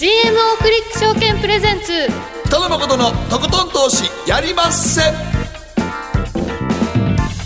[0.00, 0.08] GMO
[0.62, 1.92] クリック証券プレゼンツ。
[2.46, 5.02] 北野誠のとことん投資やりまっせ。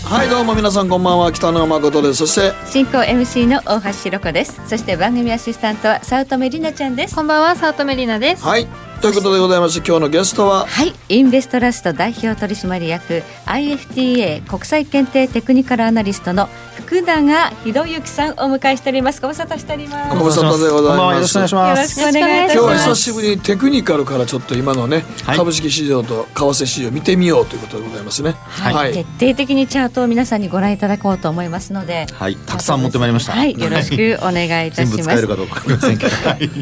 [0.05, 1.33] はいどうも皆さんこんばんは。
[1.33, 2.25] 北野誠です。
[2.25, 4.61] そして進行 MC の大橋ろ子です。
[4.69, 7.15] そして番組アシスタントは早乙女里奈ちゃんです。
[7.15, 8.45] こんばんは早乙女里奈です。
[8.45, 8.65] はい
[9.01, 16.47] ということでございまして今日のゲストははいインベストラスト代表取締役 IFTA 国際検定テクニカルアナリストの
[16.85, 19.19] 福永博之さんをお迎えしております。
[19.19, 20.17] ご無沙汰しております。
[20.17, 21.15] ご無沙汰でございます。
[21.15, 21.99] よろしくお願いします。
[21.99, 25.37] よろしくお願いいたし今日は久しぶりにテクニカルからちょっと今のね、はい。
[25.37, 28.31] 株式市場と為替市場見てみようということでございますね。
[28.31, 32.35] はい、徹底的にチャートを皆さんにご覧いただこうと思いますのではい。
[32.35, 33.31] たくさん持ってまいりました。
[33.33, 35.25] はいよろしくお願いいた全します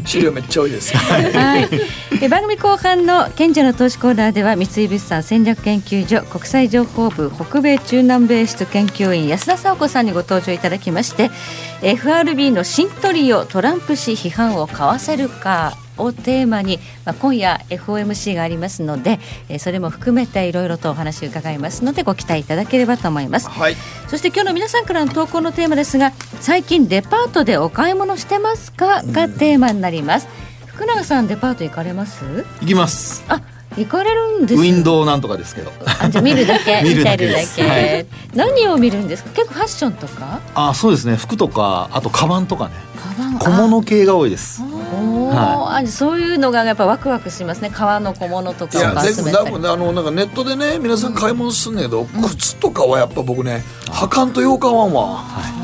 [0.06, 0.96] 資料めっちゃ多いです。
[0.96, 1.68] はい、
[2.24, 11.30] で番組後半の賢者の投資コーナーでは三井物産戦略研究所国際情報部北米中南米室研究員安田沙子さんにご登場いただきまして
[11.82, 19.18] FRB の新トリオトランプ氏批判をかわせるかをテーマに、まあ、今夜 FOMC がありますので、
[19.50, 23.50] えーそれも含めていろいろとお話を伺いますのでご期待いただければと思います。
[23.50, 23.76] はい。
[24.08, 29.02] そして今日の皆さんからの投稿のテーマですが最近デパートでお買い物してますか？
[29.02, 30.28] がテーマになります、
[30.74, 32.24] 福永さんデパート行かれます？
[32.62, 33.24] いきます。
[33.28, 33.40] あ
[33.76, 35.72] 行かれるんですウィンドウなんとかですけど。
[36.00, 36.82] あじゃあ見るだけ？
[36.86, 37.60] 見るだけ見てです。
[37.60, 38.06] るだけ、はい。
[38.34, 39.30] 何を見るんですか？
[39.30, 40.40] 結構ファッションとか？
[40.54, 41.16] あそうですね。
[41.16, 42.72] 服とかあとカバンとかね。
[42.96, 44.62] カバン小物系が多いです。
[44.62, 47.70] はあそういうのがやっぱワクワクしますね。
[47.72, 49.50] 革の小物といやかをでも多集めたり。
[49.50, 55.63] 分あのなんかネットでね皆さん買い物すんねんけど、靴とかはやっぱ僕ね履かんとようかわんわ、履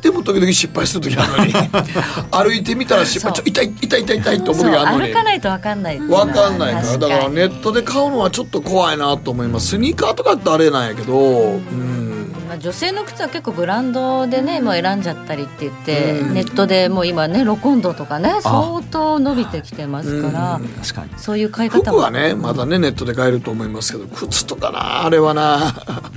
[0.00, 1.52] ても時々失敗する時あるのに
[2.30, 5.12] 歩いてみたら失敗ちょ痛い痛い痛い痛いと思う時あるのに。
[5.12, 6.86] 歩かないと分かんないわかんないから。
[6.86, 9.68] 確だからにネットで買うのはちょっと怖いなと思います。
[9.68, 12.34] スニーカーとかってあれなんやけどうん。
[12.48, 16.34] まあ、女性の靴は結構ブランドでねもう選んじゃったりって言って、うん。
[16.34, 20.68] ネットでもう今ねロコンドとかね相当伸びてきてますから、うん。
[20.68, 21.10] 確かに。
[21.18, 21.98] そういう買い方も。
[21.98, 25.74] 服はねまだねネットで買えると思いますけど靴とかなあれはな。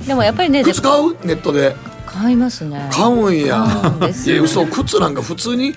[0.08, 1.18] でもやっぱりね靴買う？
[1.26, 1.76] ネットで
[2.14, 2.90] 買いますね。
[2.92, 3.66] 買うんや。
[4.26, 5.76] いや嘘靴なんか普通に履い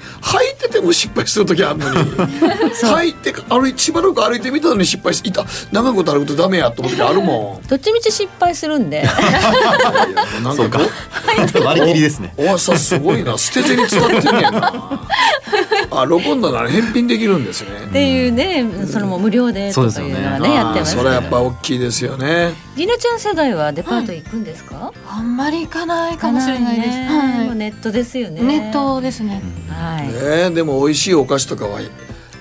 [0.61, 1.95] てても失敗する時あるのに。
[2.75, 5.45] 履いて歩いしばらく歩いてみたのに失敗していた。
[5.71, 7.69] 長いこと歩くとダメやと思う時あるもん。
[7.69, 9.05] どっちみち失敗するんで。
[10.43, 10.79] なんそうか。
[10.79, 10.85] か
[11.65, 12.33] 割り切りですね。
[12.37, 13.39] おわさすごいな。
[13.39, 15.01] 捨て銭使ってんねんな。
[15.91, 17.71] あロコンドなら返品できるんですね。
[17.89, 22.53] っていうね、それも無料でとかいうのはねやってますそれはやっぱ大きいですよね。
[22.77, 27.57] りなちゃん世代はデパート行くんですか、あんまり行かないかもしれないです、ねはい。
[27.57, 28.43] ネットですよね。
[28.43, 31.81] ネットですね、はい、ねでも美味しいお菓子とかは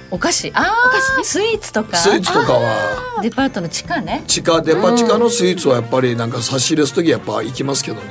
[0.10, 0.52] お菓子？
[0.54, 1.98] ああスイーツとか？
[1.98, 3.22] スイーツとかは。
[3.24, 4.24] デパートの地下ね。
[4.28, 8.04] 地下デパ地下のスイーツはやっぱりなんか差し入れする時やっぱ行きますけどね、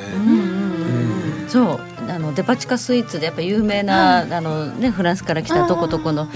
[1.48, 1.80] そう。
[2.08, 6.28] あのデパ地下スイーツでやっぱ有名な、あのねフランスから来たとことこの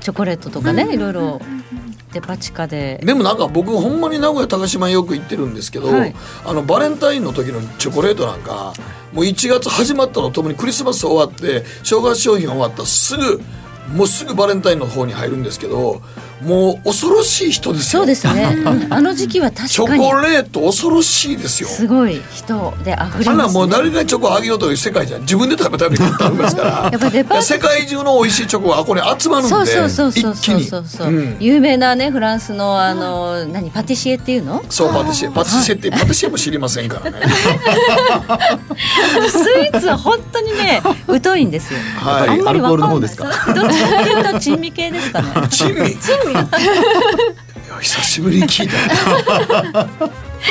[0.00, 1.40] チョコレートとかね、いろいろ
[2.14, 3.00] デパ地下で。
[3.04, 6.14] でもなんか僕ほんまに名古屋高島によく行ってるんですけど、はい。
[6.44, 8.72] あのバレンタインの時のチョコレートなんか
[9.12, 13.42] もう1月始まったのともにクリスマス終わって正月商品終わったらすぐ
[13.92, 16.00] もうすぐバレンタインの方に入るんですけど
[16.44, 18.00] もう恐ろしい人ですよ。
[18.00, 18.56] そうですね。
[18.64, 20.10] う んあの時期はチョ確かに。
[20.10, 21.68] コレート恐ろしいですよ。
[21.68, 26.88] すごい人で溢れあんなます、ね、もう誰がチョコあげようという世界じゃん自分で食べたいのに食べますから。
[26.92, 29.54] やっぱデパート世界中の美味しいチョコがここに集まるんで。
[29.54, 30.32] そうそうそうそうそう。
[30.34, 30.64] 一気に。
[30.64, 30.84] そう
[31.40, 34.62] 有名なねフランスのあの何パティシエっていうの？
[34.68, 35.28] そうパティシエ。
[35.28, 37.18] パティシエってパティシエも知りませんからね。
[39.30, 40.82] スイーツは本当にね
[41.22, 41.78] 疎いんですよ。
[41.96, 42.28] はい。
[42.28, 42.88] あんまりわかんない。
[42.88, 43.24] アルコールの方ですか？
[43.54, 45.28] どっちかっていうと珍味系ですかね？
[45.50, 45.96] 珍味
[47.80, 49.88] 久しぶりに聞いた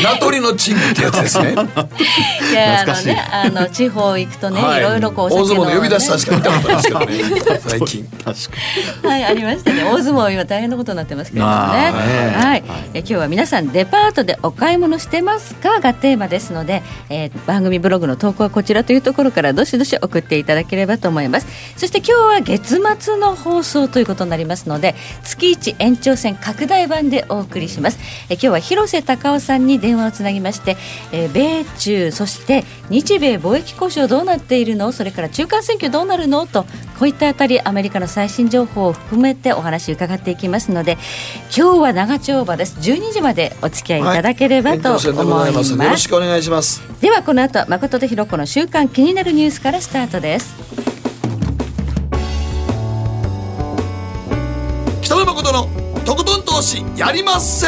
[0.01, 1.51] 名取の珍味ってやつですね。
[2.51, 2.53] い。
[2.53, 7.61] やあのねあの地方行くとね、い、ろいろこうお大相撲の呼び出したしか見たことないですけどね。
[7.67, 8.07] 最近。
[8.23, 9.83] 確かはい、ありましたね。
[9.83, 11.59] 大相撲今大変なことになってますけれどもね。
[11.59, 12.35] あーね。
[12.35, 21.47] はい、え今日は皆さんデパートでお買い物してますかがテーマですので、えー番組ブログの投稿はこちらというところからどしどし送っていただければと思います。
[21.77, 27.99] そして今日は月末の放送ということになりますので、月一延長戦拡大版でお送りします。
[28.29, 30.77] え今日は広瀬隆夫さんに電話をつなぎまして、
[31.11, 36.47] えー米中そして日米貿易交渉どうなっているの、それから中間選挙どうなるの？
[36.47, 36.63] と
[36.97, 40.97] こういったあたりアメリカの最新情報を含めてお話伺っていきますので
[41.55, 42.77] 今日は長丁場です。
[42.79, 45.71] 12時までお付き合いいただければと思います。
[45.71, 46.81] よますろしくお願いします。
[47.01, 50.55] ではこの後誠とひろ子の週刊気になるニュースからスタートです。
[55.01, 55.67] 北野誠の
[56.05, 57.67] とことん投資やりまっせ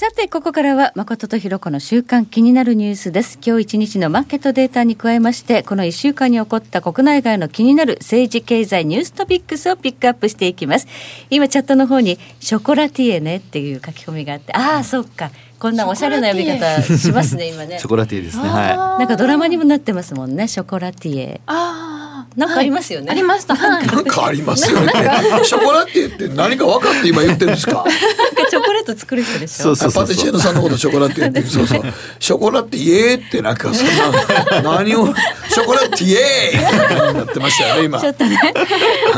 [0.00, 3.38] さて、ここからは誠とひろこの週間気になるニュースです。
[3.44, 10.86] 今日一日のマーケットデータに加えまして、この1週間に起こった国内外の気になる政治経済ニューストピックスをピックアップしていきます。
[11.28, 15.32] 今チャットの方にショコラティエねっていう書き込みがあって、ああ、 そっか。
[15.58, 17.88] こんなおしゃれな呼び方しますね、今ねショ。
[17.90, 21.40] コラティエですねはなんかドラマにもなってますもんね、ショコラティエ。
[21.44, 21.89] あ
[22.36, 23.08] なんかありますよね。
[23.10, 23.56] ありました。
[23.56, 23.86] はい。
[23.86, 24.92] なんかありますよね。
[25.42, 27.84] ショコラティエって何か分かって今言ってるんですか？
[28.48, 29.62] チョコレート作る人でしょ。
[29.62, 31.82] そうそうパティシエのさんのことショコラティエってそうそう。
[32.18, 33.86] ショコラティエってなんかそん
[34.62, 35.06] な何を
[35.48, 38.00] ショコラティエになってましたよね今。
[38.00, 38.38] ちょっとね、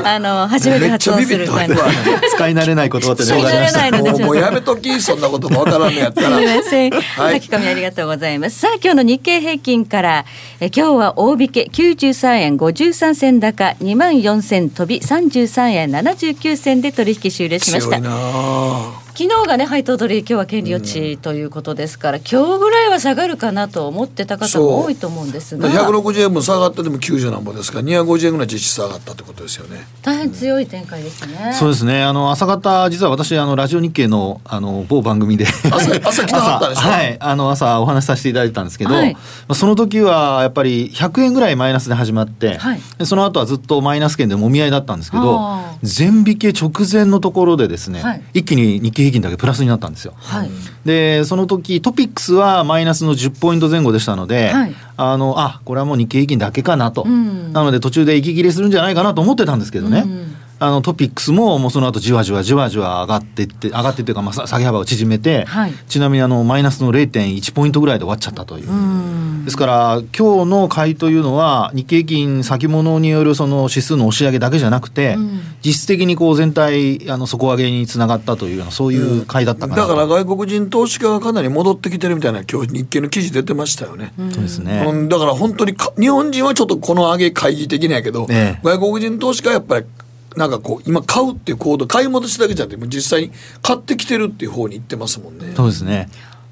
[0.04, 1.74] あの初めて発音する感じ。
[1.74, 6.36] めっちゃビビったわい使い慣れない言葉ってね使い慣れないのでもうもうやめときそんなこともわからんのやったら。
[6.38, 6.92] すみません。
[6.92, 7.40] はい。
[7.42, 8.58] 書き込みありがとうございます。
[8.58, 10.24] さあ、今日の日経平均から、
[10.60, 18.00] え今日は大引け93円53銭高、2万4000飛び33円79銭で取引終了しました強い。
[18.02, 18.10] な
[19.14, 25.68] 昨日がね配当取り今日は権利落ちということですから、今日ぐらいは下がるかなと思ってた方も多いと思うんですが。
[25.68, 27.78] 160円分下がってでも90何本ですか。
[27.78, 29.86] ら250円ぐらい実質下がったってことですよね。
[30.00, 31.52] 大変強い展開ですね。
[31.52, 32.02] そうですね。
[32.02, 35.76] あの朝方実は私あのラジオ日経のあの某番組で朝
[36.08, 36.80] 朝来たかったでしょ？
[36.80, 37.16] 朝はい。
[37.20, 39.12] あの朝お話しさせていただいたんですけど、はい。
[39.12, 42.80] まあその時はやっぱり100円ぐらいマイナスで始まって、はい。
[42.96, 45.86] でその後はずっとマイナス圏でもみ合いだったんですけどあー。
[45.86, 48.22] 全引け直前のところでですね、はい。
[48.32, 50.14] 一気に日経平均だけプラスになったんですよ。
[50.16, 50.50] はい。
[50.84, 54.74] でその時トピックスはマイナスの10ポイント前後でしたので、はい。
[54.96, 57.52] あのあこれはもう日経平均だけかなと、うん。
[57.52, 65.72] なので途中で息切れするんじゃないかなと思ってたんですけどね、うんあのトピックスももうその後じわじわじわじわ上がっていって上がってっていうか、まあ、さ下げ幅を縮めて、はい。
[65.88, 68.70] ちなみにあのマイナスの0.1ポイントぐらいで終わっちゃったという。
[68.70, 69.44] うん。
[69.44, 75.40] ですから今日の買いというのは日経平均先物によるその指数の押し上げだけじゃなくて、うん。
[75.64, 88.60] 実質的にこう全体あの底上げにつながったというようなそういう買いだったかなと、だから外国人投資家がかなり戻ってきてるみたいな今日日経の記事出てましたよね、そうですね、うん、だから本当にか日本人はちょっとこの上げ懐疑的なんやけど、ええ。
[88.62, 89.86] 外国人投資家はやっぱり
[90.36, 95.52] なんかこう今買うっていう行動買い戻しだけじゃなくてもう実際に買ってきてるっていう方に行ってますもんね。
[95.56, 96.08] そうですね。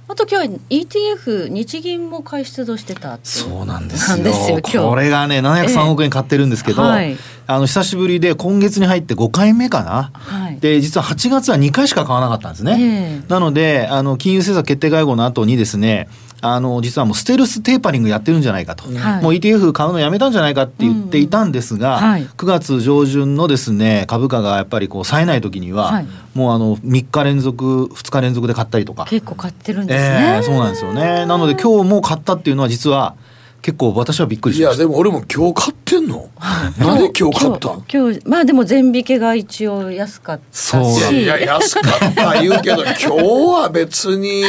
[0.09, 4.17] あと今日は ETF 日銀も買い出動してたってそうなんですよ。
[4.17, 4.89] なんですよ今日。
[4.89, 7.17] これがね703億円買ってるんですけど、ええはい。
[7.47, 10.59] あの久しぶりで今月に入って5回目かな、はい。
[10.59, 13.29] で実は8月は2回しか買わなかったんですね、ええ。
[13.29, 16.09] なのであの金融政策決定会合の後にですね
[16.43, 19.23] あの実はもうステルステーパリングやってるんじゃないかと、はい。
[19.23, 22.05] もう ETF 買うのやめたんじゃないかって言っていたんですが、うん。
[22.05, 22.27] はい。
[22.27, 26.07] 9月上旬のですね株価がやっぱりこう冴えない時には、はい。
[26.35, 29.05] もうあの3日連続2日連続で買ったりとか。
[29.05, 31.27] 結構買ってるんですえね、えそうなんですよね。
[31.27, 33.15] なので今日も買ったっていうのは実は
[33.63, 34.83] 結構私はびっくりいしました。
[34.83, 36.31] やでも俺も今日買ってんの？
[36.79, 37.73] なんで今日買ったん？
[37.73, 40.83] 今日今日まあでも全引けが一応安かったそう。
[40.91, 44.43] いしやいや安かった言うけど 今日は別に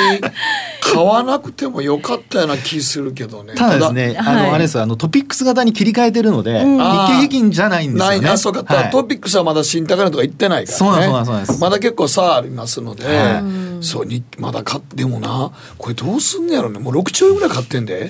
[0.81, 3.53] 買わなくてもよかったような気するけどね。
[3.55, 4.47] ただですね、あはい。
[4.47, 6.77] の、あれです、あの、トピックス型に切り替えてるので、うん。
[6.77, 8.29] 日経平均じゃないんですないよね。
[8.29, 8.89] あそうか、はい。
[8.89, 10.77] トピックスはまだ新高値とか言ってないからね。
[10.77, 11.27] そうなんですそうなんです。
[11.27, 13.41] そうなんですまだ結構差ありますので、は
[13.81, 18.09] そうにまだ買ってでもなこれどうすんのやろねもう6兆円ぐらい買ってんで、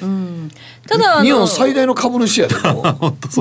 [0.87, 2.55] ただあの日本最大の株主やで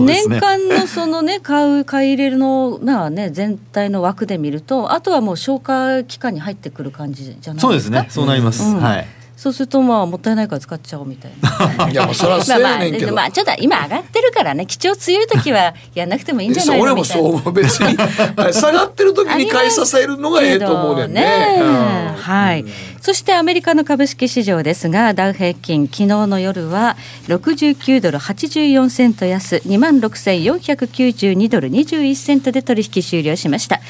[0.00, 0.22] ね。
[0.24, 7.60] 年間のそのね買う買い入れのまあね全体の枠で見るとあとはもう消化期間に入ってくる感じじゃないですか？
[7.60, 8.06] そうですね。
[8.10, 8.62] そうなります。
[8.62, 9.06] うんはい。
[9.40, 11.32] そうするとまあもったいないから使っちゃおうみたい
[11.78, 17.96] な いやもうそれはそうまあまあやねんけど、でまあちょっと今上がってるからね基調強い時はやんなくてもいいんじゃないの俺もみたいなそう思う別に
[18.52, 22.64] 下がってる時に買い支えるのがええと思うねんねけどうんはい。
[23.00, 26.96] そしてアメリカの株式市場ですが、ダウ平均、昨日の夜は
[27.28, 33.80] 69ドル84セント安、2万6492ドル21セントで取引終了しました。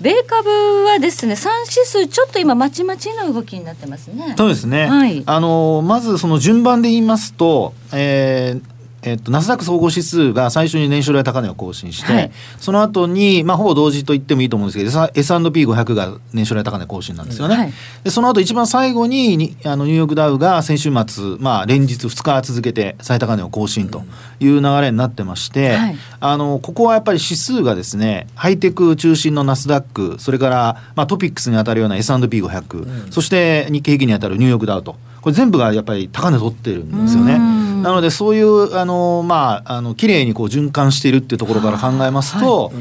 [0.00, 0.48] 米株
[0.84, 4.34] はですね、3指数、ちょっと今、まちまちの動きになってますね。
[4.36, 4.86] そうですね。
[4.86, 8.73] はいあの、まずその順番で言いますと、えー
[9.04, 12.30] えっと、ナスダック総合指数が最初に年初来高値を更新して、はい。
[12.58, 17.54] その後に、まあ、ほぼ同時と言ってもいいと思うんですけど、S&P500 が年初来高値更新なんですよね。
[17.54, 17.72] はい。
[18.02, 24.04] で、その後一番最後ににあのニューヨークダウが先週末、まあ、連日2日続けて最高値を更新と
[24.40, 25.96] いう流れになってまして、はい。
[26.20, 37.73] あの、ここはやっぱり指数がですね、ハイテク中心のナスダック、それから、まあ、トピックスに当たるような S&P500、そして日経平均に当たるニューヨークダウと、これ全部がやっぱり高値取ってるんですよね。
[37.84, 42.72] なので、そういう、あの、まあ、あの、綺麗にこう循環しているっていうところから考えますと、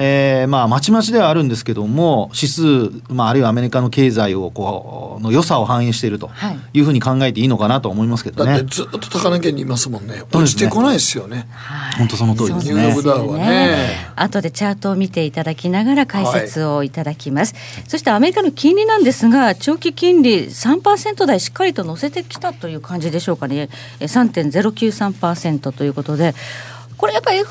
[0.00, 2.62] えーまあ、まちまちではあるんですけども、指数、
[3.12, 6.58] まあ、あるいはアメリカの経済をこうの良さを反映しているとはい。
[6.72, 8.52] いうふうに考えていいのかなと思いますけどね。
[8.52, 10.22] だってずっと高値圏にいますもんね。
[10.32, 11.48] 落ちてこないですよね。
[11.50, 13.02] はい本当その通りですニューヨーねク。
[13.02, 13.76] ダウはね。
[14.14, 17.54] 後でチャートを見ていただきながら解説をいただきます、
[17.88, 23.68] そしてアメリカの金利なんですが長期金利3%台しっかりと乗せてきたという感じでしょうかね。
[23.98, 26.34] え3.093%ということで
[26.98, 27.46] これやっぱり FOMC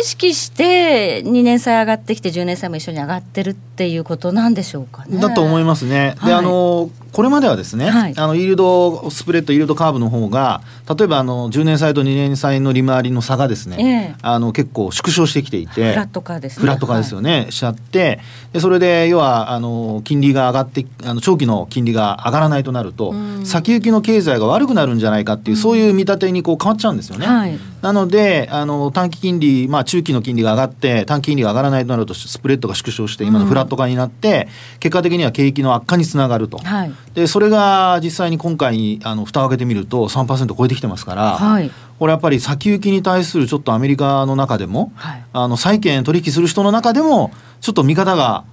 [0.00, 5.20] 意識して2年債上がってきて10年債も一緒に上がってるっていうことなんでしょうかね。
[5.20, 6.16] だと思いますね。
[6.16, 16.60] で、はいあのこれまではですね、はいあのイールドスプレッド、イールドカーブの方が、例えばあの10年債と2年債の利回りの差がですね、ええあの結構縮小してきていて、フラット化ですね。
[16.60, 18.20] フラット化ですよね、しちゃって、
[18.52, 27.26] でそれで要はあの金利が上がって、あの長期の金利が上がらないとなると、うん先行きの経済が悪くなるんじゃないかっていう、そういう見立てにこう変わっちゃうんですよね。
[27.26, 36.92] はいなのであの短期金利、まあ、中期の金利が上がって短期金利が上がらないとなるとスプレッドが縮小して今のフラット化になって、結果的には景気の悪化につながると、はい。
[37.14, 41.70] でそれが実際に今回あの蓋を開けてみると3%超えてきてますから、はい。
[41.98, 45.24] これやっぱり先行きに対するちょっとアメリカの中でも、はい。
[45.32, 48.44] あの債券取引する人の中でもちょっと見方が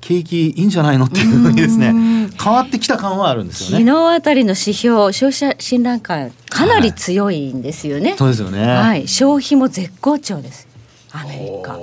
[0.00, 3.90] 景気いいんじゃないのっていうふうにですね変わってきた感はあるんですよ昨ね。
[3.90, 8.16] 日あたりの指標消費者信頼感かなり強いんですよね。
[8.16, 10.66] そうですよね、はい、消費も絶好調です。
[11.12, 11.78] アメリカ。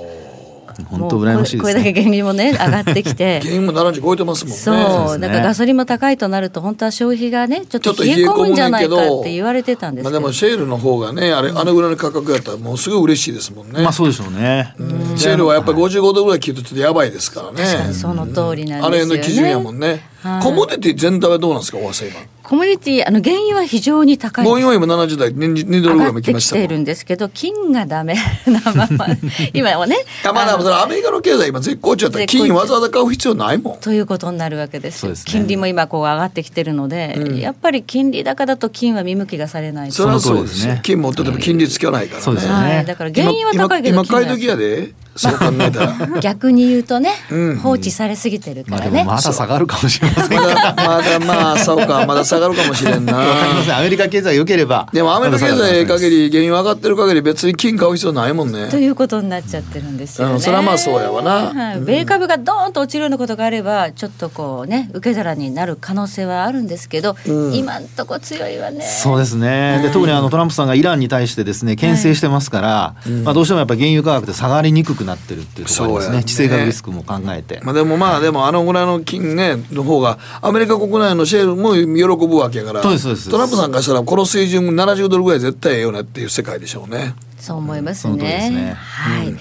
[0.84, 1.60] 本当羨ましいですね。
[1.62, 3.40] これだけ原油もね 上がってきて。
[3.40, 14.74] 原油も70超えてますもんねそう、ねだからガソリンも高いとなると本当は消費がねちょっとと冷え込むんじゃないかって言われてたんですけど、まあでもシェールの方がねあれあのぐらいの価格やったらもうすごい嬉しいですもんね、まあそうでしょうね。
[15.16, 19.16] シェールはやっぱり55度ぐらい切るとちょっとやばいですからね確かにその通りなんあのですよね。
[19.16, 20.00] 辺の基準やもんね、はい
[20.42, 24.50] コモディティ全体はどうなんですか大橋さん今コミュニティあの原油は非常に高いです。
[24.50, 26.64] もう今今70代 2, 2ドルぐらいも上がって来ましたもん。
[26.64, 28.16] きているんですけど金がダメ。
[28.44, 29.06] なまま
[29.54, 33.78] 今はねあまあ、あアメリカの経済今絶好調やったら金わざわざ買う必要ないもん。
[33.78, 35.32] ということになるわけですそうですね。
[35.32, 40.66] 金利も今こう上がってきてるので、やっぱり金利高だと金は見向きがされないそれはそうです。
[40.66, 40.80] ね。
[40.82, 42.24] 金持ってても金利つかないからね。
[42.24, 42.74] そうですよね。
[42.78, 53.76] はい、だから原油は高いけど今今買い金時やでそう考えたら 逆に言うとね、うん放置されすぎてるかまあらね、でもまだ下がるかもしれませんまだまだまあそうかまだ下がるかもしれんな わかりません。
[53.76, 54.88] アメリカ経済良ければ。
[54.92, 56.10] でもアメリカ経済限り。
[56.10, 60.34] り原油上がってる限り別に金買う必要ないもんねということになっちゃってるんですよね。
[60.34, 67.16] うんそれはまあそうやわなはい、米株がドーンと落ちるようなことがあればちょっとこうね受け皿になる可能性はあるんですけど、
[67.52, 68.84] 今んとこ強いわね。
[68.84, 69.80] そうですね。
[69.82, 76.16] で特にあのトランプさんがイランに対してですね牽制してますから、まあどうしてもやっぱ原油価格で下がりにくくなってるっていうところですね。
[76.18, 77.60] ね地政学リスクも考えて。
[77.62, 87.14] まあでもまあでもあのぐらいの金ねの方がアメリカ国内のシェールも喜ぶわけやからそうですそうですトランプさんからしたらこの水準70ドルぐらい絶対ええよねっていう世界でしょうね。
[87.38, 88.56] そう思いますその通りですね。
[88.56, 89.34] ねはい。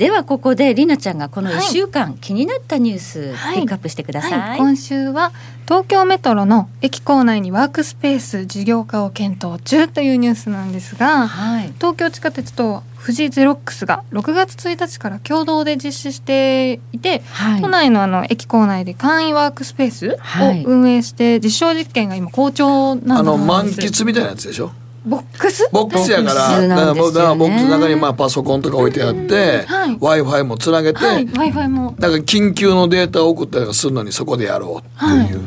[0.00, 3.56] ではここでりなちゃんがこの1週間気になったニュースはい。
[3.56, 4.40] ピックアップしてください。
[4.40, 5.30] はい、今週は
[5.68, 11.72] 東京メトロの駅構内にワークスペース事業化を検討中というニュースなんですがはい。
[11.76, 17.60] 東京地下鉄と富士ゼロックスが6月1日から共同で実施していて、はい。
[17.60, 20.64] 都内のあの駅構内で簡易ワークスペースはい。
[20.64, 24.72] を運営して実証実験が今好調なんあの満です喫みたいなやつでしょ？
[25.04, 25.68] ボックス？
[25.72, 29.96] ボックスやからだからボックスの中にまあパソコンとか置いてあって、はい。
[29.98, 31.94] w i f i もつなげて、はい w i f i も。
[31.98, 35.40] だから緊急のデータを送ったりするのにそこでやろうっていう、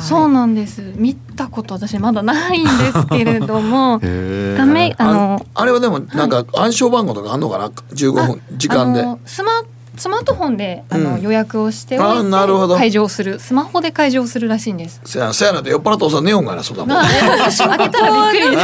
[0.00, 0.82] そうなんです。
[0.96, 4.00] 見たこと私まだないんですけれども。
[4.00, 9.02] 画面ああのあれはでもなんか暗証番号とかあんのかな？15分時間で。
[9.02, 9.62] あのスマ
[10.00, 11.20] スマートフォンであの、うん。
[11.20, 12.74] 予約をしておあいなるほど。
[12.74, 13.38] て開場する。
[13.38, 15.00] スマホで開場するらしいんです。
[15.04, 16.96] せやせやなって酔っ払ったおっさん寝よんがなそんなもん。
[16.98, 18.60] あ開けたらびっくりー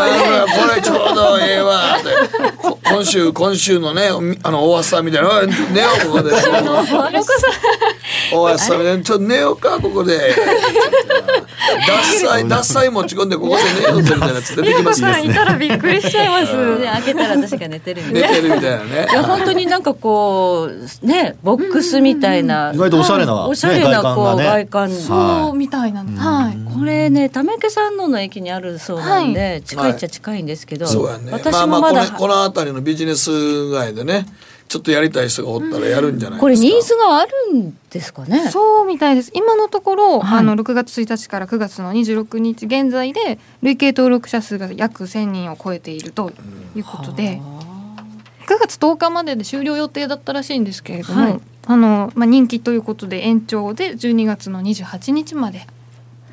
[0.47, 2.57] これちょうどええわって。
[2.57, 5.29] こ今週今週のねみあの大橋さんみたいな。
[5.29, 6.31] おい寝ようここで
[8.31, 10.35] んみたいなちょっと寝ようかここで。
[11.87, 15.13] 脱菜脱菜持ち込んでここで寝ようぜみたいなやつ出てきますね。
[15.13, 16.79] さんいたらびっくりしちゃいます。
[16.79, 18.29] で開けたら私が寝てるみたいな。
[18.29, 19.07] 寝てるみたいなね。
[19.11, 24.97] いや本当になんかこうねボックスみたいな、意外とおしゃれな、ね、おしゃれなこう外観ね。
[24.97, 26.19] そうみたいなの。
[26.19, 26.57] はい。
[26.73, 31.33] これね溜池山王の駅にあるそうなんで、近いっちゃ近いんですけど、そうやね。
[31.33, 34.27] 私まあまもまだ、あこのこの辺りのビジネス街でね
[34.69, 36.41] ちょっとやりたい人がおったらやるんじゃないですか。
[36.41, 38.51] これニーズがあるんですかね。
[38.51, 39.31] そうみたいです。
[39.35, 40.39] 今のところ、はい。
[40.41, 46.33] あの6月1日から9月の26日現在で累計登録者数が約1000人を超えていると
[46.75, 47.41] いうことで、
[48.49, 51.41] 9月10日までで終了予定だったらしいんですけれども、はい。
[51.69, 55.67] あのまあ人気ということで延長で12月の28日まで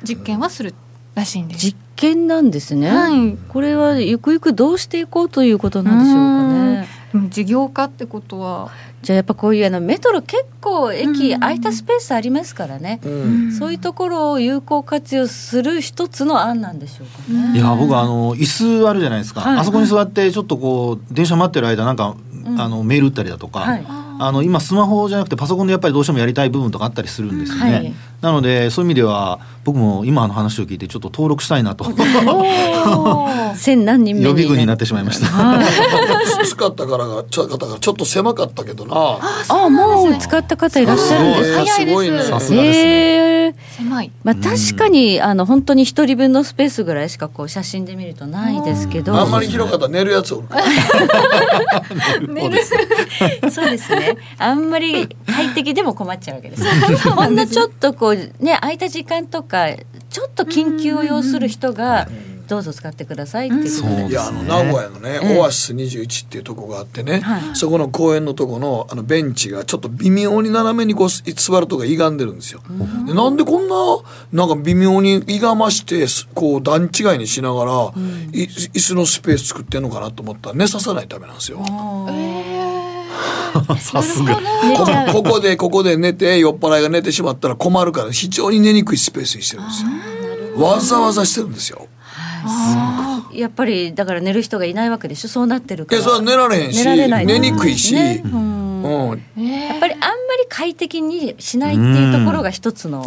[0.02, 0.74] 実験はする
[1.14, 1.60] らしいんです。
[1.60, 3.36] 実験なんですね、はい。
[3.48, 6.42] これはゆくゆくどうしていこうということなんでしょうか
[6.82, 6.88] ね。
[6.98, 8.70] うん事業化ってことは。
[9.02, 13.52] じゃあやっぱこういうあのメトロ結構駅空いたスペースありますからね、うん。
[13.52, 17.58] そういうところを有効活用する一つの案なんでしょうかね。
[17.58, 18.44] いや僕あの椅
[18.80, 19.58] 子あるじゃないですか、はい。
[19.58, 22.16] あそこに座ってちょっとこう電車待ってる間なんか、
[22.46, 22.60] うん。
[22.60, 27.94] あのメール打ったりだとか、はいあの今スマホじゃなくてパソコンでやっぱりどうしてもやりたい部分とかあったりするんですよね、はい。
[28.20, 31.86] なのでそういう意味では僕も今の話を聞いてちょっと登録したいなと。
[33.56, 35.26] 千何人目予備軍になってしまいました。
[35.26, 36.46] はい。
[36.46, 39.18] 使ったからがちょ方がちょっと狭かったけどな。
[39.48, 41.60] あもう使った方いらっしゃるんですか？
[41.60, 41.90] えー早いです。
[41.90, 43.44] すごいねさすがですね。
[43.46, 43.54] えー。
[43.76, 44.10] 狭い。
[44.22, 49.14] まあ、確かに、あの本当に一人分のスペースぐらいしかこう写真で見るとないですけど。
[49.14, 50.64] あんまり広かったら寝るやつおるから。
[53.50, 54.03] そうですね
[54.38, 56.64] あんまり快適でも困っちゃうわけです。
[57.10, 59.68] ほんのちょっとこうね空いた時間とか
[60.10, 62.08] ちょっと緊急を要する人が
[62.46, 64.00] どうぞ使ってくださいっていうことで。
[64.02, 65.38] そういやあの名古屋のね、ええ。
[65.38, 67.56] オアシス21っていうとこがあってね、はい。
[67.56, 72.60] そこの公園のとこのあのベンチがちょっと微妙に斜めにこうす座るとこが歪んでるんですよ。
[73.06, 73.74] でなんでこんな
[74.32, 77.72] なんか微妙に歪ましてすこう段違いにしながら、
[78.32, 81.64] い椅子のスペース作ってんのかなと思ったら寝ささないためなんですよ。
[83.78, 84.36] さすが。
[85.12, 90.64] こここでここで寝て酔っ払いが寝てしまったら困るから非常に寝にくいスペースにしてるんですよ。
[90.64, 91.88] わざわざしてるんですよ。
[93.32, 95.28] やっぱりだから寝る人がいないわけでしょ？
[95.28, 96.00] そうなってるから。
[96.00, 97.26] いやそれは寝られへんし寝られない。
[97.26, 98.22] 寝にくいし、ね。
[98.24, 100.06] うんうん、やっぱりあんま
[100.38, 103.04] り快適にしないっていうところが一つの。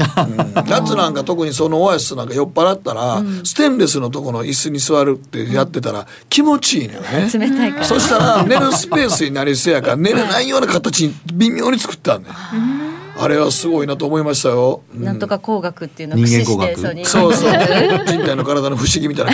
[0.68, 7.30] 夏なんか特にそのオアシスなんか酔っ払ったら、ステンレスのとこの椅子に座るってやってたら気持ちいいのよね。
[7.32, 7.86] 冷たいから。
[7.86, 12.30] そしたら寝るスペースになりそうやから寝れないような形に微妙に作ったんね。
[13.20, 14.82] あれはすごいなと思いましたよ。
[14.96, 15.04] うん。
[15.04, 17.06] なんとか工学っていうのを駆使して人間工学。
[17.06, 17.52] そうそう
[18.06, 19.32] 人体の体の不思議みたいな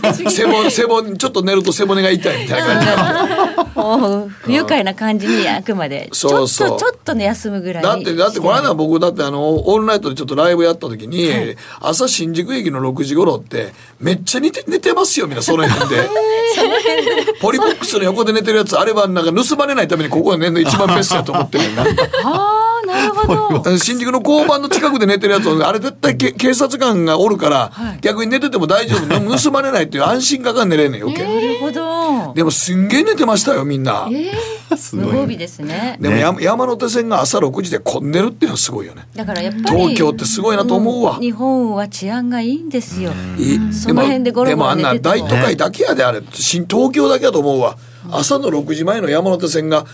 [0.00, 3.80] 感じで 背骨背骨ちょっと寝ると背骨が痛いみたいな感じ。
[3.80, 6.08] もう不愉快な感じにあくまで。
[6.12, 6.78] ちょっとそうそう。
[6.78, 7.82] ちょっとね休むぐらい。
[7.82, 11.30] だってだってこの間僕だってあのオールナイトでちょっとライブやった時に、
[11.80, 16.08] 朝新宿駅の6時頃ってめっちゃ寝て寝てますよみんな その辺で。
[17.40, 21.84] ポリボックスの横で寝てるやつあれはなんか盗まれないためにここで寝るの一番ベストやと思ってるんだ
[22.24, 23.64] ああなるほど。
[23.78, 29.06] 新宿の交番の近くで寝てるやつあれ絶対け警察官がおるから、逆に寝てても大丈夫。
[29.38, 32.32] 盗まれないっていう安心感が寝れんねん余計、なるほど。
[32.34, 34.08] でもすんげえ寝てましたよみんな、
[34.76, 35.96] すごい無防備ですね。
[36.00, 39.06] でもや山手線が朝6時で混んでるっていうのはすごいよね。
[39.14, 43.12] だからやっぱり東京ってすごいなと思うわ、ん日本は治安がいいんですよ。
[43.38, 47.76] いいその辺でゴロゴロもあんな寝てても大都会だけやであれ新東京だけやと思うわ。
[48.10, 49.84] 朝の6時前の山手線が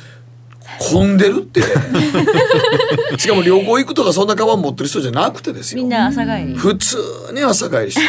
[0.78, 1.62] 混んでるって。
[3.18, 5.82] しかも旅行行くとかそんなカバン持ってる人じゃなくてですよ。
[5.82, 6.54] みんな朝帰り。
[6.54, 6.96] 普通
[7.32, 7.98] に朝帰りし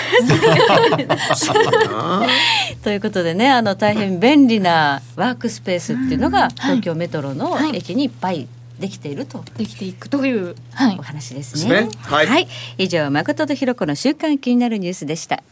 [2.83, 7.77] ということでねあの大変便利なワークスペースっていうのが東京メトロのはい。
[7.77, 8.47] 駅にいっぱい
[8.79, 9.43] できていると。
[9.57, 10.55] できていくという。
[10.73, 11.81] はいお話ですですね。
[11.83, 12.47] ねはい。
[12.77, 15.43] 以上誠とひろ子の週刊気になるニュースでした。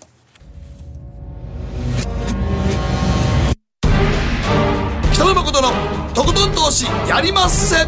[5.22, 5.70] 北野誠の
[6.16, 7.86] とことん投資やりまっせ。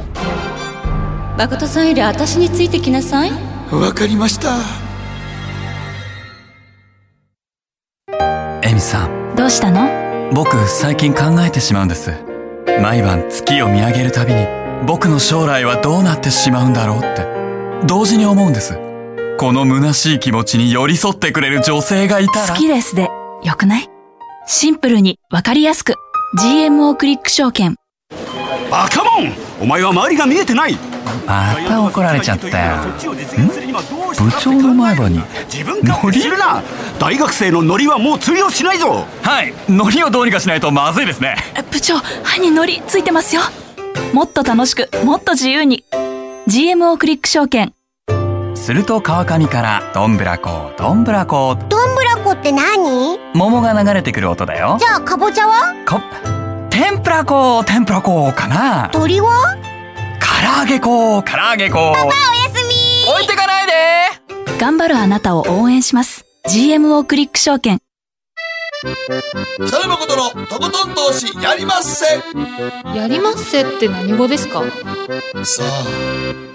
[1.36, 3.32] 誠さんより私についてきなさい。
[3.72, 4.56] わかりました。
[8.62, 9.36] エミさん。
[9.36, 10.32] どうしたの？
[10.32, 12.12] 僕最近考えてしまうんです。
[12.80, 14.46] 毎晩月を見上げるたびに
[14.86, 17.26] 僕の将来はどうなってしまうんだろうって。
[17.88, 18.78] 同時に思うんです。
[19.39, 22.54] この虚しい気持ちに寄り添ってくれる女性がいたら。
[22.54, 23.10] 好きですで、
[23.41, 23.89] よくない？
[24.46, 25.96] シンプルにわかりやすく。
[26.36, 27.76] GMO クリック証券。
[28.72, 29.32] バカモン！
[29.62, 30.76] お前は周りが見えてない！
[31.28, 32.78] また怒られちゃったよ。
[34.17, 36.63] 部部長の前歯に自分勝手にするな！
[37.00, 39.06] 大学生のノリはもう通用しないぞ！
[39.22, 39.54] はい。
[39.69, 41.36] ノリをどうにかしないとまずいですね。
[41.69, 43.43] 部長、歯にノリついてますよ。
[44.12, 45.84] もっと楽しく、もっと自由に。
[46.48, 47.74] GMO クリック証券。
[48.56, 51.58] すると川上からどんぶらこどんぶらこ。
[51.70, 53.20] どんぶらこって何？
[53.34, 54.78] 桃が流れてくる音だよ。
[54.80, 55.74] じゃあかぼちゃは？
[55.88, 56.00] こ
[56.70, 58.89] 天ぷらこ天ぷらこかな。
[58.92, 59.58] 鳥は？
[60.20, 62.04] 唐揚げ粉唐揚げ粉おや
[62.54, 63.12] すみ。
[63.12, 63.74] 置いてかないで。
[64.60, 66.26] 頑張るあなたを応援します。
[66.48, 67.80] GMO クリック証券。
[69.66, 72.06] 北野誠のとことん投資やりまっせ。
[72.98, 74.62] やりますせって何語ですか？
[75.44, 76.53] さあ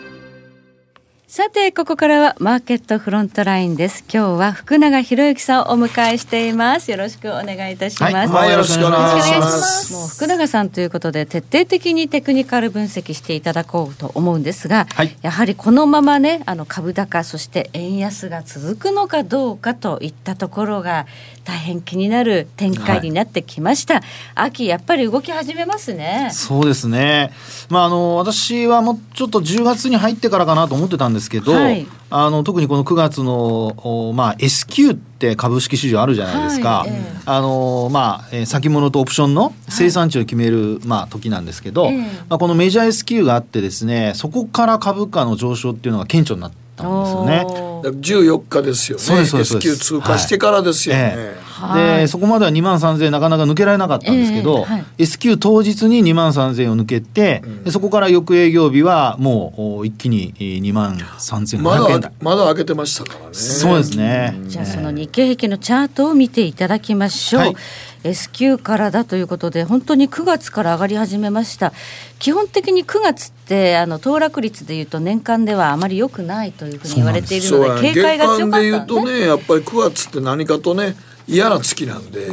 [1.31, 4.03] さてここからはマーケットフロントラインです。
[4.11, 6.91] 今日は福永博之さんをお迎えしています。
[6.91, 8.15] よろしくお願いいたします。
[8.15, 21.07] はいはいよろしくお願いしまよろしくお願いしますすもう福永さんということで徹底的にテクニカル分析していただこうと思うんですが、はいやはりこのままねあの株高そして円安が続くのかどうかといったところが
[21.49, 24.03] 大変気になる展開になってきました、
[24.35, 26.29] 秋やっぱり動き始めますね。
[26.31, 27.33] そうですね、
[27.71, 31.87] まあ、あの私はもうちょっと10月に入ってからかなと思ってたんですけど、はい。
[32.11, 37.19] あの特にこの9月の、おまあ、S q って株式市場あるじゃないですか、はいええ。
[37.25, 42.03] あのまあえー先物とオプションの生産地を決める、まあ、時なんですけど、ええ。
[42.29, 47.43] まあ、このメジャー S q があってですねそこから株価の上昇っていうのが顕著になったんですよね。
[47.45, 47.85] おー。
[47.85, 49.05] だから14日ですよね。
[49.05, 49.57] そうですそうです。
[49.57, 51.41] S q 通過してからですよね、ええ。
[51.43, 51.99] はい。
[52.01, 54.85] でそこまでは2万3000円なかなか抜けられなかったんですけど、ええはい。
[54.99, 63.35] S q 当日に2万3000円を抜けて、でそこから翌営業日はもうお一気にえー2万3500ま円だまだ開けてましたからね。
[63.35, 64.39] そうですね。
[64.47, 67.57] じゃあその日経平均のチャートを見ていただきましょう、はい
[68.05, 71.73] S q からだということで本当に9月から上がり始めました。
[72.19, 82.29] 基本的に9月ってあの騰落率でいうと年間ではあまり良くないというふうに言われているので警戒が強月間で言うかったんとねやっぱり9月って何かとね嫌な月なんで。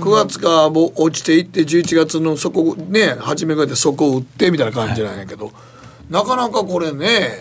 [0.00, 5.52] 9月が落ちていって11月の底ね初めぐらいで底を打ってみたいな感じなんやけど、
[6.08, 7.38] なかなかこれね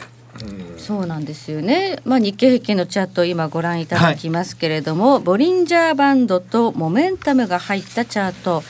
[0.78, 8.63] そうなんですよね、まあ、日経平均のチャートを今ご覧いただきますけれども、ボリンジャーバンドとモメンタムが入ったチャート、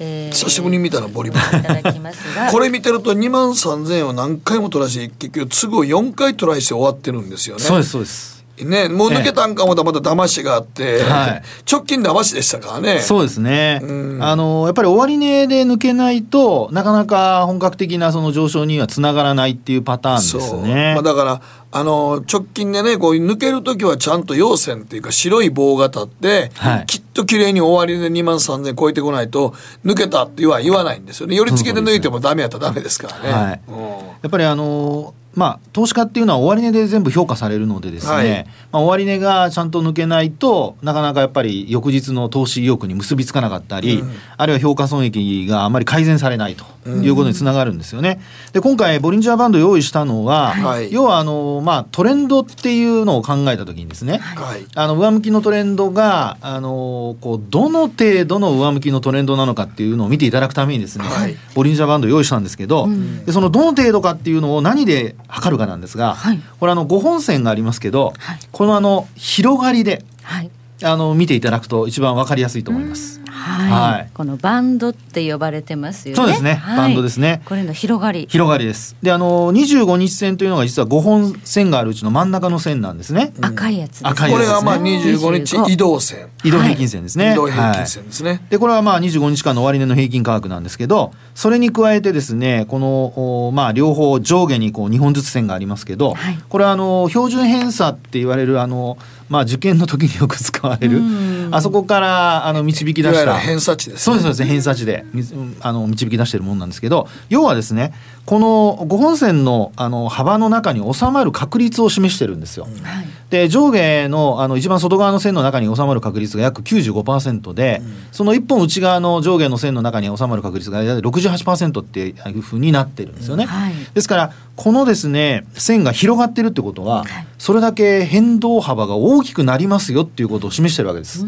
[0.00, 2.52] えー久しぶりに見たらボリバンいただきますが。
[2.52, 7.62] これ見てると2万3000円を何回もトライして結局都合4回トライして終わってるんですよね。
[7.62, 8.37] そうですそうです。
[8.64, 13.00] ね、もう抜けたんかもだまた騙しがあって、はい直近騙しでしたからね。
[13.00, 13.80] そうですね。
[13.82, 20.94] うんあのやっぱり終値で抜けないとなかなか本格的なその上昇にはつながらないっていうパターンですね。
[20.94, 33.30] まあ、だからあの直近でねこう抜ける時はちゃんと陽線っていうか白い棒が立って、はいきっと綺麗に終わりで2万3000超えてこないと抜けたっては言わないんですよね寄り付けで抜いてもダメやったらダメですからね。
[33.30, 38.46] はいうんやっぱりあのまあ、投資家っていうのは終値で全部評価されるのでですね、はい。
[38.72, 44.02] まあ、終値がちゃんと抜けないとなかなかやっぱり翌日の投資意欲に結びつかなかったり、
[44.36, 48.20] あるいは評価損益があまり改善されないということにつながるんですよね。
[48.52, 50.92] で今回ボリンジャーバンド用意したのは、はい。
[50.92, 54.64] 要はあの、まあ、トレンドっていうのを考えた時にですね、はい。
[54.74, 61.36] あの上向きのトレンドがあのこうどの程度の上向きのトレンドなのかっていうのを見ていただくためにですね、はい。
[61.54, 62.88] ボリンジャーバンドを用意したんですけど、
[63.26, 66.40] でそのどの程度かっていうのを何で測るかなんですが、はい。
[66.60, 68.38] これあの5本線がありますけど、はい。
[68.52, 70.50] このあの広がりではい
[70.82, 73.20] あの見ていただくと一番わかりやすいと思います。
[73.26, 73.70] はい。
[73.70, 74.10] はい。
[74.14, 76.16] このバンドって呼ばれてますよね。
[76.16, 76.54] そうですね。
[76.54, 76.76] はい。
[76.76, 77.42] バンドですね。
[77.44, 78.26] これの広がり。
[78.30, 78.96] 広がりです。
[79.02, 83.32] であの25日線というのが実は5本線があるうちの真ん中の線なんですね。
[83.40, 84.52] 赤いやつ赤いやつですね。
[84.52, 87.32] これがまあ25日移動線、移動平均線ですね。
[87.32, 88.46] 移動平均はい線ですね。
[88.50, 96.38] でこれはまあ25日間の終値の平均価格なんですけどそれに加えてですねこのおまあ両方上下にこう2本ずつ線がありますけど、はい。
[96.48, 98.96] これはあの標準偏差って言われるあの、
[99.28, 100.98] まあ、受験の時によく使われる。
[100.98, 101.54] うん。
[101.54, 103.34] あそこからあの導き出した。
[103.38, 104.02] 偏差値ですね。
[104.02, 104.44] そうですそうです。
[104.44, 105.04] 偏差値で。
[105.12, 105.22] み
[105.60, 107.92] あの導き出しているものなんですけど要はですね
[108.28, 112.64] この5本線のあの幅の中に収まる確率を示してるんですよ。
[112.64, 113.06] はい。
[113.30, 117.80] で上下のあの一番外側の線の中に収まる確率が約95%で、
[118.12, 123.46] その一本内側の上下の線の中に収まる確率が大体68%っていうふうになってるんですよね。
[123.46, 123.72] はい。
[123.94, 127.26] ですからこのですね線が広がってるってことは、はい。
[127.38, 131.24] それだけ変動幅が大きくなりますよっていうことを示してるわけです。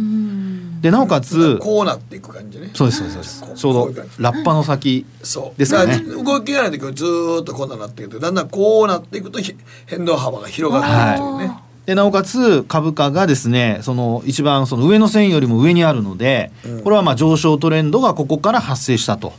[0.80, 2.70] でなおかつこうなっていく感じね。
[2.74, 9.54] そうですそうですちょうどラッパの先そうですかねだら動きがない時はずーっとこんなになっていくとだんだんこうなっていくとひ
[9.86, 11.58] 変動幅が広がっていくというね。
[11.86, 16.52] でなおかつ株価がですねその一番その上の線よりも上にあるので、
[16.84, 19.32] これはまあ上昇トレンドがここから発生したと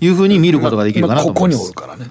[0.00, 1.78] いうふうに見ることができるかなと今ここに思います。
[1.78, 2.10] おるからね。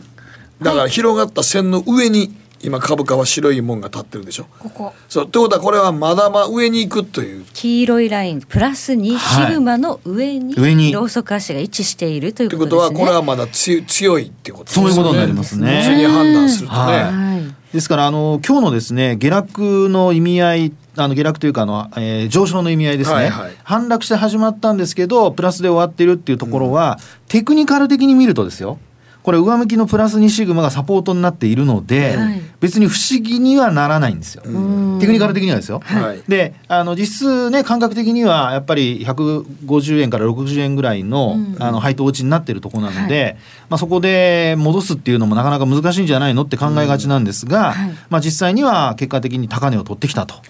[0.62, 4.45] だから広がった線の上に今株価は白いもんが立ってるでしょ。
[4.58, 4.93] ここ。
[5.10, 7.45] そうってことはこれはまだま上に行くという。
[7.54, 10.91] 黄色いラインプラス2はいシグマの上に,、上に。
[10.93, 12.71] ローソク足が位置しているというこですね。
[12.71, 15.82] こととはこれはまだ強強いってことですそういうことになりますね。
[15.82, 16.80] 普通に判断するとね。
[16.80, 17.73] はいはい。
[17.73, 23.52] ですからあの今日のですね下落の意味合いあの下落というかあの、えー上昇の意味合いですね、はいはい。
[23.63, 28.78] 反落して始まったんですけどプラスで終わってるっていうところは、テクニカル的に見るとですよ
[29.24, 32.42] これ上向きのプラス2シグマがサポートになっているので、はい。
[32.64, 35.82] 別に不思議にはならないんですよ、テクニカル的にはですよ。
[35.84, 36.24] はい。
[36.30, 43.36] であの実質ね感覚的にはやっぱり150円から60円ぐらいの,、あの配当落ちになってるところなので、
[43.70, 47.92] まあ、そこで戻すっていうのもなかなか難しいんじゃないのって考えがちなんですが、はい。
[48.10, 50.36] まあ、実際には結果的に高値を取ってきたと。
[50.36, 50.44] はい。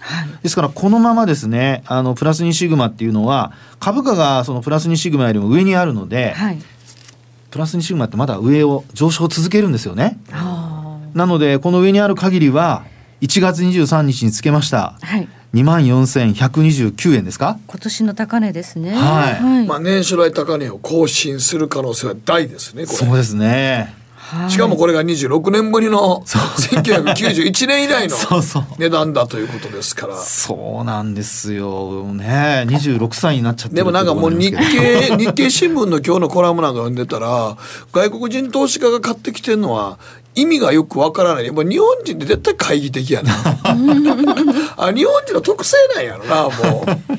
[0.44, 6.58] ですからこのままですねあのプラス2シグマっていうのは株価がそのプラス2シグマよりも上にあるので、はい
[7.54, 10.18] プラス2シグマってまだ上を上昇を続けるんですよね。
[10.32, 12.84] あなのでこの上にある限りは
[13.20, 14.98] 1月23日につけました。
[15.00, 15.28] ーはい。
[15.54, 17.58] 2万4129円ですか？
[17.68, 18.92] 今年の高値ですね。
[18.92, 19.66] はい。
[19.68, 23.94] まあ年初来高値を更新する可能性は大ですねそうですね
[24.48, 28.16] しかもこれが26年ぶりの1991年以来の
[28.78, 30.16] 値段だということですから。
[30.16, 32.04] そうなんですよ。
[32.12, 37.56] ね26歳になっちゃってるでもなんかもう日経日経新聞の今日のコラムなんか読んでたら
[37.92, 39.98] 外国人投資家が買ってきてるのは
[40.34, 41.46] 意味がよくわからない。
[41.46, 43.32] やっぱ日本人って絶対懐疑的やな。
[44.76, 46.50] あ日本人の特性なんやろなも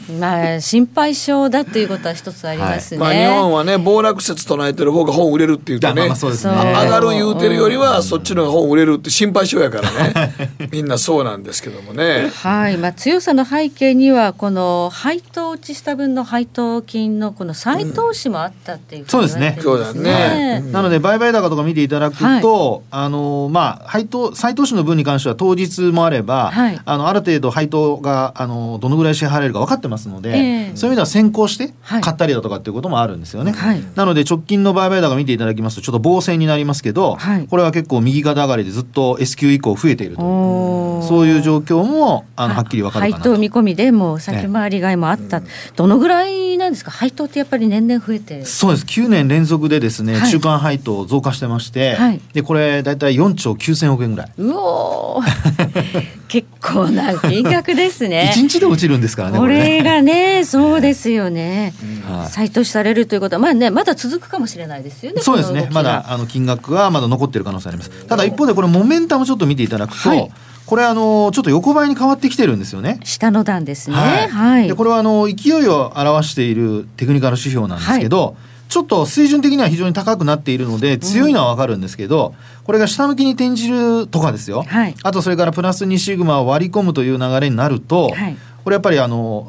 [0.10, 0.16] う。
[0.20, 6.54] まあ心配性だということは一つありますね、まあ日本はね暴落説唱えてる方が本売れるって言うとねまあまあそうですね。
[6.54, 10.34] あ上がる言うてるよりはそっちの方が本売れるって心配性やからね。
[10.72, 12.32] みんなそうなんですけどもね。
[12.36, 20.62] はい、まあ、強さの背景にはこの配当落ちした分の配当金のこの再投資もあったっていうふうに言われてるんそうですね。
[20.62, 20.72] ね。
[20.72, 26.82] なので売買高とか見ていただくと、あのまあ配当再投資の分に関しては当日もあれば、はい。
[26.84, 30.76] あのある程度配当があのどのぐらい支払えるか分かってますので、ええ。
[30.76, 32.02] そういう意味では先行してはい。
[32.02, 33.52] 買ったりだとかっていうこともあるんですよね。
[33.52, 33.84] はい。
[33.96, 37.48] なので直近の売買高見ていただきますとちょっと棒線になりますけど、はい。
[37.48, 43.34] これは結構右肩上がりでずっと S q 以降増えているとそういう状況もあのはっきり分かる配かなと。
[43.34, 45.42] 当見込みでもう先回り買いもあった、
[45.76, 46.92] どのぐらいなんですか？
[46.92, 48.46] 配当ってやっぱり年々増えて。
[48.46, 48.86] そうです。
[48.86, 50.32] 9年連続でですね、はい。
[50.32, 52.22] 中間配当増加してまして、はい。
[52.34, 54.32] でこれ大体4兆9000億円ぐらい。
[54.38, 56.26] うおー。
[56.28, 58.32] 結構な金額ですね。
[58.36, 61.74] 一日で落ちるんですからねここれがね そうですよね、
[62.08, 62.30] はい。
[62.30, 63.36] 再投資されるということ。
[63.36, 65.70] はまあねまだ続くかもしれないですよねそうですね。
[65.72, 67.90] まだあの金額はまだ残ってる可能性あります。
[67.90, 70.32] ただ一方でこれモメンタムちょっと見ていただくと、はい。
[70.66, 73.00] これあのちょっと横ばいに変わってきてるんですよね。
[73.04, 73.96] 下の段ですね。
[73.96, 74.28] はい。
[74.30, 78.36] はい、でこれはあの勢いを表しているテクニカル指標なんですけど、
[78.68, 84.96] ちょっと水準的には非常に高くなっているので強いのはわかるんですけど、これが下向きに転じるとかですよ、はい。
[85.04, 88.38] あとそれからプラス2シグマを割り込むという流れになると、はい。
[88.64, 89.48] これやっぱりあの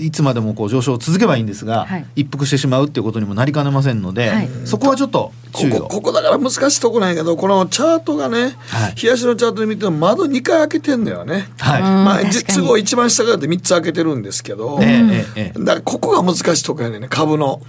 [0.00, 2.06] いつまでもこう上昇を続けばいいんですが、はい。
[2.16, 4.48] 一服してしまうっていうことにもなりかねませんので、はい。
[4.64, 5.82] そこはちょっとこ注意を。
[5.82, 9.02] こここだから難しいとこなんやけどこのチャートがね、はい。
[9.02, 11.48] 冷やしのチャートで見ても窓2回開けてんだよね。
[11.58, 12.32] はい、まあ、確かに。
[12.32, 17.60] じ都合一番下からで3つ開けてるんですけど、ええだからここが難しいとこやね株の。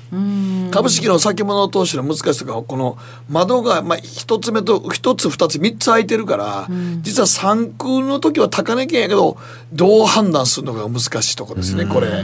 [0.71, 2.97] 株式の先物投資の難しいとこはこの
[3.29, 6.67] 窓がまあ1つ目と1つ2つ3つ開いてるから、
[7.01, 9.37] 実は3空の時は高値圏やけど
[9.73, 12.20] どう判断するのかが難しいとこですねこれ。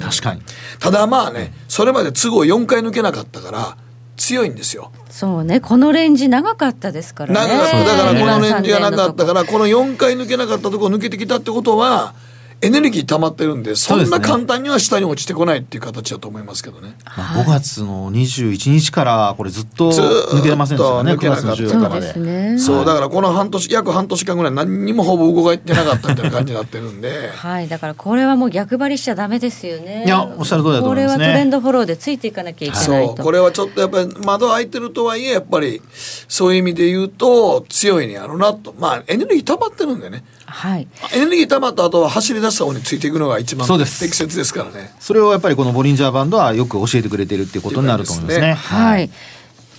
[0.00, 0.42] 確かに。
[0.78, 3.76] ただまあねそれまで都合4回抜けなかったから
[4.16, 4.92] 強いんですよ。
[5.10, 5.60] そうね。
[5.60, 7.48] このレンジ長かったですからね。
[7.48, 7.84] 長かった。
[7.84, 12.14] だからこのレンジがなかったらからこの4回抜けなかったところ抜けてきたってことは
[12.62, 16.94] エネルギー溜まってるんでそんな簡単には下に落ちてこないっていう形だと思いますけどね。
[17.16, 21.56] まあ5月の21日からこれずっと抜けませんでしたからね9抜けなかった。
[21.56, 22.58] 月の14そうね。
[22.58, 27.30] そうだからこの半年約半年間ぐらい何にもほぼ動いてなかったみたいな感じになってるんで。
[27.34, 30.04] はいだからこれはもう逆張りしちゃダメですよね。
[30.06, 31.18] いやおっしゃる通りだと思いますね。
[31.18, 33.16] これはトレンドフォローでついていかなきゃいけないと。
[33.16, 35.82] そうこれはちょっとやっぱり窓開いてるとはいえやっぱり
[36.28, 38.74] そういう意味で言うと強いんやろうなと。
[38.78, 44.94] まあエネルギー溜まってるんでねはいエネルギー溜まった後は走り出した方についていくのが一番適切ですからね。
[45.00, 48.52] それをやっぱりこのボリンジャーバンドはよく教えてくれてるっていうことになると思いますね。
[48.54, 49.10] はい。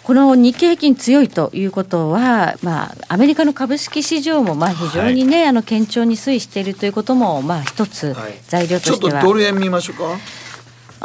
[0.03, 10.03] この日経平均強いということは、まあ、アメリカの株式市場もまあ非常にね、あの堅調に推移しているということもまあ一つはい材料とちょっしては、とドル円見ましょうか。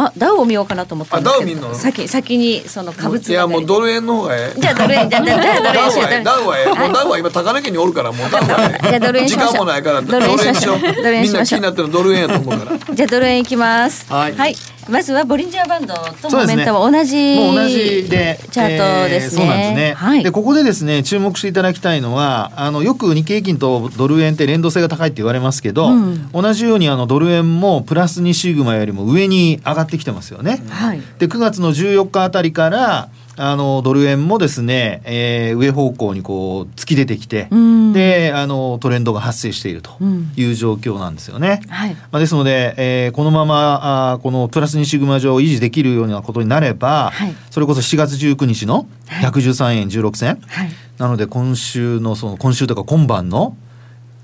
[0.01, 1.75] あダウを見ようかなと思ったんですけどあダウ見んの？
[1.75, 4.61] 先先にその株ついやもうドルル円の方がええ。
[4.61, 6.25] じゃあドル円じゃあドル円しよう。
[6.25, 6.79] ダウはええ。
[6.79, 8.89] もうダウは今高値圏におるからもうダウはええ。
[8.89, 10.79] じゃあドル円し時間もないからドル円しましょう。
[10.79, 12.95] みんな気になってるのドル円やと思うから。
[12.95, 14.07] じゃあドル円いきます。
[14.13, 20.25] はいまずはボリンジャーバンドとモメンタム同じもう同じでチャートですね、えーそうなんですね、はい。
[20.25, 26.31] でここでですね注目していただきたいのはあのよく日経平均とドル円って連動性が高いって言われますけど、うん。
[26.33, 30.63] 同じようにあのドル円もプラス2シグマよりも上に上がってきてますよね。
[30.69, 31.03] はい。
[31.19, 33.09] で9月の14日あたりから
[33.41, 37.93] あのドル円もですね、えー上方向にこう突き出てきて、うん。
[37.93, 40.33] であのトレンドが発生しているとうん。
[40.37, 41.63] いう状況なんですよね。
[41.69, 41.95] はい。
[41.95, 47.35] まあ、ですので、えーこのままあーこのプラス2シグマ上を維持できるようなことになれば、はい。
[47.51, 49.25] それこそ7月19日のはい。
[49.31, 50.71] 113円16銭、はい。
[50.99, 53.57] なので今週のその今週とか今晩の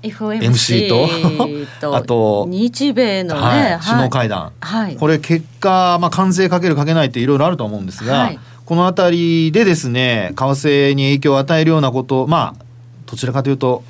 [0.03, 0.89] FOMC
[1.79, 4.95] と あと日米のね、はい、首脳会談、はい。
[4.97, 12.65] これ結果、まあ、関税かけるかけないっていろいろあると思うんですが、はいこの辺りでですね為替に影響を与えるようなことまあ
[13.05, 13.83] どちらかというと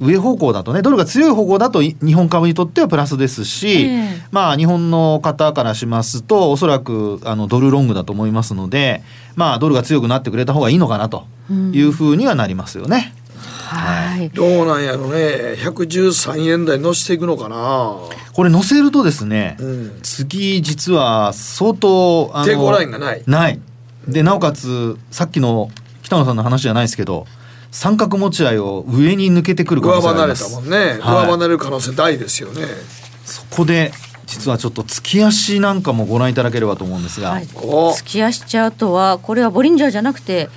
[0.00, 4.22] 上方向だとねドルが強い方向だとい日本株にとってはプラスですし、ええ。
[4.30, 9.02] まあ日本の方からしますとおそらくあのドルロングだと思いますので
[9.34, 11.26] まあドルが強くなってくれた方がいいのかなと
[11.72, 13.12] いうふうにはなりますよね。
[13.68, 14.30] はい。
[14.30, 15.56] どうなんやろね。
[15.58, 17.96] 113円台乗せていくのかな。
[18.32, 20.00] これ載せるとですね、ん。
[20.02, 23.22] 次実は相当あの抵抗ラインがない。
[23.26, 23.60] ない
[24.08, 25.70] でなおかつさっきの
[26.02, 27.26] 北野さんの話じゃないですけど
[27.70, 30.96] 三角持ち合いを上に抜けてくる可能性があ上離れりますたもんね、はい。
[30.96, 32.62] 上離れる可能性大ですよね。
[33.24, 33.92] そこで
[34.26, 37.44] 実はちょっと月足なんかもご覧いただければと思うんですが、ははい。
[37.44, 40.48] い、お月足チャートはこれはボリンジャーじゃなくて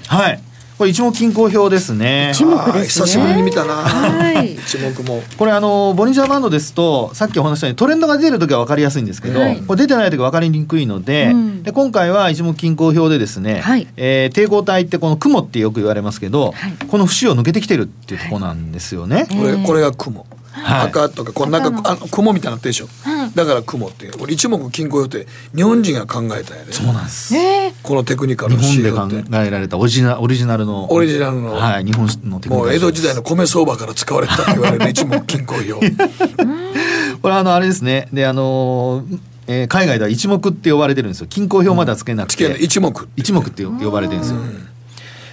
[0.82, 2.32] これ一目均衡表ですね。
[2.34, 2.84] 一目ですね。
[2.86, 4.56] 久しぶりに見たな、はい。
[4.56, 5.22] 一目も。
[5.38, 9.62] これあのボリンジャーバンドですとさっきお話したようにトレンドが出る時は分かりやすいんですけど、はい。
[9.62, 11.62] これ出てない時は分かりにくいので,、うん。
[11.62, 13.88] で今回は一目均衡表でですね、はい。
[13.96, 16.74] えー抵抗体ってこの雲ってよく言われますけど、はい。
[16.88, 19.28] この節を抜けてきてるっていうところなんですよね。
[19.30, 20.88] これこれが雲、はい。
[20.88, 22.88] 赤とかこんなんかあの雲みたいになってるでしょ、
[23.36, 26.74] だから雲っていうこれ一目均衡表って日本人が考えたんやで。
[26.74, 27.36] そうなんです。
[27.36, 29.48] えこのテクニカル日の指本で考標って。
[29.48, 30.92] えられたオリジナオリジナルの。
[30.92, 31.54] オリジナルの。
[31.54, 35.74] はい日本のテクニもうカル江戸時代の米相場から使われたと言われる 一目均衡表
[37.22, 38.08] これあのあれですね。
[38.12, 41.28] であのーえー海外では一目って呼ばれてるんですよ。
[41.28, 44.40] 均衡表まではつけなく地形のて、一目一目って呼ばれてるんですよ。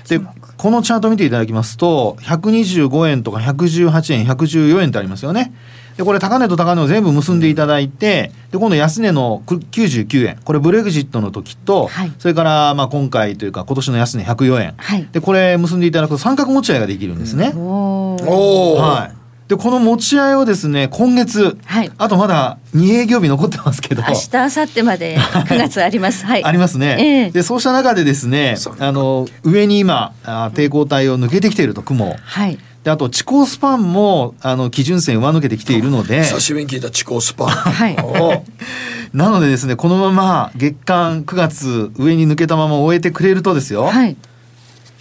[0.09, 0.21] で
[0.59, 5.55] このチャート見ていただきますと125円とか118円114円ってありますよね。
[5.97, 10.39] でこれ高値と高値を全部結んでいただいてで今度安値のく99円。
[10.45, 12.13] これブレグジットの時と、はい。
[12.19, 15.09] それからまあ今回というか今年の安値104円、はい。
[15.11, 17.53] でこれ結んでいただくと三角持ち合いができるんですね。
[17.55, 18.29] おー。
[18.29, 19.18] おお、はい、
[19.49, 21.91] でこの持ち合いをですね今月、はい。
[21.97, 24.03] あとまだ2営業日残ってますけど。
[24.07, 26.27] 明日明後日まで 9月あります。
[26.27, 26.45] はい。
[26.45, 27.31] ありますね、ええ。
[27.31, 32.15] でそうした中でですねあの上に今あ抵抗体を抜けてきていると雲。
[32.23, 32.59] はい。
[32.85, 36.25] であと地高スパンもあの基準線上抜けてきているので。
[36.25, 37.49] 久しぶりに聞いた地高スパン。
[37.49, 37.97] はい。
[38.03, 38.45] お
[39.17, 44.15] なのでですねこのまま月間9月上に抜けたまま終えてくれるとですよ、はい。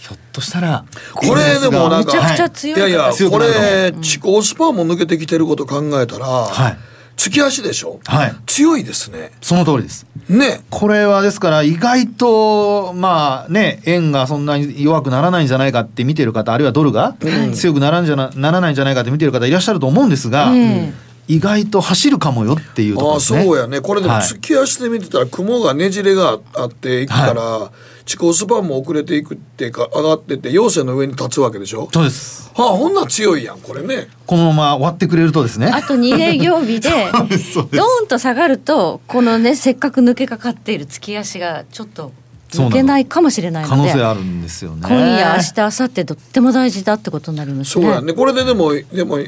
[0.08, 2.78] ひょっとしたらこれでもなんかめちゃくちゃはい強い。
[2.78, 6.78] いやいやこれ地高スパンも抜けてきてること考えたら、はい。
[7.16, 8.34] 月足でしょ、はい。
[8.46, 9.32] 強いですね。
[9.42, 10.06] その通りです。
[10.28, 10.60] ね。
[10.70, 17.16] これはですから意外とまあね円がそんなに弱くならないんじゃないかって見てる方あるいはドルが
[17.54, 20.92] 強くならんじゃなならないんじゃないかって見てる方いらっしゃると思うんですが、え
[21.26, 23.44] 意外と走るかもよっていうところああですね。
[23.44, 23.80] そうやね。
[23.80, 24.22] これでもはい。
[24.22, 27.70] 月足で見てたら雲がねじれがあっていくから、
[28.08, 31.90] 地高スパンも遅れていくっていうか上がってって陽線の上に立つわけでしょ？
[31.92, 32.50] そうです。
[32.54, 35.66] はあほんなら強いやんこれねこのまま終わってくれるとですね。
[35.66, 42.12] あと2営業日で ドーンと下がるとこのねせっかく抜けかかっている月足がちょっと
[42.52, 44.80] 抜けないかもしれない可ので能性あるんですよね。
[44.82, 47.84] 今夜明日明後日とっても大事だってことになりますね。
[47.84, 49.18] そうやねこれででもでも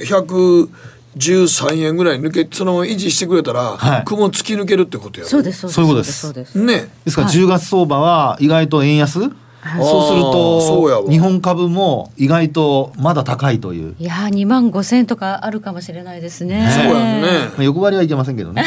[1.16, 5.28] 113円ぐらい抜けそのまま維持してくれたら、はい雲突き抜けるってことやろ？
[5.30, 6.54] そうですそういうことですそうです。
[6.58, 13.94] ねですからはい10月相場は意外と円安、そうするあーそうやわと日本株も意外とまだ高いという。
[13.98, 16.70] いやー2万5千とかあるかもしれないですね。
[16.72, 18.64] そうやんねまあ欲張りはいけませんけどね。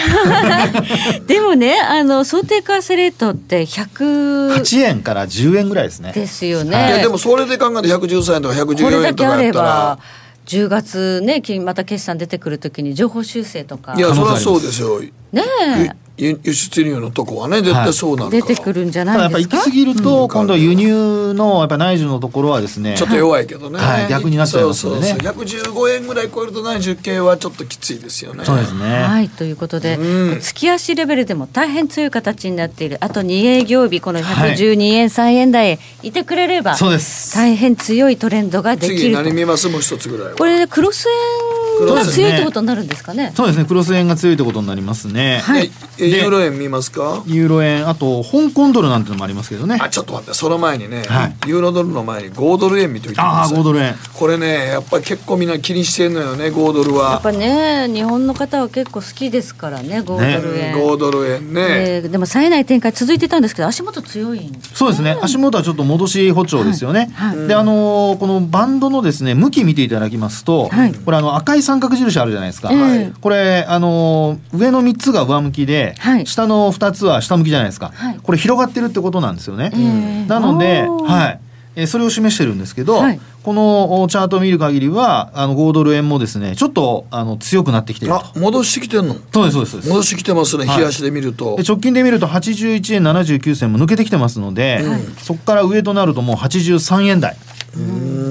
[1.28, 6.12] でもねあの想定為替レートって100 8円から10円ぐらいですね。
[6.14, 6.70] ですよね。
[6.70, 10.00] いやでもそれで考えて113円とかこれ114だけあれ円とかやったらば
[10.46, 13.96] 10月ねきまた決算出てくるときに情報修正とか。
[13.96, 15.00] いやそりゃそうですよ。
[15.00, 15.90] ね輸
[16.24, 19.58] 輸出入のとこはね絶対そうなるから、出てくるんじゃただやっぱ行ないですか。
[19.58, 20.28] き過ぎると、うん。
[20.30, 24.08] 今度は輸入のやっぱ内需のところはですね、ちょっと弱いけどね、はい。
[24.10, 25.08] 逆になっちゃいますんでね。
[25.08, 25.74] そうそうそう。
[25.74, 28.46] 115円ぐらい超えると内需系はちょっときついですよね。
[28.46, 29.04] そうですね。
[29.04, 30.40] はいということで、うん。
[30.40, 32.98] 月足レベルでも大変強い形になっている。
[33.02, 37.36] あと2営業日この112円、3円台へいてくれればそうです。
[37.36, 39.24] 大変強いトレンドができ次ると。
[39.24, 39.68] 何見ます？
[39.70, 40.36] もう一つぐらいは。
[40.36, 41.43] これでクロス円
[41.80, 43.32] がクロス円強いってことになるんですかね。
[43.36, 43.66] そうですね。
[43.66, 45.40] クロス円が強いってことになりますね。
[45.44, 47.24] はいえユーロ円見ますか？
[47.26, 49.78] ユーロ円、あと香港ドルなんてのもありますけどね。
[49.82, 53.96] あちょっと待ってその前にね、はいユーロドルの前に5ドル円見といてくだああ、さい5ドル円。
[54.14, 65.18] これねやっぱり結構みんな気にしてんのよね5ドルやはっぱね日本の方は結構好きですからね5ドル円、5ドル円ね、えーでも冴えない展開続いてたんですけど足元強いんですそうですね。
[65.22, 67.12] 足元はちょっと戻し歩調ですよね。
[67.14, 72.70] はいはいで、あのーこのバンドのですね、向き見ていただきますと、はいこれあの赤い三角印あるじゃないですか。
[72.72, 77.92] ええこれあのー上の3つが上向きで、はい下の2つは下向きじゃないですか。
[77.94, 79.72] はいこれ広がってるってことなんですよね。
[79.76, 81.40] えなので、はい。
[81.76, 88.14] えーそれを示してるんですけど、はいこのおチャートを見る限りはあの5ドル円もですねちょっとあの強くなってきている。
[88.14, 89.16] とあ戻してきてんの？
[89.34, 89.90] そうですそうです。
[89.90, 90.78] 戻してきてますねはい。
[90.78, 94.84] 冷やしで見ると、で直近で見ると81円79銭も抜けてきてますので、
[95.22, 97.36] そこから上となるともう83円台。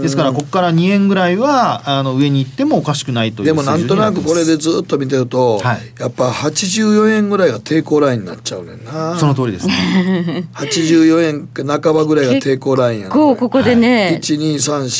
[0.02, 5.80] ですからここから2円ぐらいはあの上に行ってもおかしくないというでもなんとなくこれでずっと見てると、はい。
[5.98, 9.16] やっぱ84円ぐらいが抵抗ラインになっちゃうねんな。
[9.16, 10.48] その通りですね。
[10.54, 14.20] 84円半ばぐらいが抵抗ラインやなこうここでね、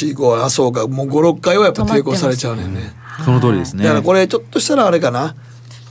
[0.07, 2.93] 12345あそうかもう56回はやっぱ抵抗されちゃうねんね。
[3.25, 3.85] その通りですね。
[3.85, 5.35] だからこれちょっとしたらあれかな。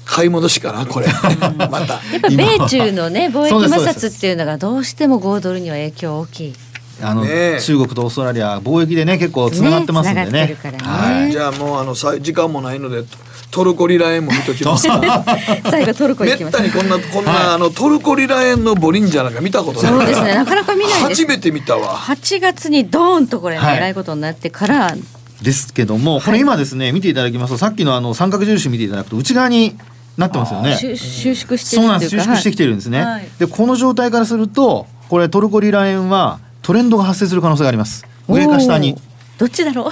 [0.05, 1.07] 買い戻しかなこれ。
[1.57, 1.93] また。
[1.93, 6.53] やっぱ米中のね貿易摩擦っていうのがどうしても5ドルには影響大きい。
[7.01, 7.61] あの、ねえ。
[7.61, 10.31] 中国とオーストラリア貿易でね結構つながってますんでね。
[10.31, 10.77] ねね。
[10.81, 11.31] はい。
[11.31, 13.03] じゃあもうあのさ時間もないので
[13.51, 14.87] トルコリラ円も見ときます。
[14.87, 15.23] か
[15.69, 16.61] 最後トルコめ行きましょう。
[16.67, 19.91] ったにこんなこんな、あのトルコリラ円のボリンジャーなんか見たことない。
[19.91, 20.35] そうですね。
[20.35, 21.21] なかなか見ないです。
[21.21, 21.95] 初めて見たわ。
[21.97, 23.77] 8月にドーンとこれね、はい。
[23.77, 24.95] えらいことになってから。
[25.41, 29.75] ですけどもこれ今ですね見ていただきますとさっきのあの三角印見ていただくと内側に
[30.15, 30.77] なってますよね。
[30.77, 32.11] 収収縮してそうなんです。
[32.11, 33.27] 収縮してきてるんですね、はい。
[33.39, 38.05] でこの状態からするとこれトルコリラ円はトレンドが発生する可能性があります。
[38.27, 38.95] 上か下に
[39.41, 39.91] どっちだろう？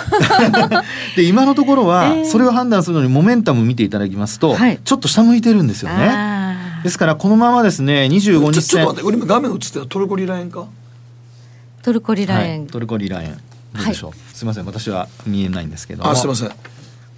[1.17, 2.25] で今のところはえー。
[2.25, 4.79] それを判断するのにモメンタム見ていただきますと、はい。
[4.83, 5.95] ちょっと下向いてるんですよね。
[5.95, 10.59] あですからこのままですね25日線ちょちょっと待ってこれ今画面映ってトルコリラ円か？
[10.61, 10.65] ー
[11.81, 13.39] トルコリラ円、はい、トルコリラ円
[13.73, 16.03] どうでしょう、すみません私は見えないんですけど。
[16.03, 16.51] もあすいません。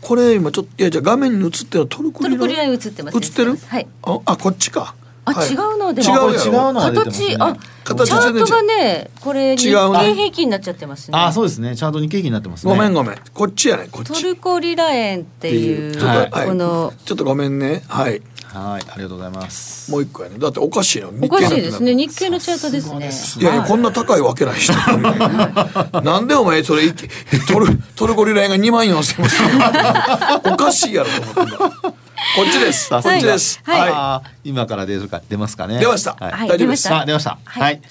[0.01, 3.57] これ今ちょっといやじゃあ画面に映ってるのトルコリラトルコリラ円映ってます映ってる？
[3.67, 3.87] はい。
[4.03, 4.95] ああこっちか
[5.31, 5.49] あ、はい。
[5.49, 9.99] 違うので違うもやろ違うの形あ形チャートがねこれ日違うね。
[9.99, 11.17] 経平均になっちゃってますね。
[11.17, 11.75] あそうですね。
[11.75, 12.73] チャートに景気になってますね。
[12.73, 13.17] ごめんごめん。
[13.33, 14.21] こっちやねこっち。
[14.21, 17.83] トルコリラ円っていう、このちょっとごめんね。
[17.87, 18.21] はい。
[18.53, 18.81] はい。
[18.89, 19.89] ありがとうございます。
[19.91, 20.37] もう一個やね。
[20.37, 21.95] だっておかしいのおかしいですね。
[21.95, 23.09] 日経のチャートですね。
[23.41, 24.73] いやいやこんな高いわけない人。
[26.01, 26.93] なんでお前それい
[27.47, 29.25] トルトルコリラ円が2万4千
[30.53, 31.93] おかしいやろと思って今
[32.35, 32.89] こっちです。
[32.89, 34.21] こっちですは。
[34.43, 34.49] い。
[34.49, 35.79] 今から出るか出ますかね。
[35.79, 36.15] 出ました。
[36.19, 36.31] はい。
[36.31, 36.83] はい大丈夫です。
[36.83, 37.39] 出まあ出ました。
[37.43, 37.63] はい。
[37.63, 37.81] はい。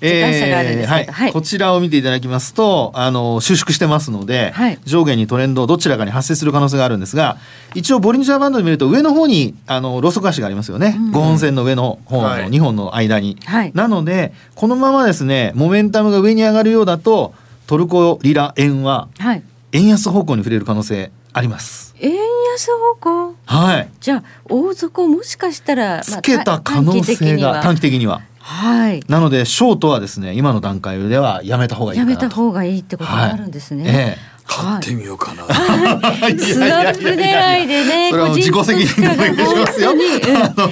[0.00, 1.06] 時間差があるんですけどはい。
[1.06, 1.32] はい。
[1.32, 4.78] こちらを見ていただきますとあの収縮してますので、はい。
[4.84, 7.36] 上下にトレンドどちらかに発生する可能性があるんですが
[7.74, 12.48] 一応ボリンジャーバンドで見ると上の方にあのローソク足がありますよね、5本線の上の方のはい。
[12.48, 13.72] 2本の間に、はい。
[13.74, 17.34] なのでこのままですねモメンタムが上に上がるようだと
[17.66, 19.42] トルコリラ円ははい。
[19.72, 21.94] 円安方向に触れる可能性あります。
[22.00, 22.12] 円
[22.54, 22.70] 安
[23.00, 23.36] 方向？
[23.46, 23.88] はい。
[24.00, 28.14] じゃあ大底もしかしたら、つけた可能性が短短期的には。
[28.16, 29.04] ははい。
[29.06, 36.38] なのでショートはですね今の段階ではやめた方がいいかやめた方がいいってことになるんですね、え買ってみようかな、はい。
[36.38, 39.92] スワップ狙いでねそれは自己責任でお願いしますよ。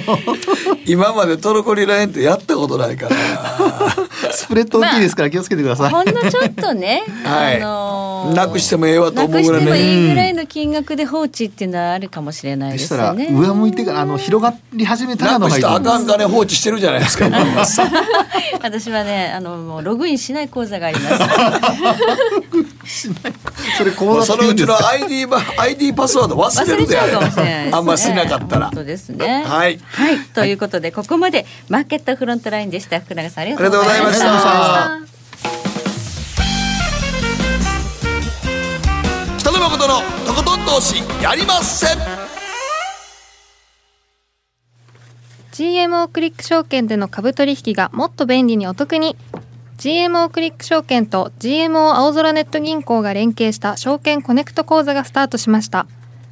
[0.85, 3.15] 今までトルコリラ円ってやったことないから。
[3.15, 7.57] え スプレッド大きいですから気をつけてください、ほんのちょっとね、はい。
[7.57, 13.29] あのーなくしてもええわとな思うぐらいくしてもねいいぐらいの金額で放置っていうのはあるかもしれないですよね。
[13.31, 17.25] 上向いてからあの広がり始めたらのがいいあかん金放置してるじゃないですか
[18.61, 23.07] 私はね、あのもうログインしない口座があります。
[23.07, 23.40] それ口もう座
[24.25, 27.71] そのうちのうんですか？ID ば ID パスワード忘れ忘れちゃうるでね。
[27.73, 29.43] あんましなかったら本当ですね。
[29.45, 32.99] はいはい、ということでここまでマーケットフロントラインでした。
[32.99, 34.53] 福永さんありがとうございましありがとうござい
[34.99, 35.11] また。
[39.37, 41.97] 北野誠のトコトン投資やりまっせ
[45.51, 49.17] GMO クリック証券での株取引がもっと便利にお得に
[49.81, 55.87] GMO クリック証券と GMO 青空ネット銀行が連携した証券コネクト口座がスタートしました。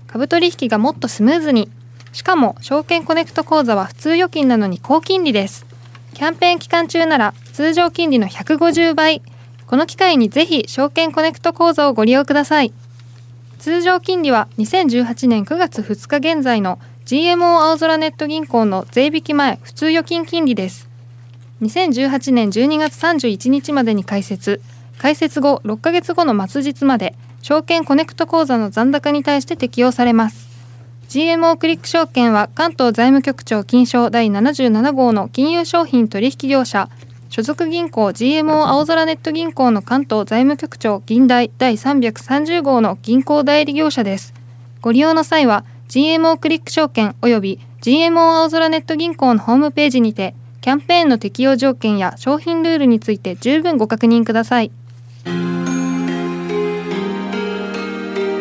[0.05, 1.67] 株取引がもっとスムーズに。
[2.11, 5.65] しかも証券コネクト口座は普通預金なのに高金利です。
[6.13, 9.23] キャンペーン期間中なら通常金利の150倍。
[9.65, 12.71] この機会にぜひ証券コネクト口座をご利用ください。
[13.57, 16.77] 通常金利は2018年9月2日現在の
[17.07, 20.88] GMO 青空ネット銀行の税引き前普通預金金利です。
[21.61, 24.61] 2018年12月31日までに開設。
[24.97, 30.47] 開設後6ヶ月後の末日まで証券コネクト口座の残高に対して適用されます。
[31.09, 36.87] GMO クリック証券は関東財務局長金商第77号の金融商品取引業者
[37.29, 44.33] 所属銀行 GMO 青空ネット銀行の関東財務局長銀代第330号の銀行代理業者です。
[44.81, 54.71] ご利用の際は GMO クリック証券および GMO 青空ネット銀行のホームページにてキャンペーンの適用条件や商品ルールについて十分ご確認ください。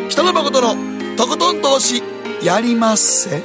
[0.08, 0.74] 北野誠の
[1.16, 2.02] とことん投資
[2.42, 3.38] やりませ。
[3.38, 3.42] ん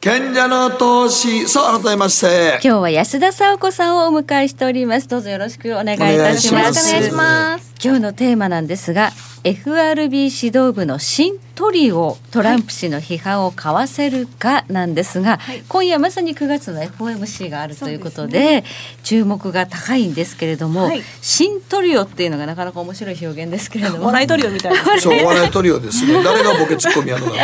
[0.00, 1.48] 賢者の投資。
[1.48, 2.60] さあ改めまして。
[2.62, 5.08] 今日は安田沙子さんをお迎えしております。
[5.08, 6.88] どうぞよろしくお願いいたします。
[6.88, 9.10] お願いします今日のテーマなんですが、
[9.44, 18.64] FRB 指導部の新トリオトランプ氏の批判をかわせるかなんですが、はい、今夜まさに9月の FOMC があるということで、ね、
[19.02, 24.06] 注目が高いんですけれども、はい、新トリオっていうのがなかなか面白い表現ですけれども。
[24.06, 24.78] 笑いトリオみたいな。
[24.98, 26.14] そう笑いトリオですね。
[26.24, 27.38] 誰がボケツッコミやるのか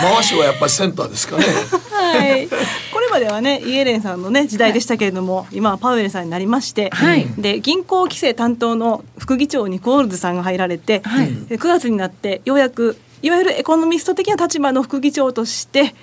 [0.00, 1.44] 回しはやっぱりセンターですかね。
[1.90, 2.48] はい、
[2.92, 15.94] これまではねイエレンさんのね時代でしたけれども、はい、今はパウエルさんになりまして、はい、で銀行規制担当の副議長にコールズさんが入られて、はい、9月になってようやくいわゆるエコノミスト的な立場の副議長として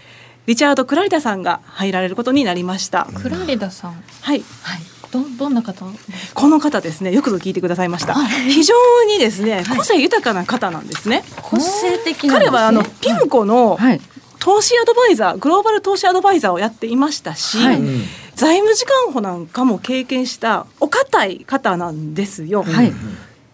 [0.46, 3.08] リチャード・クラリダさんが入られることになりました。
[3.14, 3.92] クラリダさん。
[4.22, 4.80] はい、はい。
[5.12, 5.86] どどんな方？
[6.34, 7.12] この方ですね。
[7.12, 8.76] よくぞ聞いてくださいました、非常
[9.08, 14.02] にですね個性豊かな方なんですね、個性的、ね、彼はあのピムコの、はい、
[14.40, 17.80] 投資アドバイザーグローバル投資アドバイザーをやっていましたし、はい、
[18.38, 22.62] 財務次官補なんかも経験したお堅い方なんですよ。
[22.62, 22.94] はい、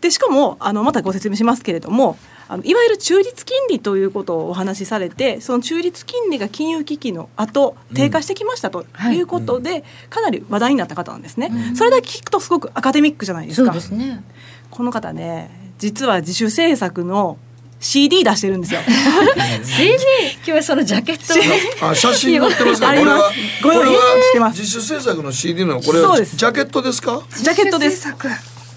[0.01, 2.17] でしかもあのまたご説明しますけれども
[2.49, 9.21] あのいわゆる中立金利ということをお話しされてその中立金利が金融危機の後低下してきましたとい。
[9.21, 13.73] うことで、うんはい、かなり話題になった方なんですね、うん、それだけ聞くとすごくアカデミックじゃないですか。
[13.79, 14.21] すね、
[14.69, 17.37] この方ね実は自主制作の
[17.83, 18.79] CD 出してるんですよ。
[19.63, 19.89] CD
[20.37, 21.33] 今日はそのジャケット
[21.85, 22.87] あ写真載ってますか？
[22.87, 23.31] これは
[23.61, 25.81] これは自主制作の CD の？
[25.81, 27.21] これはジャケットですか？
[27.35, 28.07] ジャケットです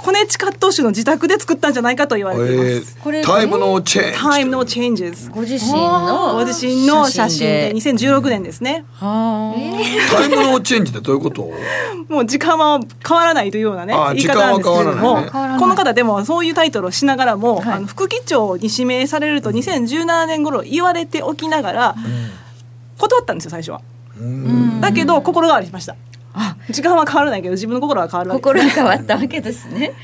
[0.07, 2.96] コネチカット州の自宅で作ったんじゃないかと言われています。
[2.98, 4.18] これタイムのチェンジ。
[4.20, 5.28] タイムのチェンジズ。
[5.30, 6.34] ご自身の？
[6.34, 8.84] ご自身の写真で2016年ですね。
[8.92, 10.16] はあ。
[10.16, 11.50] タイムのチェンジってどういうこと？
[12.09, 21.96] もう時間は変わらないというようなね言い方なんですけれども、ね、この方でもそういうタイトルをしながらも、はい、あの副議長に指名されると2017年頃言われておきながら、
[22.96, 23.80] 断ったんですよ最初は。
[24.80, 25.96] だけど心変わりしました。
[26.70, 29.93] 時間は変わらないけど自分の心は変わる心が変わったわけですね。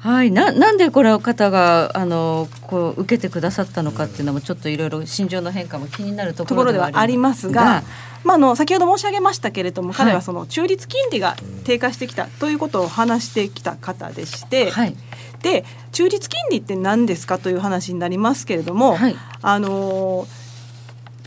[0.00, 7.82] はい、ななんでこれ方があのこう受けてくださったのかっていうのもちょっといろいろ心情の変化も気になるところではありますが。
[8.22, 14.94] まあ、あの先ほど申し上げましたけれども、彼はその中立金利が低下してきたということを話してきた方でして、はい、
[15.40, 20.26] で中立金利って何ですかという話になりますけれども、はい、あの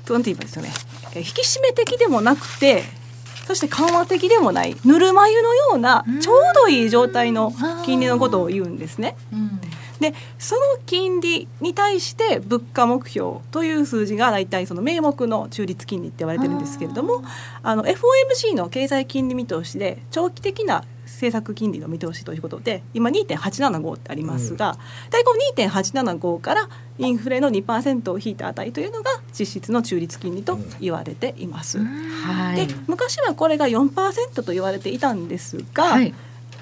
[0.08, 0.72] なんて言いますよね。
[1.16, 2.84] 引き締め的でもなくて
[3.44, 7.54] そして緩和的でもないぬるま湯のようなちょうどいい状態の
[7.86, 9.16] 金利のことを言うんですね。
[10.00, 17.24] でその金利に対して物価目標という数字が大体その名目の中立金利って言われてるんですけれども
[17.62, 24.78] あの FOMC の経済金利見通しで長期的な政策金利の見通しということで今2.875ってありますが、うん、
[25.10, 31.80] 大体2.875からインフレの2%を引いた値というのが実質の中立金利と言われています。
[31.80, 36.14] うん、で昔はこれが4%と言われていたんですが、はい。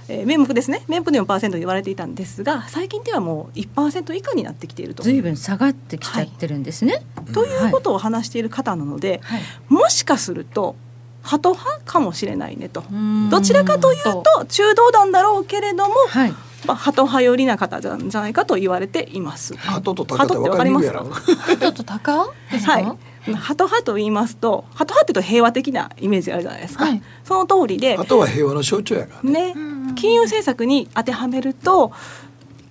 [0.07, 0.83] えー、名目ですね。
[0.87, 5.03] 名目の4%と言われていたんですが最近ではもう1%以下になってきていると。
[5.03, 7.03] 随分下がってきちゃってるんですね。
[7.15, 10.75] はい、ということを話している方なので、はい、もしかすると
[11.21, 12.83] ハト派かもしれないねと
[13.29, 16.31] どちらかというと中道団だろうけれども、はい、
[16.65, 19.55] まあ、ハト派寄りな方じゃないかと言われています。
[19.55, 20.91] ハトとタカって分かります？
[20.91, 21.03] か？
[21.03, 22.27] ハトとタカ？
[22.27, 22.97] はい。
[23.35, 26.85] ハト派と言いますと、ハト派っていうと平和的なイメージあるじゃないですか。
[26.85, 29.53] はい、その通りで、ハトは平和の象徴やからね。
[29.53, 31.91] ね金融政策に当てはめると、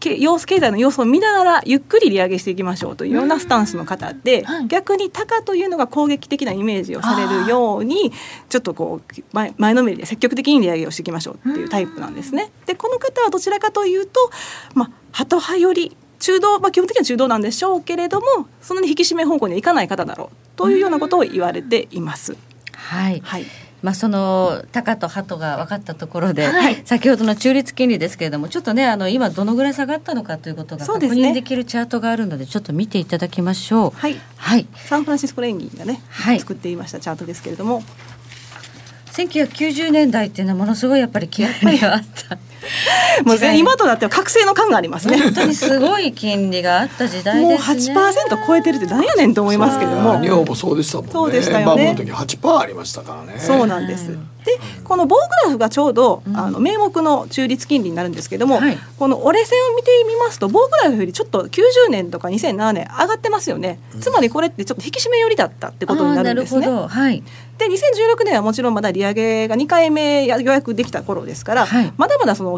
[0.08, 8.12] 様子経済の様子を見ながらゆっくり利上げしていきましょうというようなスタンスの方で、はい、逆に高というのが攻撃的なイメージをされるように
[8.48, 12.50] ちょっとこう前前のめりで積極的に利上げをしていきましょうっていうタイプなんですね。
[12.66, 14.30] でこの方はどちらかというと、
[14.74, 18.26] まあ、ハト派より中道、まあ、基本的には中道なんでしょうけれども
[18.60, 22.36] そんなに引き締め方向にはいかない方だろうというようなことを言われています。
[22.74, 23.46] はい、はい
[23.82, 33.90] まあ、その高と鳩が分かったところで、はい、先ほどの中立金利ですけれどもちょっとねあの今どのぐらい下がったのかということが確認できるチャートがあるのでちょっと見ていただきましょう。
[33.90, 37.82] はい、はい、サンフランシスコ連銀がね、はい、作っていましたチャートですけれども。
[39.12, 42.38] 1990年代っていうのはものすごいやっぱり気配があった。
[43.24, 45.18] もう今となっては覚醒の感がありますね。
[45.18, 47.94] 本当にすごい金利があった時代ですね。
[47.94, 50.20] もう8%超えてるってなんやねんと思いますけども。
[50.20, 51.12] 日本もそうでしたもんね。
[51.12, 51.64] そうでしたよね。
[51.66, 53.40] バブルの時8%ありましたからね。
[53.40, 54.10] そうなんです。
[54.44, 63.78] でこの棒グラフがちょうど、あの名目の中立金利になるんですけども、はい、この折れ線を見てみますと棒グラフよりちょっと90年とか2007年上がってますよね。
[64.00, 66.66] つまりこれってちょっと引き締め寄りだったってことになるんですね。
[66.68, 67.22] はい。
[67.58, 72.49] で2016年はもちろんまだ利上げが2回目予約できた頃ですから、はい、まだまだその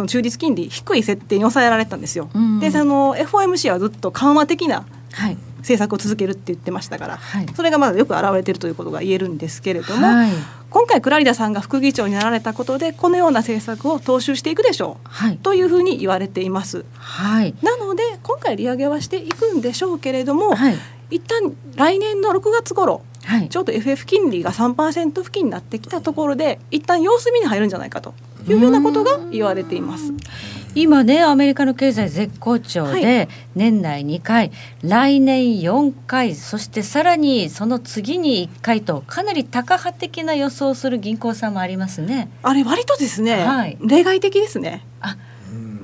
[0.00, 2.30] その中立金利低い設定に抑えられたんですよ。
[2.60, 5.36] でその FOMC はずっと緩和的な、はい。
[5.58, 10.30] 政策を続けるって言ってましたから、はい、それがまだよく表れているということが言えるんですけれども、はい、
[10.70, 16.86] 今回クラリダさんが副議長になられたことでこのような政策を踏襲していくでしょう、はい、というふうに言われています。
[16.94, 20.78] はい、なので今回利上げはしていくんでしょうけれども、はい。
[21.10, 23.48] 一旦来年の6月頃はい。
[23.48, 28.14] ちょっと FF 金利が3%付近になってきたところで一旦様子見に入るんじゃないかと
[28.46, 30.12] いうようなことが言われています。
[30.74, 42.30] 今ねアメリカの経済絶好調で、は年内2回来年4回そしてさらにその次に1回とかなりタカ派的な予想をする銀行さんもありますね。
[42.42, 44.86] あれ割とですね、はい例外的ですね。
[45.00, 45.16] あ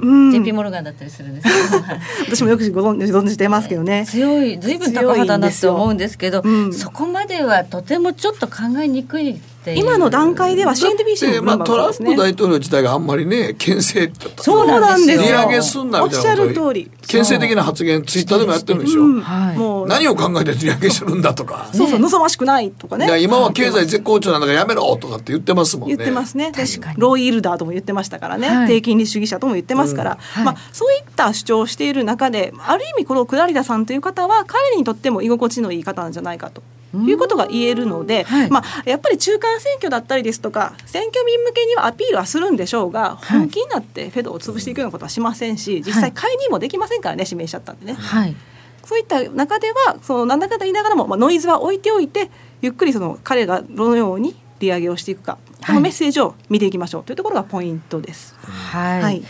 [0.00, 1.48] うん、JP モルガンだったりするんです
[2.28, 4.04] 私もよくご存知存じてますけどね。
[4.07, 9.40] 強い随分高派だなって思うんですけど強いんそこまではとてもちょっと考えにくい
[9.74, 12.04] 今の段階では CNBC での分まあトランプ。
[12.16, 15.22] 大統領自体があんまりね牽制だったそうなんですよ。
[15.22, 16.90] 利上げすんなみたいなおっしゃる通り。
[17.06, 19.56] 牽制的な発言ツイッターでもやってるんでしょ、うんはい。
[19.56, 19.86] もう。
[19.86, 23.06] 何を考えて利上げするんだとか、そうそう望ましくないとかね。
[23.06, 25.96] いや今は経済絶好調なんだからやめろとかって言ってますもんね。
[25.96, 26.52] 言ってますね。
[26.54, 26.96] 確かに。
[26.98, 28.48] ローイールダーとも言ってましたからね。
[28.48, 28.68] はい。
[28.68, 30.44] 低金利主義者とも言ってますから、うん。
[30.44, 36.62] まあそういった主張をしている中で、ある意味このクラリダさんという方は彼にとっても居心地のいい方なんじゃないかと。
[36.95, 38.51] いうことが言えるので、はい。
[38.51, 43.39] まあ、やっぱり中間選挙だったりですとか選挙民向けにはアピールはするんでしょうが、はい。
[43.41, 47.95] 本気になってフェドを潰していくようなことはしませんし実際介入もできませんからね指名しちゃったんでね。
[47.95, 48.37] はい。
[48.84, 52.30] そういった中ではそのなんだかんだ言いながらも、まあ、ノイズは置いておいて
[52.62, 58.34] ゆっくりその彼がどのように利上げをしていくか、このメッセージを見ていきましょうというところがポイントです。
[58.41, 59.22] はい、はい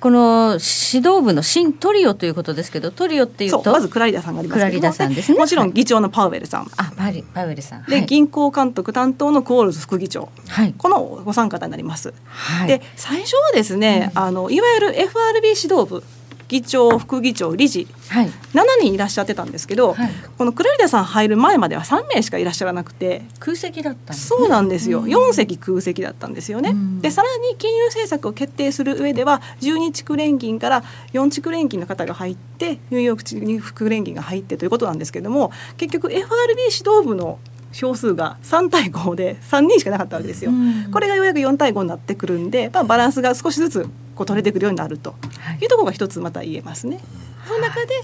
[0.00, 3.72] この指導部の新トリオということですけどトリオっていうと？
[3.72, 4.66] まずクラリダさんがありますけど。
[4.66, 5.38] もクラリダさんですね。
[5.38, 7.84] もちろん議長のパウエルさん、あパリパウエルさん。
[7.84, 8.06] で、はい。
[8.06, 10.28] 銀行監督担当のコールズ副議長。
[10.46, 10.74] はい。
[10.78, 12.14] このご参加になります。
[12.26, 12.68] はい。
[12.68, 16.04] で最初はですね、あのいわゆる FRB 指導部
[16.48, 17.86] 議長副議長理事。
[18.08, 18.26] はい。
[18.26, 18.32] 7
[18.80, 20.10] 人いらっしゃってたんですけど、はい。
[20.36, 23.22] このクラリダさん入る前までは3名しかいらっしゃらなくて。
[23.38, 24.38] 空席だったんですね。
[24.38, 27.00] そうなんですよ、4席空席だったんですよね、うん。
[27.00, 33.40] でさらに金融政策を決定する上では12地区連銀から4地区連銀の方が入ってニューヨーク地
[33.74, 36.28] 区連銀が入ってということなんですけども結局 FRB
[36.62, 37.38] 指導部の
[37.72, 40.90] 票数が3対5で3人しかなかったわけですよ、うん。
[40.90, 43.86] これがようやく4対5になってくるんで、まあ、バランスが少しずつ
[44.18, 45.14] こう取れてくるようになると。
[45.38, 45.58] はい。
[45.62, 46.98] いうところが一つまた言えますね。
[47.46, 47.94] その中で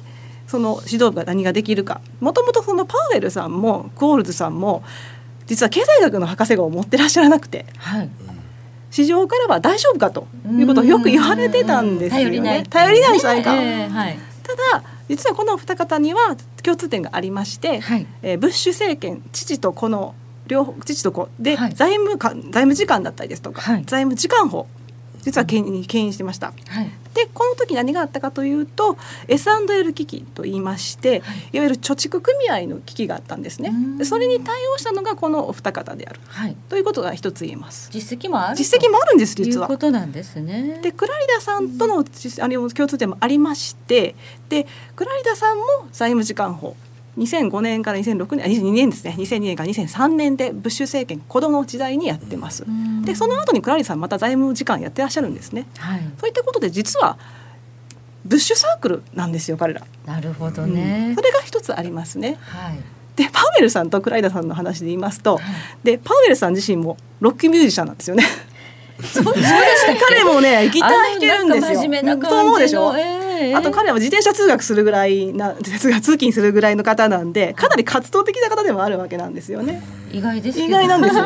[0.47, 2.01] その指導部が何ができるか。
[2.21, 4.85] もともとそのパウエルさんもコールズさんも
[5.47, 7.67] 実は経済学の博士号を持ってらっしゃらなくて。
[7.79, 8.11] はい。
[8.93, 12.25] 市場からは大丈夫かということをよく言われてたんですよね。
[12.27, 14.19] 頼りない頼りないじゃないか、ええはい。
[14.45, 18.07] ただ実はこの二方には共通点がありまして、はい。
[18.23, 20.15] えーブッシュ政権父と子の
[20.47, 21.75] 両方父と子で、はい。
[21.75, 23.83] 財務官財務次官だったりですとか、はい。
[23.85, 24.69] 財務次官法
[25.25, 26.53] 実は牽引牽引してました。
[26.69, 28.99] はいでこの時何があったかというと
[29.29, 31.23] S&L 危機と言いまして、
[31.53, 33.73] い、わゆる貯蓄組合の危機があったんですね。
[34.05, 36.21] それに対応したのがこのお二方である。
[36.27, 36.57] はい。
[36.69, 37.89] ということが一つ言えます。
[37.93, 40.81] 実績もある実績もあるんですという実はことなんですね。
[40.83, 44.17] でクラリダさんとの実あれも共通点もありまして
[44.49, 44.67] で
[44.97, 46.77] クラリダさんも財務次官法
[47.19, 49.15] 2005年から2006年あ2002年ですね。
[49.19, 52.65] 2002年から2003年でブッシュ政権子供の時代にやってます。
[52.65, 53.03] うん。
[53.03, 55.67] でその後にクラリダさんまた財務次官やってらっしゃるんですね。
[55.79, 56.01] はい。
[56.19, 57.19] そういったことで実は
[58.25, 60.75] ブッシュサークルなんですよ彼ら、なるほどうん。
[60.75, 62.37] ねそれが一つありますね。
[62.41, 62.79] はい。
[63.17, 65.45] でパウエルさんとクライダさんの話で言いますと、はい。
[65.85, 68.25] でパウエルさん自身もロックミュージシャンなんですよね。
[69.03, 69.49] そうでし
[70.01, 71.81] た彼もねギター弾けるんですよ。
[72.23, 73.24] そう思うでしょ、ええ
[73.55, 79.83] あと彼は自転車通学するぐらいな 通勤するぐらいの方なんでかなり活動的な方でもあるわけなんですよね。
[80.13, 80.69] 意外ですけど。
[80.69, 81.25] 意外なんですよ。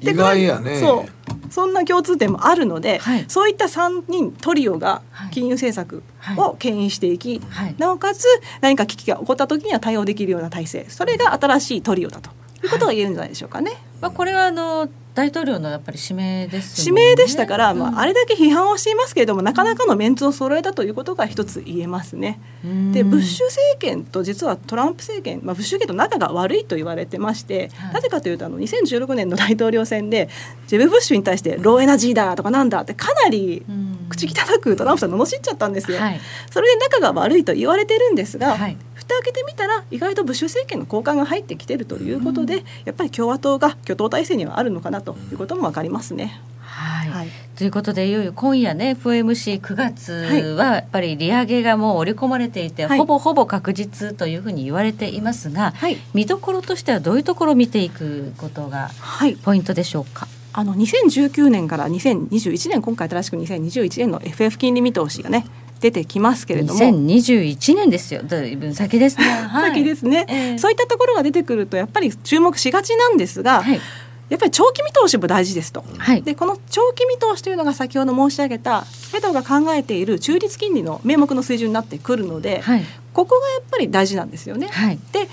[0.00, 0.80] 意外やね。
[0.80, 1.52] そう。
[1.52, 3.24] そんな共通点もあるので、はい。
[3.28, 5.30] そういった3人トリオがはい。
[5.30, 6.02] 金融政策
[6.36, 7.74] を牽引していき、はい。
[7.78, 8.24] なおかつ
[8.60, 10.86] 何か危機が起こった時には対応できるような体制。
[10.88, 12.30] それが新しいトリオだと。
[12.62, 13.72] いうことが言えるんじゃないでしょうかね。
[14.00, 14.88] まあこれはあの
[15.20, 16.92] 大統領のやっぱり指名ですね。
[16.92, 17.98] 名でしたから、まうん。
[17.98, 22.40] あ、あれだけ批判をしていますけれどもなかなかのメンツを揃えたということが一つ言えますね。
[22.64, 22.92] うん。
[22.92, 27.94] でブッシュ政権と実はトランプ政権、まあ、ブッシュ政権と仲が悪いと言われてまして、はい。
[27.94, 30.30] なぜかというとあの2016年の大統領選で
[30.68, 34.06] ジェブ・ブッシュに対してローエナジーだとかなんだってかなりうん。
[34.08, 35.98] 口汚くトランプさん罵っちゃったんですよ。
[35.98, 36.20] はい。
[36.50, 38.76] それで仲が悪いと言われてるんですが、はい
[39.10, 46.40] 蓋開けてみたら意外とブッシュ政権の高官が入ってきてるということで、やっぱり共和党が挙党体制にはあるのかなということも分かりますね。
[46.60, 47.08] はい。
[47.08, 47.28] はい。
[47.56, 50.12] ということでいよいよ今夜ね FOMC9 月
[50.56, 52.98] はやっぱり利上げがもう織り込まれていて、はい。
[52.98, 55.96] ほぼほぼ確実というふうに言われていますが、はい。
[56.14, 59.34] 見どころとしてはどういうところを見ていくことがはい。
[59.34, 60.28] ポイントでしょうか？
[60.52, 65.46] あの2019年から2021年今回新しく2021年の FF 金利見通しがね
[65.80, 66.80] 出てきますけれども。
[66.80, 68.22] 2021年ですよ。
[68.22, 69.24] だいぶ先ですね。
[69.48, 69.70] はい。
[69.70, 70.58] 先ですね、ええ。
[70.58, 73.80] そういったところが出てくるとやっぱり注目しがちなんですが、はい。
[74.28, 76.22] やっぱり長期見通しも大事ですと、はい。
[76.22, 82.84] でこの長期見通しというのが先ほど申し上げたフェドが考えている中立金利の名目の水準になってくるので、はい。
[83.12, 84.68] ここがやっぱり大事なんですよね。
[84.70, 84.98] はい。
[85.12, 85.28] で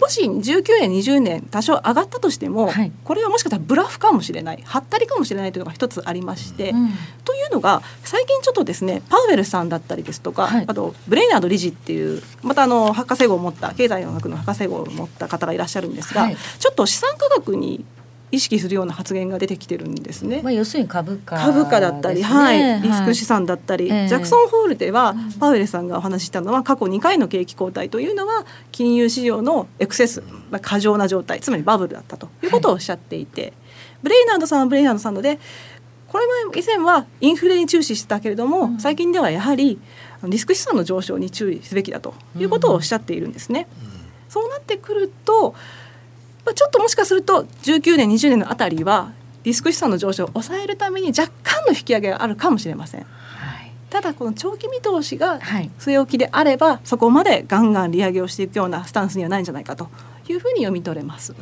[0.00, 2.92] もし19年20年多少上がったとしても、はい。
[3.04, 4.62] これはもしかしたらブラフかもしれない。
[4.64, 6.90] はったりかもしれないというのが一つありまして、うん。
[7.24, 10.64] というのが最近ちょっとですねパウエルさんだったりですとか、はい。
[10.66, 16.36] あとブレイナード理事っていうまたあの博士号を持った経済学の博士号を持った方がいらっしゃるんですが、はい。
[16.58, 17.84] ちょっと資産価格に
[18.32, 20.40] 意識するような発言が出てきてるんですね。
[20.42, 24.08] まあ要するに株価株価だったり、はい、リスク資産だったり、ええ。
[24.08, 33.52] ジャクソンホールでは、パウエルさんがお話ししたのは過去2回の景気後退というのは金融市場のエクセス、まあ、過剰な状態つまりバブルだったということをおっしゃっていて、
[34.02, 35.38] ブレイナードさんはブレイナードさんので
[36.08, 39.78] これ前以前はインフレに注視してたけれども、最近ではやはり
[40.24, 43.32] リスク資産の上昇に注意すべきだということをおっしゃっているん。
[43.32, 43.66] ですね。
[44.28, 45.54] そうなってくると
[46.44, 49.12] まあちょっともしかすると19年20年のあたりは
[49.44, 53.00] リスク資産の上昇を抑えるために若干の引き上げがあるかもしれません。
[53.00, 59.88] はいただこの長期見通しがはい据え置きであればそこまでガンガン利上げをしていくようなスタンスにはないんじゃないかと
[60.28, 61.34] いうふうに読み取れます。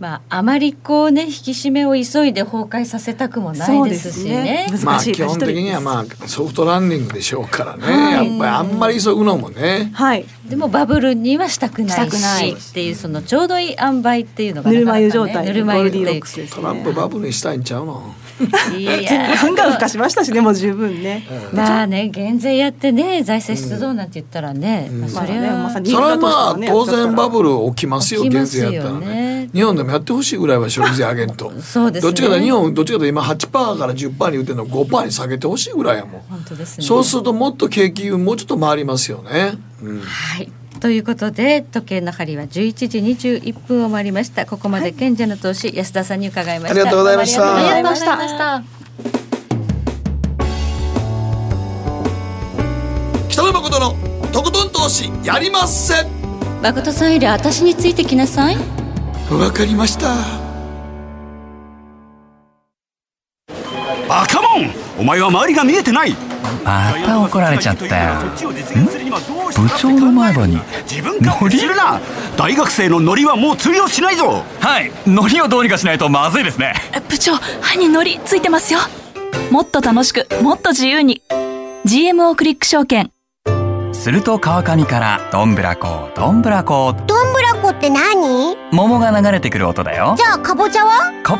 [0.00, 4.66] まああまりこうね引き締めを急いで崩壊させたくもないですしね。
[4.68, 4.78] ね。
[4.82, 8.28] まあ難しい基本的にはまあソフトランディングでしょうからね、はい。
[8.28, 9.90] やっぱりあんまり急ぐのもね。
[9.94, 12.60] はい、でもバブルにはしたくないしたくない。
[12.60, 16.20] しっていうそのちょうどいい塩梅っていうのがぬるま湯なかなかね状態、ぬるま湯っていうね。
[16.50, 18.14] トランプバブルにしたいんちゃうの？
[18.40, 21.26] ガンガン孵化しましたしねもう十分ね。
[21.52, 29.50] まあね減税やってね財政出動なんて言ったらね、まあ、それは、まあそれはまあね当然バブル起きますよ減税やったらね。
[29.52, 31.52] 日本でもやってほしいぐらいは消費税上げんと。
[31.60, 32.10] そうですね。
[32.10, 36.20] どっちかというと日本どっちかというと今8%から10%に言ってるの5%に下げてほしいぐらいやもん。
[36.22, 36.86] 本当ですね。
[36.86, 40.00] そうするともっと景気もうちょっと回りますよね、うん。
[40.00, 40.50] はい
[40.80, 44.44] ということで時計の針は11時21分を回りました。
[44.46, 46.80] ここまで賢者の投資安田さんに伺いました。
[46.80, 47.56] ありがとうございました。
[47.56, 48.62] ありがとうございましございました。
[53.28, 53.94] 北野誠の
[54.30, 55.94] とことん投資やりまっせ。
[56.62, 58.56] 誠さんより私についてきなさい。
[59.30, 60.14] わかりました。
[64.08, 64.70] バカモン。
[64.98, 66.14] お前は周りが見えてない
[66.64, 68.14] また怒られちゃったよ。
[68.20, 72.00] 部長の前歯に自分勝手するな！
[72.36, 74.44] 大学生のノリはもう通用しないぞ！
[74.60, 74.90] はい。
[75.06, 76.74] 海苔をどうにかしないとまずいですね。
[77.08, 78.80] 部長歯にノリついてますよ。
[79.50, 81.22] もっと楽しくもっと自由に。
[81.86, 83.10] GMO クリック証券。
[83.92, 88.56] すると川上からどんぶらこどんぶらこどんぶらこって何？
[88.72, 90.14] 桃が流れてくる音だよ。
[90.16, 91.12] じゃあかぼちゃは？
[91.24, 91.38] こ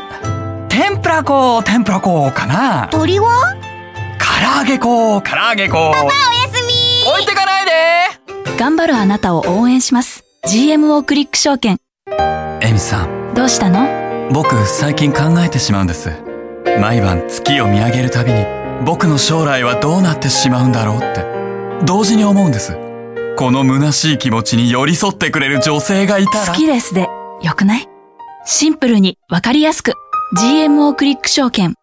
[0.69, 2.87] 天ぷらこ天ぷらこかな。
[2.89, 3.55] 鳥は？
[4.37, 6.01] 唐揚げこ唐揚げこおや
[6.51, 7.09] すみ。
[7.09, 7.71] 置いてかないで。
[8.59, 10.25] 頑張るあなたを応援します。
[10.45, 11.77] GMO クリック証券。
[12.61, 13.33] エミさん。
[13.33, 13.87] どうしたの？
[14.33, 16.11] 僕最近考えてしまうんです。
[16.81, 18.45] 毎晩月を見上げるたびに
[18.85, 21.23] 僕の将来はどうなってしまうんだろうって。
[21.85, 22.77] 同時に思うんです。
[23.37, 26.47] この虚しい気持ちに寄り添ってくれる女性がいたら。
[26.47, 27.07] 好きですで。
[27.41, 27.87] よくない？
[28.45, 29.93] シンプルにわかりやすく。
[30.37, 31.75] GMO クリック証券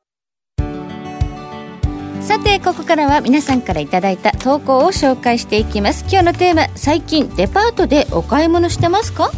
[2.23, 6.05] さてここからは皆さんからいただいた投稿を紹介していきます。
[6.09, 9.31] 今日のテーマ最近デパートでお買い物してますか？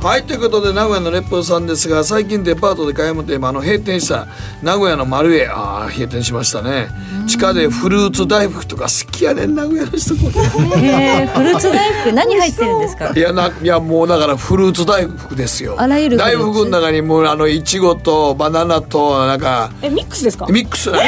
[0.00, 4.28] はいということで名古屋の烈風さんですが最近デパートで買い物といえばあの閉店した
[4.62, 6.88] 名古屋の丸へああ閉店しましたね。
[7.26, 10.30] 地下でフルーツ大福とか好きやねん名古屋の人こ
[10.78, 13.12] えー、フルーツ大福何入ってるんですか？
[13.12, 15.74] れいやないやもうだからフルーツ大福ですよ。
[15.76, 20.46] あらゆる大福の中にもうあのいちごとバナナとなんかえミックスですか？
[20.46, 20.90] ミックス。
[20.92, 21.00] な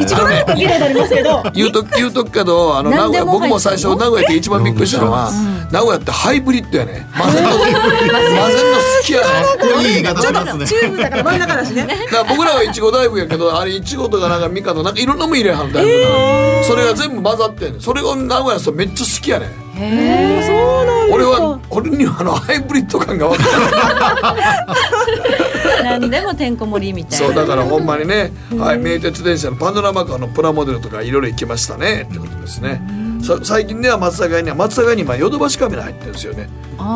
[0.00, 1.42] 一番なんか見たことありますけど。
[1.54, 5.30] 言うと言うとくけどあの名古屋僕も最初名古屋で一番びっくりしたのは、
[5.70, 7.06] 名古屋ってハイブリッドやね。
[7.16, 7.50] 混ぜんの
[8.10, 9.26] 混ぜんの好きやね
[9.82, 11.86] いい言い方しますねチューブだから真ん中だしね。
[11.86, 17.80] だから僕らはいちご大福やけどあれいちごとかなんかみかんとなんかいろんなもん入れはん大福なそれが全部混ざってんねん。
[17.80, 19.50] それが名古屋の人めっちゃ好きやねん。
[19.78, 20.52] えー、そ
[20.82, 21.12] うなん。
[21.12, 24.40] 俺は俺にはあのハイブリッド感が分からな
[25.92, 27.26] い何でもてんこ盛りみたいな。
[27.26, 32.06] そうだからほんまにね、はい、名鉄電車のパノラマカーのプラモデルとかいろいろ行きましたね。
[32.08, 32.80] ってことですね。
[32.80, 36.48] さ最近では松坂屋には松坂屋に今ヨドバシカメラ入ってるんですよね。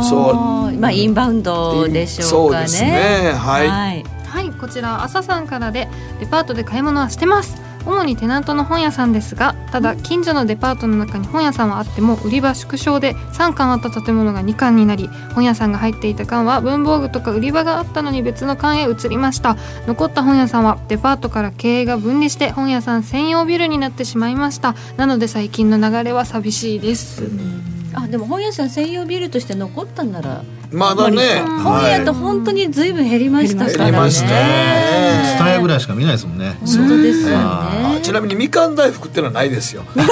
[0.09, 0.79] そう。
[0.79, 2.69] まあインバウンドでしょうかね。
[2.69, 3.33] そうですね。
[3.37, 3.69] はい。
[3.69, 4.05] はい。
[4.27, 5.89] はいこちら朝さんからで
[6.21, 7.61] デパートで買い物はしてます。
[7.87, 19.57] 主にテナントの本屋さんですがただ近所のデパートの中に本屋さんはあっても売り場縮小で3館あった建物が2館になり本屋さんが入っていた館は文房具とか売り場があったのに別の館へ移りました。
[19.87, 24.75] 残った本屋さんはデパートから経営が分離して本屋さん専用ビルになってしまいました。
[24.97, 27.80] なので最近の流れは寂しいです。
[27.95, 31.41] あでも本屋さん専用ビルとして残ったんならまだね。
[31.65, 33.77] 本屋と本当にずいぶん減りましたからね。
[33.79, 35.23] 減りましたね。
[35.25, 36.57] ツタヤぐらいしか見ないですもんね。
[36.65, 39.83] 本当ですよあねちなみにみかん大福っていうのはないですよ。
[39.95, 40.07] 僕は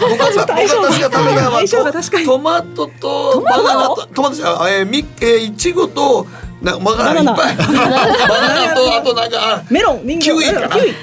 [0.00, 6.26] 僕は確か食べたのは相性が確かにトマトとバナナとトマトじゃえーみえーいちごと
[6.60, 7.56] なバナナいっぱい。
[7.56, 10.68] バナナとあとなんかメロンキウイかな。
[10.68, 10.94] キウイ。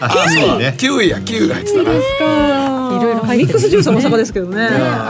[0.78, 2.65] キウイやキウイが入ってたな。
[3.00, 3.48] いろいろ入ってる。
[3.48, 4.58] ミックスジュースは大阪ですけどね。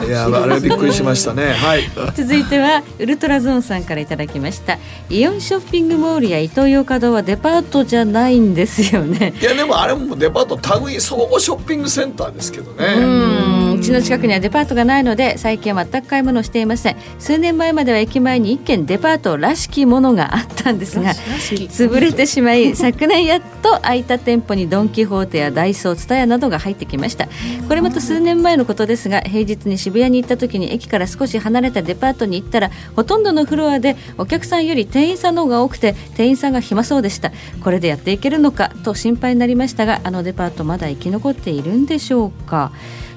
[0.08, 1.54] いやあれびっくりしましたね。
[1.54, 1.84] はい。
[2.16, 4.78] 続いてはウルトラゾーンさんからいただきました。
[5.10, 9.34] イオンショッピングモールやイトーヨーカドーはデパートじゃないんですよね。
[9.42, 12.94] いやでもあれもデパート類総合ショッピングセンターですけどうね。
[12.96, 13.00] ん。
[13.00, 16.98] うちの近くにはデパートがないので最近は全く買い物をしていません。
[17.20, 27.28] 数年前までは駅前に一軒デパートらしきものがあったんですが潰れてしまい昨年やっと空いた店舗にドン・キホーテやダイソーツタヤなどが入ってきました。
[27.68, 37.32] これまた数年前のことですが平日に渋谷に行った時に駅から少し離れたデパートに行ったらほとんどのフロアでお客さんより店員さんの方が多くて店員さんが暇そうでした。
[37.64, 42.72] これでやっていけるのかと心配になりましたがあのデパートまだ生き残っているんでしょうか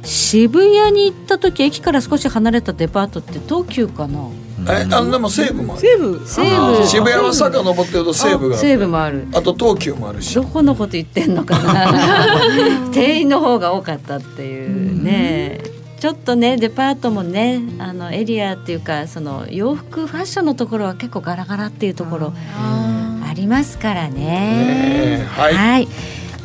[0.09, 4.21] 渋谷に行った時駅から少し離れたデパートって東急かな？
[4.67, 5.83] えあのでも西武もある。
[5.83, 6.23] 西武？
[6.27, 6.87] 西武。
[6.87, 8.79] 渋谷は坂登ってると西武があ西る。
[8.79, 9.29] 武もある。
[9.35, 10.35] あと東急もあるし。
[10.35, 10.43] ど。
[10.45, 12.89] このこと言ってんのかな？
[12.91, 15.61] 店員の方が多かったっていうね。
[16.01, 25.19] ちょっとねデパートもねあのエリアっていうかその洋服ファッションのところは結構ガラガラっていうところありますからね。
[25.19, 25.89] ねはい。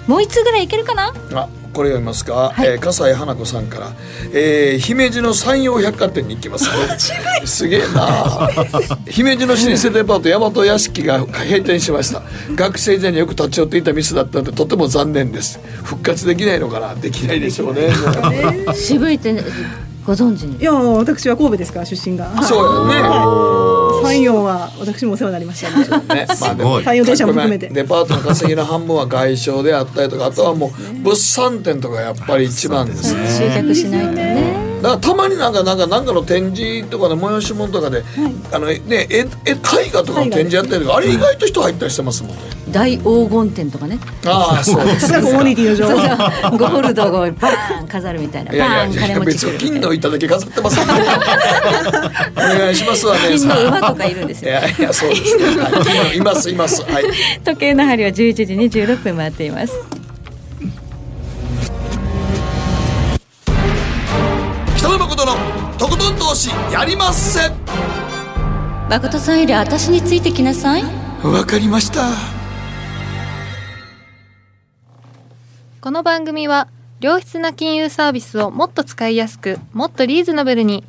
[0.07, 1.13] もう一つぐらいいけるかな？
[1.33, 3.91] あこれ読みますか、えー笠井花子さんから、
[4.33, 6.71] えー姫路の山陽百貨店に行きますね。
[7.45, 8.49] すげえな。
[9.09, 12.21] 姫路の老舗デパート大和屋敷が閉店しました。
[12.55, 15.59] 学生時代によく立ち寄っていた店だったのでとても残念です。
[15.83, 16.93] 復活できないのかな？
[16.95, 17.89] できないでしょうね。
[18.73, 19.35] 渋いって
[20.05, 22.41] ご存知にいや私は神戸ですから出身が。
[22.43, 23.53] そうやね。
[24.03, 25.99] 山陽は私もお世話になりました。
[26.13, 27.69] ねね、まあでも山陽電車も含めて。
[27.69, 33.27] デパートの稼ぎの半分は外商であったりとかあとはもう物産展とかやっぱり一番ですね。
[33.27, 34.73] 集客しないとね。
[34.81, 38.03] だからたまになんかなんかなんかの展示とかで催し物とかで、
[38.51, 39.27] あのね絵絵絵
[39.93, 42.62] 画とかの展示やったりとかあれ意外と人入ったりしてますもんね。
[42.73, 45.07] 大黄金展とかねああそうです。
[45.07, 50.85] さすがコミュニティの情そう報そうゴールドをバーン飾るみたいないやバーン金持ち別に金来るみたいなの板だけ飾ってます お
[52.35, 53.21] 願いしますわね。
[53.37, 55.43] 金の馬とかいるんですよいやいやそうですね。
[55.45, 57.03] はい金のいますいますはい。
[57.45, 59.73] 時計の針は11時26分回っています
[64.77, 65.33] 北野誠の
[65.77, 67.39] とことん投資やりまっせ。
[68.89, 70.83] 誠さんより私についてきなさい
[71.23, 72.32] わかりました。
[75.83, 76.69] この番組は
[77.01, 80.85] 良質な金融サービスをもっと使いやすくもっとリーズナブルに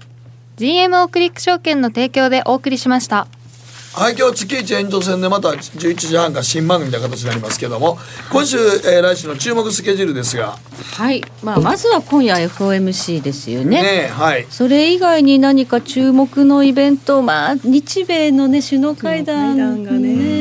[0.57, 3.27] GMO クリック証券の提供でお送りしました。
[3.95, 7.99] はい今日月一延長戦でまた11時半から新番組という形になりますけども
[8.31, 10.57] 今週、えー来週の注目スケジュールですが。
[10.93, 13.83] はい、まあ、まずは今夜 FOMC ですよね。
[13.83, 14.47] ねはい。
[14.49, 20.34] それ以外に何か注目のイベントまあ日米のね首脳会談会談がね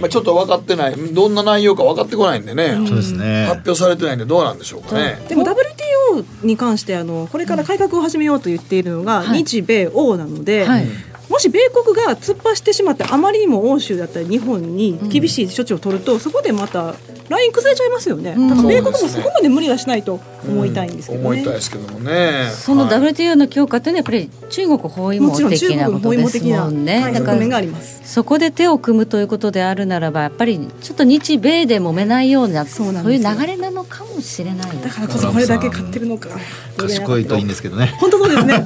[0.00, 0.96] まあ、ちょっと分かってない。
[0.96, 3.46] どんな内容か分かってこないんでね、そうですね。
[3.46, 5.24] 発表されてないんでどうなんでしょうかね。
[5.28, 9.38] でも WTO に関してあのこれから改革を始めようと言っているのがはい。
[9.38, 10.86] 日米欧なので、はい。
[11.28, 16.94] もし米国が突っ走ってしまってあまりにも欧州だったり日本に厳しい処置を取ると、そこでまた
[17.32, 18.48] ライン崩れちゃいますよね、ん。
[18.48, 21.26] だから米国もそこまで無理はしないと思いたいんですけどね。
[21.26, 22.50] 思いたいですけどもね。
[22.52, 23.00] そのはい。
[23.00, 27.02] WTO の強化っていうのはやっぱり中国包囲網的なことですもんね。
[27.02, 28.00] はい、だから側面があります。
[28.04, 36.30] そこで手を組むということであるならばやっぱりちょっと日米で揉めないようなそういう流れなのかもしれないだからこそこれだけ買ってるのか。
[36.76, 37.94] 賢いといいんですけどね。
[37.98, 38.64] 本当そうですね。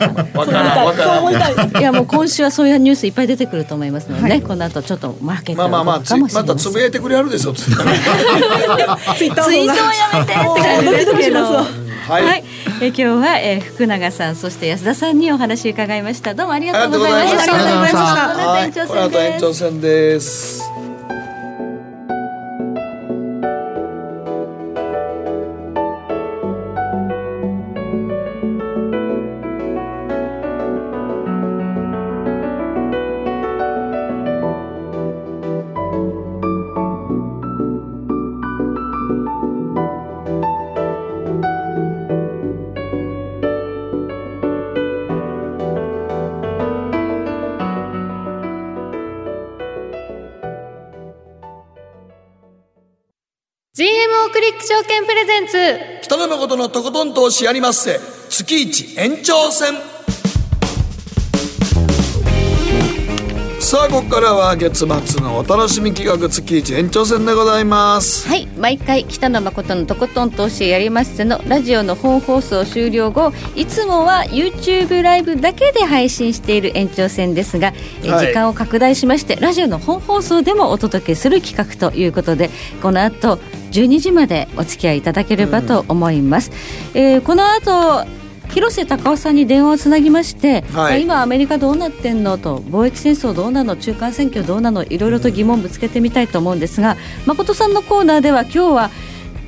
[1.78, 9.64] いやもう今週はそういうニュースいっぱい出てくると思いますのでね、この後ちょっとマーケットまあまあまあまたつぶやいてくれはるでしょツイッターツイートをや
[10.14, 12.44] めてって感じはい、はい、
[12.82, 16.34] え今日は、えー福永さんそして安田さんにお話伺いました。
[16.34, 17.42] どうもありがとうございました。
[17.42, 19.24] ありがとうございました。
[19.26, 20.76] 延長戦です
[54.77, 56.03] 証券プレゼンツ。
[56.03, 57.99] 北野誠のとことん投資やりまっせ。
[58.29, 59.72] 月一延長戦。
[63.59, 68.29] さあここからは月末のお楽しみ企画月一延長戦でございます。
[68.29, 77.72] はい毎回北野誠のとことん投資やりまっせのラジオの本放送終了後いつもは YouTube ライブだけで配信している延長戦ですが、
[78.05, 78.27] えはい。
[78.27, 82.51] 時間を拡大しましてラジオの本放送でもお届けする企画ということで
[82.83, 83.39] この後
[83.77, 86.51] 12時までお付き合いいただければと思います、
[86.95, 88.07] えーこの後
[88.49, 91.03] 広瀬隆夫さんに電話をつなぎまして、はい。
[91.03, 96.97] 今アメリカどうなってんのと貿易戦争どうなの中間選挙どうなのいろいろと疑問ぶつけてみたいと思うんですが
[97.27, 98.91] 誠さんのコーナーでは今日は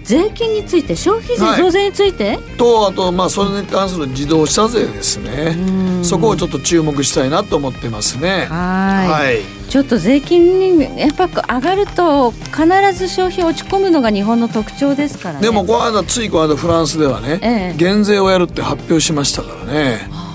[0.09, 1.61] 税金について消費税はい。
[1.61, 5.55] 増税について、とあとまあそれに関する自動車税ですね。
[6.03, 8.47] そこをちょっと注目したいなと思ってますね。
[8.49, 9.09] はい。
[9.11, 9.69] はい。
[9.69, 15.43] ちょっと税金にやっぱ上がると必ず消費落ち込むのが日本の特徴ですからね。
[15.43, 17.77] でもこの間ついこの間フランスではね、ええ。
[17.77, 20.09] 減税をやるって発表しましたからね。
[20.11, 20.28] は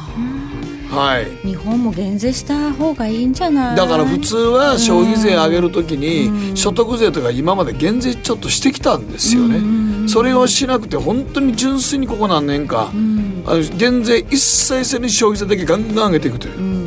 [1.20, 3.76] い日本も減税した方がいいんじゃない？
[3.76, 10.08] だから普通は消費税上げるときに所得税とか今まで減税ちょっとしてきたんですよね。
[10.08, 12.92] それをしなくて本当に純粋にここ何年か
[13.46, 16.83] あの減税一切せずに消費税だけガンガン上げていくという。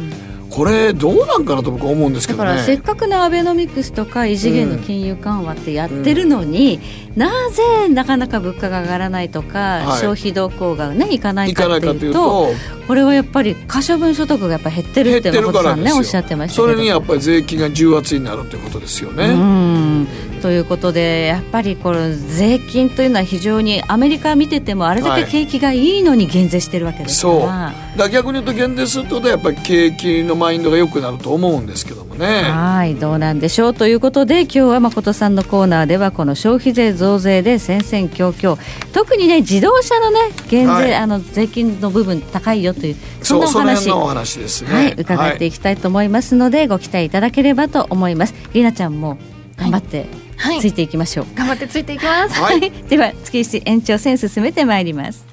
[0.57, 2.83] これどうなんかなと僕は思うんですけどだからせっね。
[2.83, 6.81] かくのアベノミクスとか異次元の金融緩和ってやってるのに、
[7.15, 10.01] なぜなかなか物価が上がらないとか、はい。
[10.01, 12.49] 消費動向がねいかないかっていうとというと
[12.87, 19.27] これはやっぱり可処分所得がやっぱ減ってる減っっててるから誠さんねおっしゃってましたそれにやっぱり税金が重圧になるということですよね。
[19.27, 19.96] うん
[20.43, 27.99] ということでやっぱりこれ税金というのは非常にアメリカ見ててもあれだけ景気がいいのに減税してるわけですから、そう。
[27.99, 32.43] だ逆に言うと減税するとやっぱり景気のマインドが良くなると思うんですけどもね。
[32.43, 33.75] はいどうなんでしょう。
[33.75, 38.59] ということで今日は誠さんのコーナーではこの消費税増税で戦々恐々
[38.93, 40.19] 特にね自動車のね
[40.49, 40.95] 減税、はい。
[40.95, 44.75] あの税金の部分高いよというそんそうそのなお話辺のお話ですね。
[44.75, 48.35] はい、伺っていきたいと思いますので、ご期待いただければと思います。
[48.53, 49.19] りなちゃんも
[49.57, 51.27] 頑張ってはいついていきましょう。
[51.35, 55.25] 頑張ってついていきますはい では月一延長戦進めてまいります。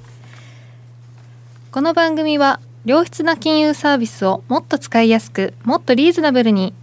[1.72, 6.74] この番組は良質な金融サービスをもっと使いやすくもっとリーズナブルに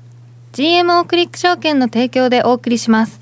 [0.53, 3.20] GMO クリック証券の提供でお送りします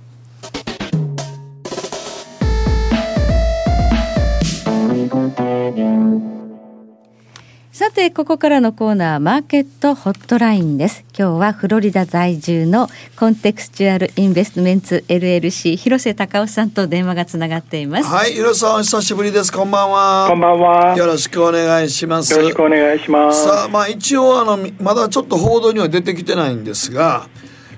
[7.78, 19.52] さてここからのコーナーマーケットホットラインです今日はフロリダ在住のコンテクスチュアルインベストメンツ LLC 広瀬隆夫さんと電話がつながっています、はい、広瀬さんお久しぶりです。
[19.52, 20.26] こんばんは。
[20.28, 20.96] こんばんは。
[20.96, 22.34] よよろしくお願いします。
[22.34, 23.44] ろしくお願いします。
[23.44, 27.28] さあ、まあ一応あのまだちょっと報道には出てきてないんですが、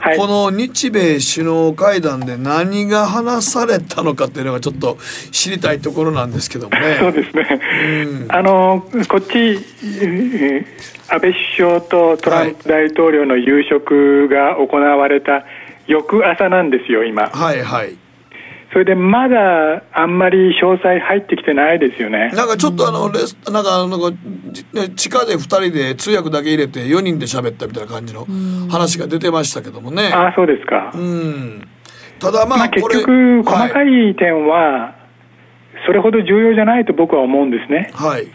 [0.00, 4.96] はいこの日米首脳会談で何が話されたのかっていうのがちょっと
[5.30, 6.96] 知りたいところなんですけどもね。
[6.98, 7.60] そうですね。
[8.02, 10.64] うんあのこっちえー
[11.12, 15.44] 安倍首相とトランプ大統領の夕食が行われた
[15.86, 17.28] 翌朝なんですよ今。
[17.28, 17.96] はいはい。
[18.72, 22.30] それでまだあんまり詳細入ってきてないですよね。
[22.34, 24.12] なんかちょっとあのレスなんかあの
[24.52, 24.64] じ
[24.94, 28.26] 地下で2人で通訳だけ入れて4人で喋ったみたいな感じの
[28.70, 30.10] 話が出てましたけどもね。
[30.14, 30.92] ああそうですか。
[30.94, 31.68] うん。
[32.20, 34.94] ただままあ結あこれ、局細かはいい点は
[35.86, 37.90] それほど重要じゃないと僕は思うんですね。
[37.94, 38.28] はい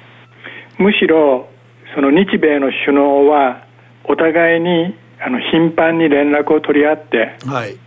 [0.78, 1.48] むしろ
[1.96, 3.64] その日米の首脳は
[4.04, 7.78] お互いにあの頻繁に連絡を取り合ってはい。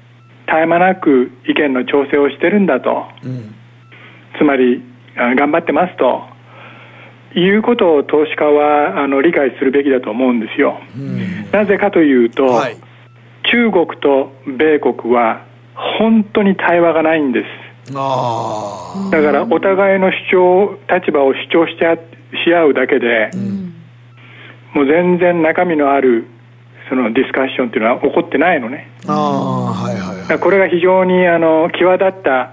[0.49, 3.55] 絶え間なく意見の調整をしてるんだとうん。
[4.39, 4.83] つまり
[5.17, 6.23] あ頑張ってますと
[7.39, 10.81] いうことを投資家はあの理解するべきだと思うんですよ。
[10.97, 11.51] うん。
[11.51, 12.77] なぜかというと、はい。
[13.51, 15.45] 中国と米国は
[15.99, 17.93] 本当に対話がないんです。
[17.95, 21.77] あだからお互いの主張立場を主張し
[22.45, 23.31] し合うだけで、
[24.75, 26.27] もう全然中身のある
[26.89, 29.13] そのディスカッションっていうのは起こってないのねあ。
[29.13, 32.53] ああはいはいこれが非常にあの際立った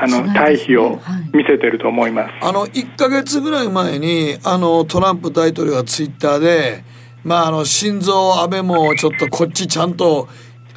[0.00, 2.34] あの対比をはい見せてると思います。
[2.40, 6.84] あの1か月ぐらい前にあのトランプ大統領がツイッターで、
[7.22, 10.28] まあ、あの心臓安倍もちょっとこっちちゃんと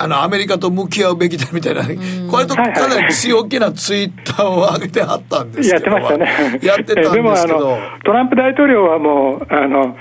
[0.04, 1.84] あのアメリカと向き合うべきだみたいな、
[2.30, 5.92] これとかなり強気なツイッターを上げてはったんですけど。
[5.92, 6.60] やってましたね。
[6.64, 7.60] やってたんですけど。
[7.60, 9.96] のトランプ大統領はもうあの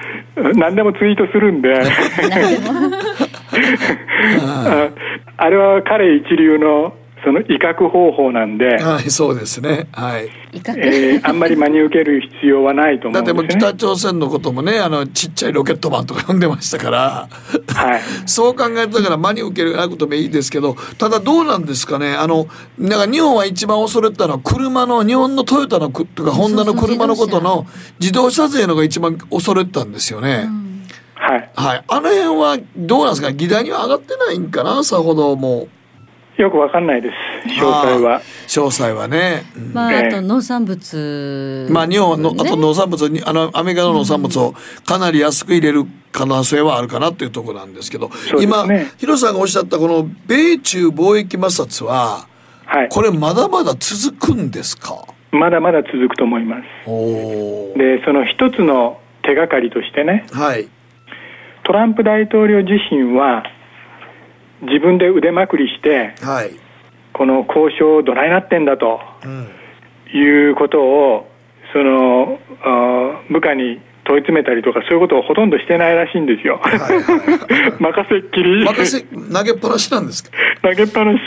[0.55, 1.69] 何でもツイートするんで。
[4.43, 4.89] あ
[5.37, 6.95] あれは彼一流の
[7.25, 9.89] その威嚇方法なんで、はい、そうですね。
[9.93, 10.29] はい。
[10.53, 13.63] 威嚇、えーあんまり真に受ける必要はないと思だってうんですね。
[13.63, 17.29] もう北朝鮮のこともね、あの、ちっちゃいロケットマンとか呼んでましたから、
[17.69, 18.01] はい。
[18.27, 22.47] そう考えたから真に受けるなくてもいいですけど、ただどうなんですかね、あの、
[22.79, 27.67] なんか日本は一番恐れてたのは車の、日本のトヨタのくとか、ホンダの車のことの
[28.01, 30.49] 自動車税のが一番恐れてたんですよね。
[31.15, 31.51] はい。
[31.55, 31.85] はい。
[31.87, 35.80] あの辺はどうなんですか議題には上がってないんかなさほどもう。
[36.41, 37.15] よくわかんないです。
[37.61, 38.21] 詳細は。
[38.47, 39.45] 詳細はね。
[39.57, 44.55] うんまあ、ええあと農産物、まあ日本の、あとね農産物に、あの、アメリカの農産物を
[44.87, 52.27] かなり安く入れる可能性はあるかなっていうところなんですけど、ね、ヒロさんがおっしゃったこの米中貿易摩擦は、
[52.67, 52.89] はい。
[52.89, 55.05] これまだまだ続くんですか？
[55.33, 56.63] まだまだ続くと思います。
[57.79, 60.69] で、その一つの手がかりとしてね、はい。
[61.65, 63.45] トランプ大統領自身は、
[64.63, 66.51] 自分で腕まくりして、はい。
[67.13, 69.49] この交渉どないなってんだとうん。
[70.13, 71.31] いうことを、
[71.73, 76.59] その、あー部下に問い詰めたりとか、そういうことをほとんどしてないらしいんですよ。
[76.63, 78.65] はいはいはい 任せっきり。
[78.65, 80.37] 任せ、投げっぱなしなんですか？
[80.63, 81.21] 投げっぱなし。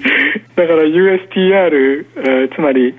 [0.56, 2.94] だから USTR、えーつまり、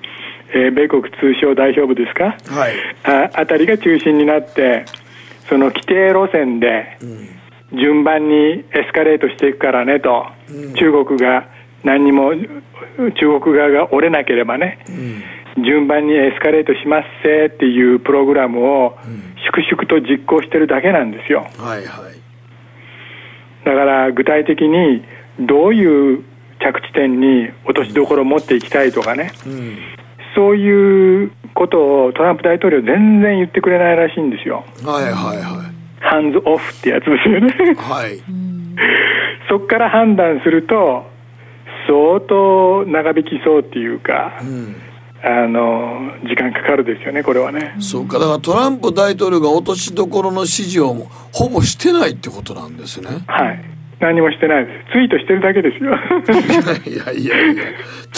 [0.53, 2.73] えー米国通商代表部ですか、はい。
[3.03, 4.83] ああたりが中心になって、
[5.47, 6.97] その規定路線で
[7.73, 10.25] 順番にエスカレートしていくからねと、
[10.77, 11.47] 中国が
[11.83, 14.79] 何にも、中国側が折れなければね、
[15.65, 18.97] 順番にエスカレートしますせっていうプログラムを
[19.45, 21.47] 粛々と実行してるだけなんですよ。
[21.57, 22.21] はいはい。
[23.65, 25.03] だから具体的に
[25.39, 26.23] どういう
[26.59, 29.77] 着地点に落としどころを持っていきたいとかね、うん。
[30.35, 34.63] そういうことをトランプ大統領全然言ってくれないらしいんですよ。
[34.83, 35.70] はいはいは
[36.01, 37.53] ハンズオフってやつですよね。
[37.71, 37.75] い。
[37.75, 38.19] はい。
[39.49, 41.05] そこから判断すると、
[41.87, 44.75] 相当長引きそうっていうか、うん。
[45.23, 47.75] あの、時間かかるですよね、これはね。
[47.79, 50.95] そうか、だからトランプ大統領が落としどころの指示を
[51.31, 53.09] ほぼしてないってことなんですね。
[53.27, 53.63] はい。
[53.99, 54.93] 何もしてないです。
[54.93, 55.93] ツイートしてるだけですよ。
[56.89, 57.63] いやいやいや、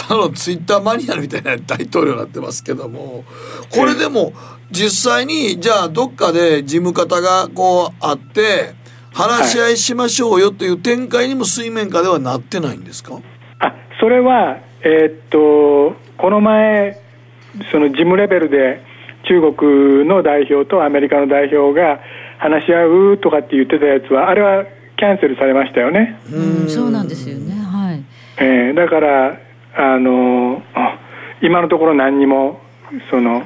[0.08, 3.24] ただのツイッターマニアみたいな大統領になってますけども、
[3.70, 4.34] これでも
[4.72, 8.74] 実際に、じゃあどっかで事務方がこうあって、
[9.14, 13.20] 話し合いしましょうよという展開にも水面下ではなってないんですか？
[13.60, 16.99] あそれは、えーっとこの前、
[17.72, 18.82] その事務レベルで
[19.28, 21.99] 中国の代表とアメリカの代表が
[22.39, 24.66] 話し合うとかって言ってたやつは、あれは
[24.97, 26.20] キャンセルされましたよね。
[26.32, 26.70] うん。
[26.70, 27.54] そうなんですよね。
[27.54, 28.04] はい。
[28.38, 29.38] えーだから
[29.76, 30.99] あのあ
[31.41, 32.61] 今のところ何にも
[33.09, 33.43] その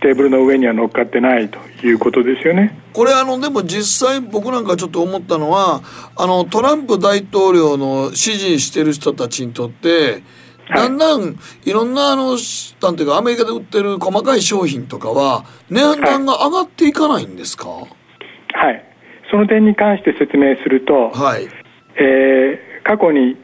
[0.00, 2.78] テーブルの上には乗っかってないということですよね。
[2.92, 5.80] これあのでも実際僕なんかちょっと思ったのは
[6.16, 10.22] あのトランプ大統領の支持してる人たちにとって
[10.74, 17.68] だんだんいろんなあのしなんていうかアメリカで売ってる細かい商品とかは値段が上がっていかないんですか？
[17.68, 17.86] は
[18.70, 18.84] い、
[19.30, 21.48] その点に関して説明すると、はい。
[21.96, 23.34] えー過去に、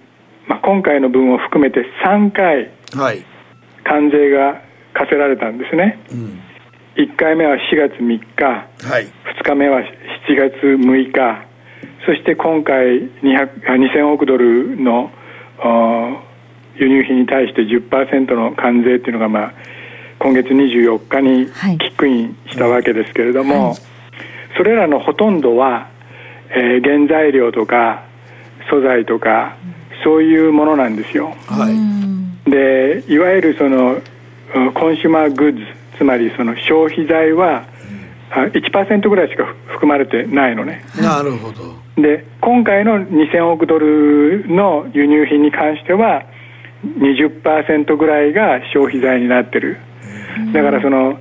[0.46, 3.24] まあ、今回の分を含めて3回はい。
[3.84, 4.60] 関税が
[4.94, 5.98] 課せられたんですね。
[6.12, 6.40] うん。
[6.96, 9.06] 1回目は4月3日、はい。
[9.06, 9.84] 2日目は7
[10.36, 11.46] 月6日、
[12.06, 15.10] そして今回200あ2000億ドルの
[16.76, 19.52] 輸入品に対して10%の関税っていうのが、まあ、
[20.18, 21.78] 今月24日にはい。
[21.78, 23.74] キックインしたわけですけれども、
[24.56, 25.88] それらのほとんどは、
[26.50, 28.02] えー原材料とか
[28.68, 29.56] 素材とか
[30.02, 31.34] そういうものなんですよ。
[31.46, 32.50] はい。
[32.50, 34.00] でいわゆるその
[34.54, 35.64] うんコンシューマーグッズ
[35.98, 37.64] つまりその消費財は
[38.30, 40.84] あ1%ぐらいしか含まれてないのね。
[41.00, 41.80] なるほど。
[42.00, 46.24] で今回の2000億ドルの輸入品に関しては
[46.98, 49.78] 20%ぐらいが消費財になってる。
[50.52, 51.18] だからその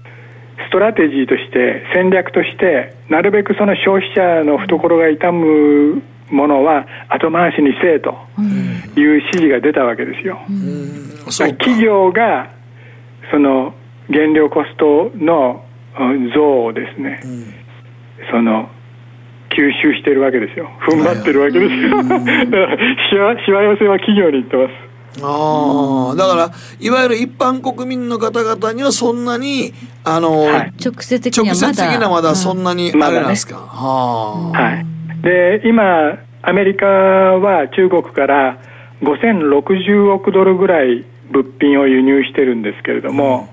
[0.67, 6.01] ストラテジーとして戦略としてなるべくその消費者の懐が痛む
[6.31, 8.15] ものは後回しにせえと
[8.95, 10.39] いう指示が出たわけですよ。
[11.57, 12.49] 企業が
[13.31, 13.73] その
[14.11, 15.63] 原料コストの
[15.99, 17.21] うん増をですね、
[18.31, 18.69] その
[19.49, 20.69] 吸収してるわけですよ。
[20.87, 21.97] 踏ん張ってるわけですよ。
[22.03, 22.77] だから
[23.09, 24.89] しわしわ寄せは企業に言ってます。
[25.23, 29.73] ああだからいわゆる一般国民の方々にはそんなに
[30.03, 30.73] あの、はい。
[30.83, 34.85] 直接的に直はまだ接的なまだそんなにうんあれなんですか、はあはい、
[35.21, 38.57] で今、アメリカは中国から
[39.01, 43.49] 5060億ドルぐらい物品を輸入してるんですけれども、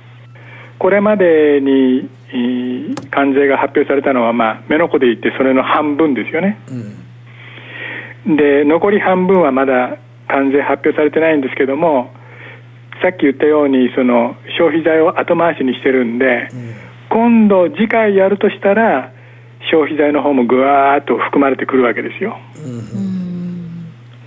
[0.79, 6.59] これまでにえー関税が発表されたのは、まあ、目の前で言ってそれの半分ですよね。
[8.27, 9.99] で残り半分はまだ
[10.29, 12.11] 関税発表されてないんですけども
[13.01, 16.49] さっき言ったようにその消費財を後回しにしてるんで、
[17.11, 19.13] 今度次回やるとしたら
[19.71, 22.37] 消費財の方もぐわーっと含まれてくるわけですよ、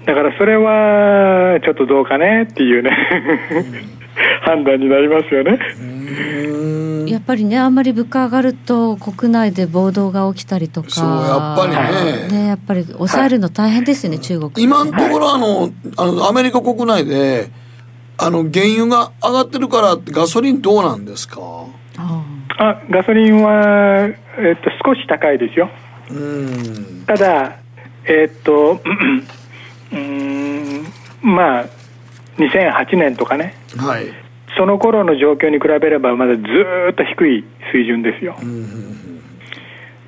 [0.05, 2.91] だからそれはちょっとどうかねっていうね。
[4.41, 5.59] 判断になりますよね。
[7.09, 10.89] やっぱりねあんまり物価上がると国内で暴動が起きたりとか。
[10.89, 12.41] そうやっぱりね。
[12.41, 14.51] ねやっぱり抑えるの大変ですよね、中国。
[14.57, 17.49] 今のところあのあのアメリカ国内で
[18.17, 21.39] あの原油が上がってるからってガソリンどうなんですか？
[22.59, 25.69] あガソリンは、えっと、少し高いですよ。
[26.11, 27.57] うんただ、
[28.05, 28.81] えっと、
[29.91, 30.85] うーん、
[31.21, 31.65] まあ、
[32.37, 34.05] 2008年とかね、はい
[34.57, 38.35] その頃の状況に比べれば、まだずーっと低い水準ですよ。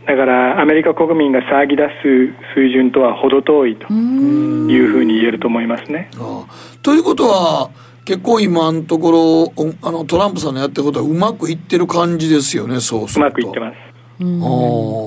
[0.06, 6.10] だから、アメリカ国民が騒ぎ出す水準とは程遠いというふうに言えると思いますね。
[6.18, 6.46] あ
[6.82, 7.70] ということは
[8.06, 13.76] 結構今のところおあのトランプさんのやってることはうまくいってる感じですよねそうすうるとまくいってます。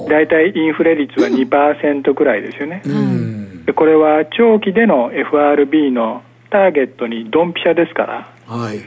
[0.09, 2.83] 大体インフレ率は2%くらいですよね。
[2.85, 8.79] うんでこれは長期での FRB のターゲットにドンピシャですから、はい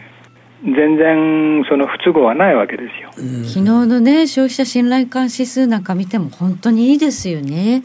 [0.64, 3.12] 全然その不都合はないわけですよ。
[3.14, 7.84] 昨日のね消費者信頼感指数なんか見ても本当にいいですよね。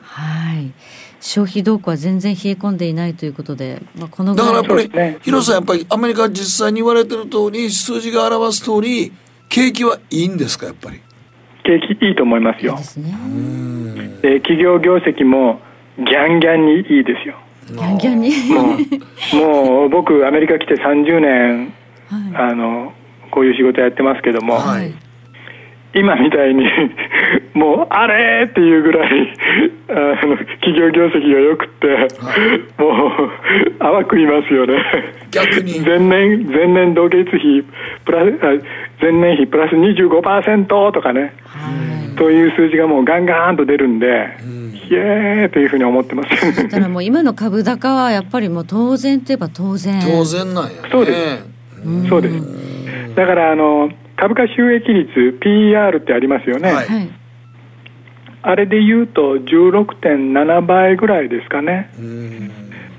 [0.00, 0.70] はい。
[1.22, 9.12] 消費動向は全然冷え込んでいないということで、まあ、このぐだらいからやっぱり、広瀬さんやっぱりアメリカ実際に言われてる通り数字が表す通り
[9.48, 11.00] 景気はいいんですかやっぱり？
[11.64, 12.76] 景気いいと思いますよ。
[14.20, 15.60] で企業業績も
[15.96, 17.36] ギャンギャンにいいですよ。
[17.68, 18.30] ギャンギャンに？
[18.52, 18.76] も
[19.32, 21.72] うもう僕アメリカ来て30年、
[22.34, 22.92] あの
[23.30, 24.58] こういう仕事やってますけども、
[25.94, 26.64] 今みたいに
[27.54, 29.32] もうあれっていうぐらい
[29.90, 31.86] あの企業業績が良くって、
[32.78, 34.82] もう淡くいますよね。
[35.30, 35.80] 逆に。
[35.80, 37.62] 前年前年同月比
[38.04, 41.34] プラスあ前年比プラス25%とかね、
[42.16, 44.36] そういう数字がもうガンガンと出るんで、
[44.90, 46.62] イエーイというふうに思ってます。
[46.62, 50.00] だからもう今の株高はやっぱりもう当然といえば当然。
[50.00, 50.76] 当然なんやね。
[50.90, 52.08] そうです。
[52.08, 53.14] そうです。
[53.14, 53.90] だからあの
[54.22, 56.70] 株価収益率 PER ってありますよね。
[56.70, 56.86] はい。
[58.42, 61.90] あれで言うと16.7倍ぐらいですかね。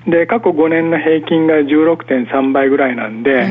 [0.06, 3.48] で過去5年の平均が16.3倍ぐらいなんで、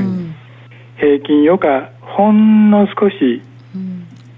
[0.98, 3.40] 平均よかほんの少し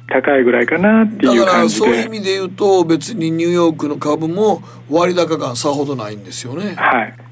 [0.09, 1.87] 高いぐらいかなっていうだから感じで。
[1.87, 7.24] そういう意味で言うと別にニューヨークの株も割高感さほどないんですよねはい。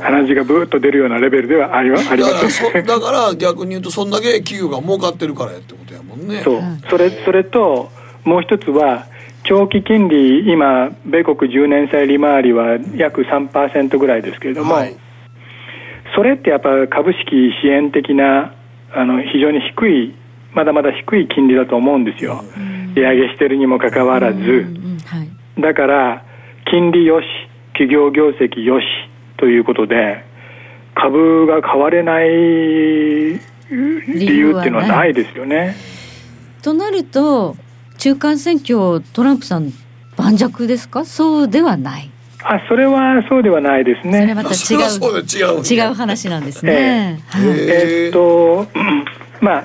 [0.00, 2.84] 鼻血がブーッと出るようなレベルではありま ありまだからそせん。
[2.86, 6.40] だから逆に言うとそんだけ企業が儲かってるからやってことやもんね。
[6.42, 7.90] そう、それそれと
[8.24, 9.06] もう一つは
[9.44, 14.76] 長期金利今米国10年債利回りは約3%ぐらいですけれども、
[16.14, 18.52] それってやっぱ株式支援的な
[18.94, 20.14] あの非常に低い
[20.54, 22.42] まだまだ低い金利だと思うんですよ、
[22.94, 24.66] 利上げしてるにもかかわらず、
[25.58, 26.22] だから
[26.70, 27.26] 金利よし
[27.72, 28.86] 企業業績よし
[29.38, 30.22] ということで
[30.94, 33.38] 株が買われない理
[33.70, 35.74] 由っていうのはないですよね。
[36.62, 37.56] となると
[37.98, 39.72] 中間選挙トランプさん
[40.16, 41.04] 盤石ですか？
[41.04, 42.10] そうではない。
[42.42, 44.20] あそれはそうではないですね。
[44.20, 44.54] それまた違
[45.54, 47.20] う違う話なんですね。
[47.34, 48.66] えーえーっと
[49.40, 49.64] まあ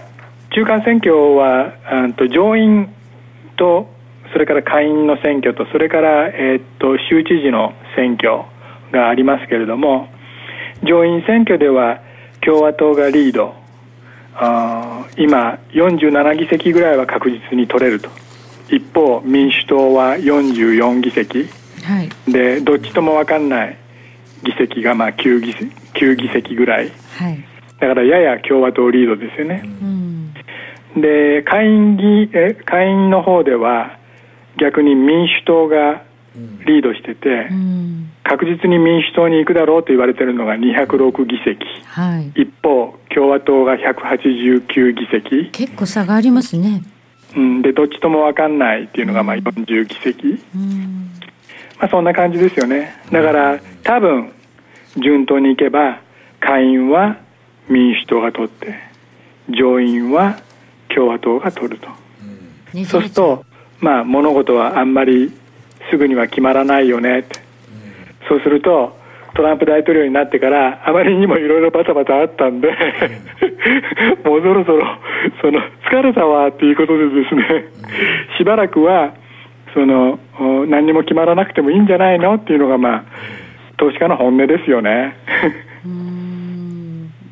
[0.52, 2.90] 中間選挙はあと上院
[3.58, 3.90] と
[4.34, 8.42] それから下院の選挙とそれからえーっと州知事の選挙
[8.94, 10.08] がありますけれども
[10.84, 12.00] 上院選挙では
[12.42, 13.56] 共和党がリード
[14.36, 18.10] あー今47議席ぐらいは確実に取れると
[18.70, 21.50] 一方民主党は44議席
[21.84, 22.32] はい。
[22.32, 23.78] でどっちとも分かんない
[24.44, 27.44] 議席がまあ9議席 ,9 議席ぐらいはい。
[27.80, 30.34] だからやや共和党リードですよね、うん。
[30.96, 34.00] で下院議え下院の方では
[34.58, 36.04] 逆に民主党が
[36.66, 37.50] リードしてて、
[38.24, 41.60] 確実に民主党に行くだろうと言われてるのが206議席。
[41.88, 42.42] はい。
[42.42, 46.82] 一方共和党が189議席、結構差がありますね。
[47.36, 51.12] うん、でどっちとも分かんないっていうのがまあ40議席、うん。
[51.80, 52.96] まあ、そんな感じですよね。
[53.12, 54.32] だから多分
[54.98, 56.00] 順当にいけば
[56.40, 57.18] 下院は
[57.68, 58.76] 民主党が取って
[59.50, 60.40] 上院は
[60.94, 61.90] 共和党が取ると、
[62.86, 63.46] そうすると
[63.80, 65.32] まあ物事はあんまり
[65.90, 67.20] すぐには決まらないよね。
[67.20, 67.43] って、
[68.30, 68.98] そうすると
[69.36, 72.70] トランプ大統領になってからあまりにもいろいろバタバタあったんで
[74.24, 74.98] もうそろそろ
[75.42, 75.60] その
[75.90, 77.66] 疲れたわっていうことでですね
[78.38, 79.16] しばらくは
[79.74, 83.04] そのお何にも決まらなくてもいいんじゃないのっていうのがまあ
[83.78, 85.16] 投資家の本音ですよね。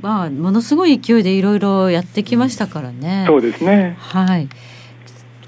[0.01, 3.25] まあ、ものすごい勢いでいろいろやってきましたからね。
[3.27, 3.95] そうですね。
[3.99, 4.49] はい。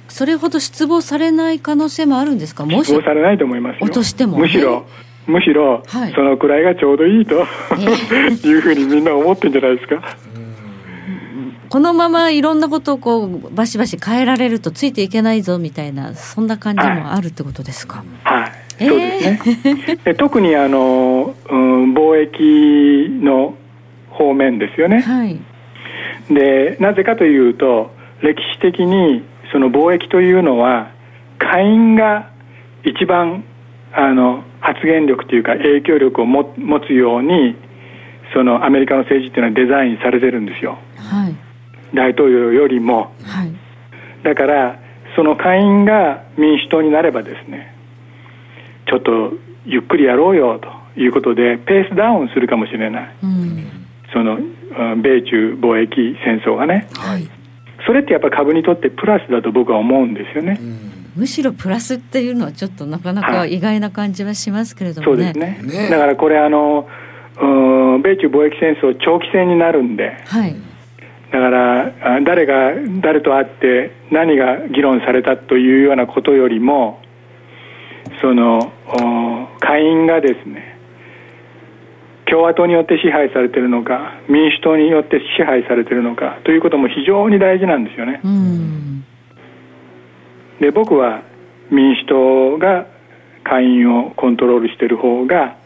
[0.07, 2.63] それほど失望されない可能性もあるんですか？
[2.63, 4.85] 失望されないと思います落としても、むしろ。
[5.27, 7.45] むしろ、はい、そのくらいがちょうどいいと、
[8.47, 10.17] いうふうにみんな思ってんじゃないですか。
[11.69, 18.03] このままいろんなことをこうバシバシ変えられるとついていけないぞみたいなそんな感じもあるってことですか？
[18.23, 18.49] はい、は
[18.85, 19.21] い、そうで
[19.97, 20.15] すね。
[20.15, 23.55] 特にあの、うん、貿易の
[24.11, 24.99] 方面ですよね。
[24.99, 25.39] はい、
[26.29, 27.91] でなぜかというと
[28.21, 30.91] 歴史的にその貿易というのは
[31.39, 32.29] 下院が
[32.83, 33.43] 一番
[33.93, 36.45] あの発言力というか影響力を持
[36.80, 37.57] つように
[38.34, 40.80] そのアメリカの政治っていうのはデザインされてるんですよ。
[40.95, 41.35] はい、
[41.94, 43.52] 大統領よりも、はい、
[44.23, 44.80] だから
[45.18, 47.76] その下院が民主党になればですね
[48.88, 49.34] ちょっと
[49.65, 54.38] ゆっくりやろうよということでペースダウンするかもしれない、うん、その
[54.95, 57.30] 米中貿易戦争がね、はい、
[57.85, 66.88] それってやっぱ株にとってプラスだと僕は思うんですよね、うん、むしろプラスっていうのはちょっとなかなか意外な感じはしますけれどもね、はい、そうですね、ね、だからこれあの
[67.35, 70.56] 米中貿易戦争長期戦になるんで、はい、
[71.31, 77.02] だから誰が誰と会って何が議論されたというようなことよりも
[78.22, 78.72] その
[79.60, 80.73] 下院がですね
[82.26, 88.22] 共和党によって支配されているのか民主党によって支配されているのかということも非常に大事なんですよね。
[90.64, 91.22] で僕は
[91.69, 92.88] 民主党が
[93.44, 95.57] 下院をコントロールしている方が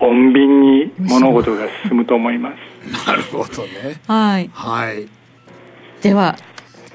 [0.00, 2.56] 穏便に物事が進むと思います。
[3.06, 4.00] なるほどね。
[4.08, 4.50] はい。
[4.52, 5.06] はい。
[6.02, 6.34] では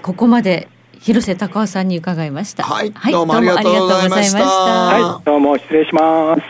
[0.02, 0.68] ここまで
[1.00, 2.64] 広瀬隆夫さんに伺いました。
[2.64, 4.46] はい、はい、どうもありがとうございました。
[4.46, 6.42] はい、どうも失礼します。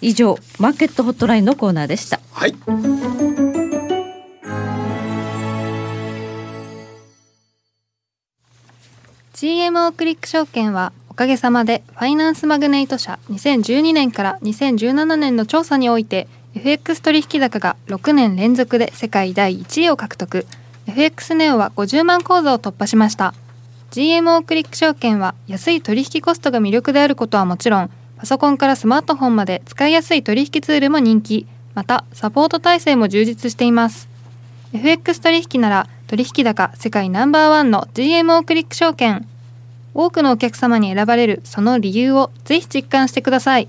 [0.00, 3.55] 以上マーケットホットラインのコーナーでしたはい
[9.36, 20.46] GMO クリック証券はおかげさまでファイナンスマグネイト社2012年から2017年の調査において FX 取引高が6年連続で世界第1位を獲得。
[20.86, 23.34] FX ネオは50万口座を突破しました。
[23.90, 31.46] GMO クリック証券は安い取引コストが魅力であることはもちろんパソコンからスマートフォンまで使いやすい取引ツールも人気。
[31.74, 34.08] またサポート体制も充実しています。
[34.72, 39.26] FX 取引なら取引高世界ナンバーワンの GMO クリック証券。
[39.92, 43.66] 多くのお客様に選ばれるその理由をぜひ実感してください。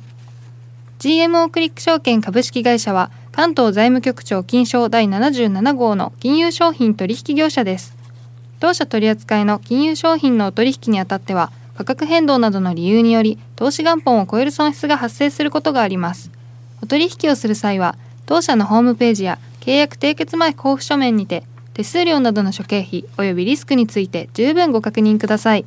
[1.00, 7.96] GMO クリック証券株式会社は関東財務局長金賞第77号の金融商品取引業者です。
[8.60, 16.30] 当社取扱いの金融商品のお取引にあたっては価格変動などの理由により投資元本を超える損失が発生することがあります。
[16.84, 17.96] お取引をする際は
[18.28, 21.44] 当社のホームページや契約締結前交付書面にて
[21.78, 25.66] 手数料などの諸経費及びリスクについて十分ご確認ください。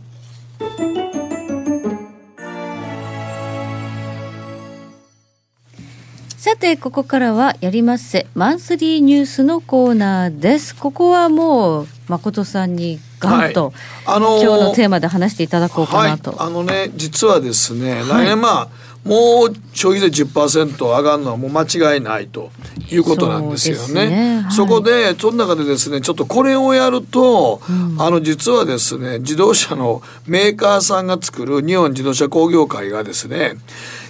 [6.37, 8.09] さてここからはやります。
[8.09, 10.74] せマンスリーニュースのコーナーです。
[10.74, 13.74] ここはもう誠さんにガンと、はい、
[14.16, 18.69] あのー、今日のテーマで話していただこうかなと、はい、あのね実はですね来年まあ、
[19.05, 22.51] もう消費税10%上がるのはもう間違いないと
[22.90, 23.82] いうことなんですよね。
[23.86, 24.43] そね。
[24.43, 33.55] はい、そこでその中でですねちょっとこれをやると、うん、あの実はですね自動車のメーカーさんが作る日本自動車工業会がですね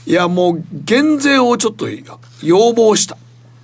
[0.06, 1.86] いやもう減税をちょっと
[2.42, 3.16] 要望した。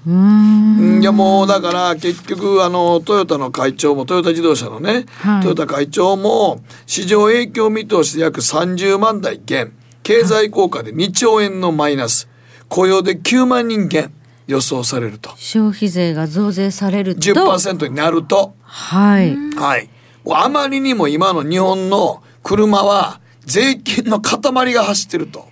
[0.08, 9.72] いやもうだから結局あのトヨタの会長もトヨタ自動車のね、はい、トヨタ会長も市場影響見通しで約30万台減
[10.06, 12.28] 経済効果で2兆円のマイナス。
[12.68, 14.12] 雇用で9万人減。
[14.46, 15.30] 予想されると。
[15.36, 17.20] 消費税が増税されると。
[17.20, 18.54] 10%になると。
[18.62, 19.36] はい。
[19.56, 19.90] はい。
[20.30, 25.48] あまりにも今の日本の車は税金の塊が走ってると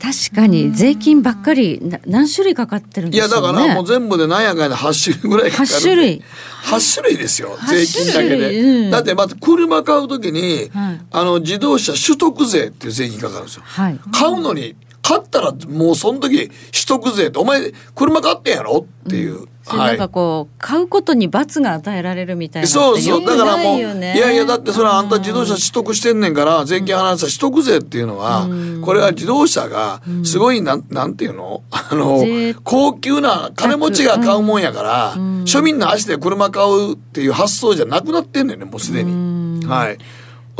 [0.00, 6.22] 確かに税金ばっかり何種類かかってるんですか、ね、いやだからもう全部で何やかんや8種類ぐらいかかる8種類。
[6.66, 14.74] 8種類ですよ税金だけで、うん、だってまず車買う時に、はい、あの自動車取得税っていう税金かかるんですよ、はい、買うのに
[15.06, 16.54] 買ったらもうその時取
[16.88, 19.46] 得税ってお前車買ってんやろっていう、うん。
[19.78, 23.24] なんかこう買うことに罰が与えられるみたいなそうそう。
[23.24, 28.48] だからもういやいやだってそれはあんた自動車取得してんねんから税金払った取得税っていうのは
[28.82, 30.84] これは自動車がすごいなん。
[30.90, 31.62] なんていうの？
[31.70, 32.24] あの
[32.64, 39.64] 高級な金持ちが買うもんやから庶民の足で車買うっていう発想じゃなくなってんねんねもうすでに。
[39.66, 39.98] はい。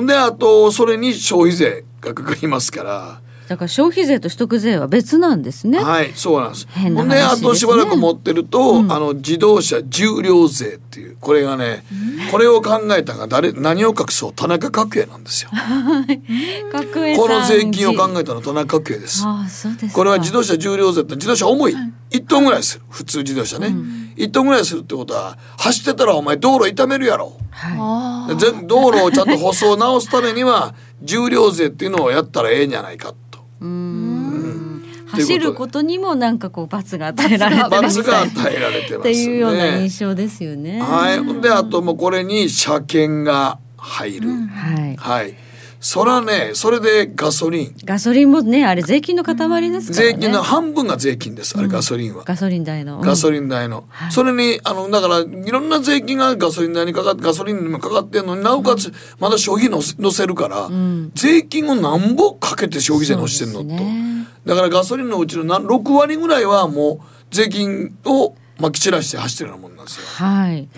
[0.05, 5.79] であとそれに消費税がかかりますからだから消費税と所得税は別なんですね。
[5.83, 6.67] はいそうなんです。
[6.71, 7.23] 変なほんでね。
[7.43, 11.85] としばらく持ってると、あの自動車重量税っていうこれがね、
[12.33, 14.33] これを考えたのが誰何を隠そう？
[14.35, 15.51] 田中角栄なんですよ。
[16.73, 19.23] 角栄さんこの税金を考えたのは田中角栄です。
[19.25, 19.93] ああそうですか。
[19.93, 21.77] これは自動車重量税って自動車重い、
[22.11, 22.85] 1トンぐらいする。
[22.91, 23.75] 普通自動車ね、
[24.17, 27.37] 1トンぐらいするってことは走ってたらお前道路傷めるやろ。
[27.51, 33.36] はで全道路をちゃんと舗装直すためには重量税っていうのをやったらええんじゃないかと。
[33.36, 33.36] い。
[33.61, 34.83] うん。
[35.07, 38.99] 走ることにもなんかこう罰が与えられてる罰が与えられてますね。
[38.99, 40.81] っていうような印象ですよね。
[40.81, 41.41] はい。
[41.41, 44.97] であともうこれに車検が入る、はい。
[44.97, 45.46] はい
[45.89, 50.13] そらねそれでガソリンガソリンもねあれ税金の塊ですからね。
[50.15, 53.01] 税金の半分が税金ですあれガソリンは、ガソリン代の。
[53.01, 53.47] ガソリン。
[53.49, 60.69] 代の、それにあのだからいろんな税金がガソリン代にかかってガソリンにもかかってんのになおかつまだ消費のせ乗せるから、
[61.15, 63.85] 税金をなんぼかけて消費税乗してんのと、
[64.45, 70.07] だからガソリンのうちのな6割ぐらいはもう税金をまき散らして走ってるようなもんなんですよ。
[70.07, 70.69] はい。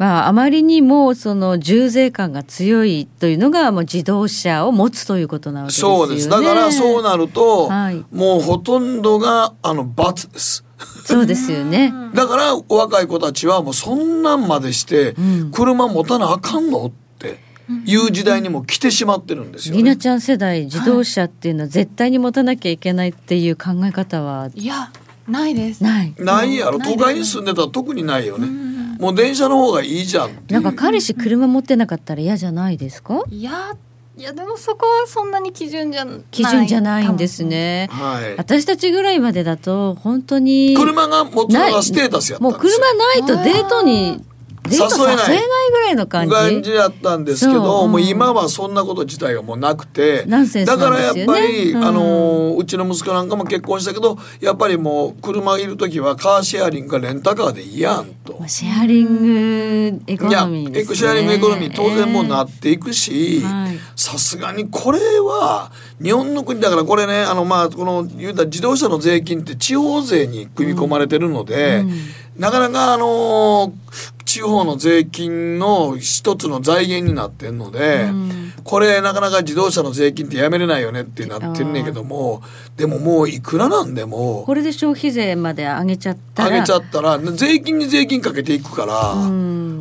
[0.00, 5.96] まああまりにもその重税感が強いというのがもう自動車を持つということなわけですよね。
[5.98, 10.64] そうですだからそうなると、はいもうほとんどがあの罰です。
[11.04, 11.92] そうですよね。
[12.14, 15.14] だからお若い子たちはもうそんなんまでして
[15.52, 17.38] 車持たなあかんのって
[17.84, 19.78] いう時代にも来てしまってるんですよ、ね。
[19.78, 24.90] りなちゃん世代自動車っていうのは絶対に持たなきゃいけないっていう考え方はいや
[25.28, 26.14] ないですない。
[26.18, 28.48] ないやろ都会に住んでたら特にないよね、
[29.00, 33.22] もう電車の方がいいじゃんなんか彼氏車持ってなかったら嫌じゃないですか？
[33.30, 33.74] いや
[34.16, 37.88] いやでもそこはそんなに基準じゃない基準じゃないんですね。
[37.90, 44.22] はい私たちぐらいまでだと本当に車が持つのがステータスやったもうんですよ車ないとデートに
[44.68, 45.26] デート誘えない。
[45.70, 46.34] ぐらいの感じ？
[46.34, 47.54] 感じだったんですけそう。
[47.56, 47.62] うん。
[47.62, 50.24] どもう今はそんなこと自体がもうなくて。
[50.26, 51.84] だからやっぱり、うん。
[51.84, 58.46] あのーうちの息子なんかも結婚したけどやっぱりもう車いる時はカーシェアリングかレンタカーでいいやんと。
[58.46, 60.84] シェアリングエコノミーね。
[60.84, 63.78] シェアリングエコノミー当然もうなっていくしはい。
[63.96, 65.72] さすがにこれは
[66.02, 71.84] 日本の国だからこれねあのまあこの言うたら自動車の税金って地方税に組み込まれてるので、
[72.36, 73.72] なかなかあの
[74.30, 78.12] 地方の税金の一つの財源になってんので、
[78.62, 82.42] これなかなか自動車の税金ってやめれないよねってなってんねんけども
[82.76, 86.50] でももういくらなんでもこれで消費税まで上げちゃったら。
[86.50, 89.14] 上げちゃったら税金に税金かけていくから、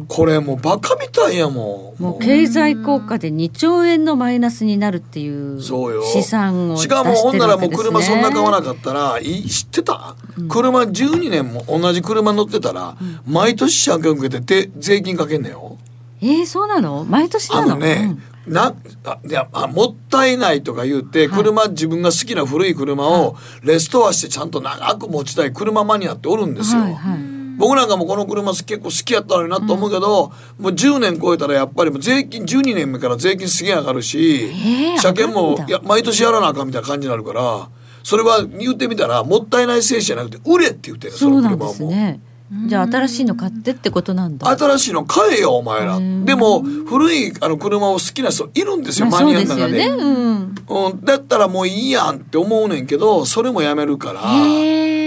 [0.07, 2.01] これもうバカみたいやもん。
[2.01, 6.01] もう経済効果で2兆円のマイナスになるっていうそうよ。
[6.01, 7.69] 試算を出しかもほんならもう。
[7.69, 10.15] 車そんな買わなかったらいい知ってた、
[10.47, 12.95] 車12年も同じ車乗ってたら、
[13.27, 15.77] 毎年車検受けてで税金かけんねよ。
[16.21, 17.05] えー、そうなの？
[17.05, 17.71] 毎年なの？
[17.71, 18.17] あのね、
[18.47, 18.75] な
[19.05, 27.19] あいやあもったいないとか言って車、自分が好きな古い車をレストアしてちゃんと長く持ちたい車マニアっておるんですよ、はいはい。
[27.57, 37.69] 僕なんかもこの車結構好きやったのになと思うけど、もう10年超えたらやっぱりもう税金12年目から税金すげえ上がるし、えー車検もいや毎年やらなあかんみたいな感じになるから
[38.03, 42.28] それは言ってみたらもったいない精神じゃなくて売れって言ってるその車をもう。
[42.67, 44.49] じゃあ新しいの買ってってことなんだ。
[44.57, 49.85] 新しいの買えよお前らでも古いあの車を好きな人いるんですよ、まあマニアの中でね。
[49.87, 50.55] うん。
[50.67, 54.21] うん、だったらもういいやんって思うねんけどそれもやめるから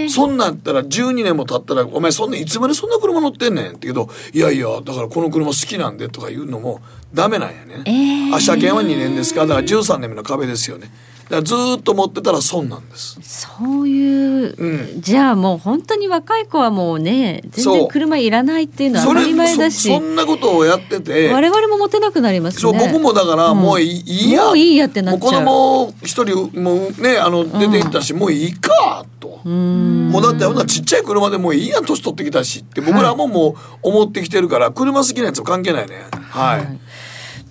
[0.09, 6.81] そんなんやったら12年も経ったら「お前そんないつまでそんな車乗ってんねん」って言うけど「いやいやだからこの車好きなんで」とか言うのも
[7.13, 7.81] ダメなんやね。
[7.85, 9.41] えーあ車検は2年ですか？
[9.41, 10.91] らだから13年目の壁ですよね。
[11.35, 13.17] だずーっと持ってたら損なんです。
[13.21, 15.01] そういう、うん。
[15.01, 22.61] じゃあもう本当に若い子はもうね全然車いらないっていうのは当たり前だしそそんなことをやってて我々も持てなくなりますね。
[22.61, 25.43] そう僕もだからもういい,、いいやもういいやってなっちゃう。
[25.43, 29.41] もう子供一人もうねあの出て行ったし、もういいかと。
[29.43, 35.95] もうだってほんならちっちゃい車でもういいやん年取ってきたしって僕らももう思ってきてるから車好きなやつも関係ないね。
[36.29, 36.79] はい、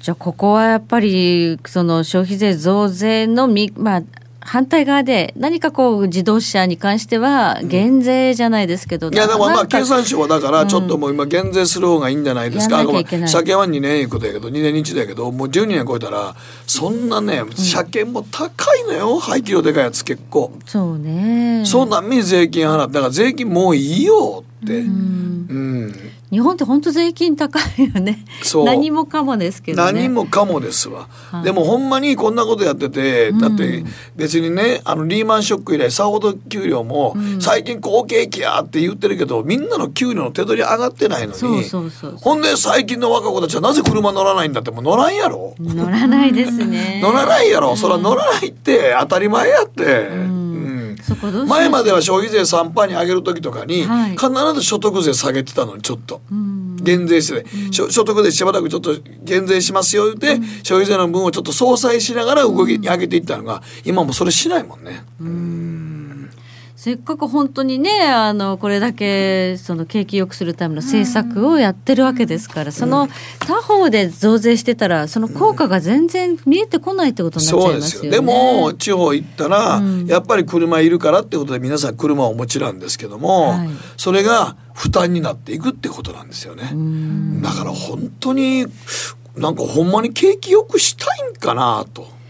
[0.03, 4.03] じゃあここはやっぱりその消費税増税のみまあ
[4.41, 16.35] 反対側で何かこう自動車に関しては減税じゃないですけど、いやでもまあ経産省はだからちょっともう今減税する方がいいんじゃないですか、車検は2年いうことやけど2年に一度やけどもう12年超えたら
[16.67, 19.21] そんなね車検も高いのよ。
[19.21, 21.63] 排気量でかいやつ結構、そうね。
[21.65, 24.81] そんなんに税金払ってだから税金もういいよって。
[24.81, 25.95] うん、
[26.33, 28.25] 日本って本当税金高いよね。
[28.65, 29.93] 何もかもですけどね。
[29.93, 31.45] 何もかもですわ、はい。
[31.45, 33.85] でもほんまにこんなことやってて、だって
[34.17, 41.69] 別にねあのリーマンショック以来さほど給料も最近好景気やって言ってるけどみんなの給料の手取り上がってないのに
[42.23, 45.55] ほんで最近の若子たちはなぜ車乗らないんだってもう乗らんやろ。
[45.61, 47.01] 乗らないですね。
[47.03, 47.77] 乗らないやろ。
[47.77, 50.42] そら乗らないって当たり前やって、うん
[51.47, 54.11] 前までは消費税3%に上げる時とかに、はい。
[54.13, 56.21] 必ず所得税下げてたのにちょっと、
[56.83, 65.05] 減税して、所所得税しばらくちょっと減税しますよ言って、消費税の分をちょっと相殺しながら動き上げていったのが今もそれしないもんね。
[66.83, 73.07] せっかく本当にねあのこれだけその景気良くするための政策をやってるわけですから、その
[73.39, 78.11] 他方で増税してたらその効果が全然見えてこないってことになっちゃいうますすよね。
[78.11, 86.73] でも地方行ったら、やっぱり車いるからってことで皆さん車をお持ちなんですけども、はいそれが負担になっていくってことなんですよね。
[87.43, 88.67] だから本当に
[89.37, 92.22] なんかほんまに景気よくしたいんかなと。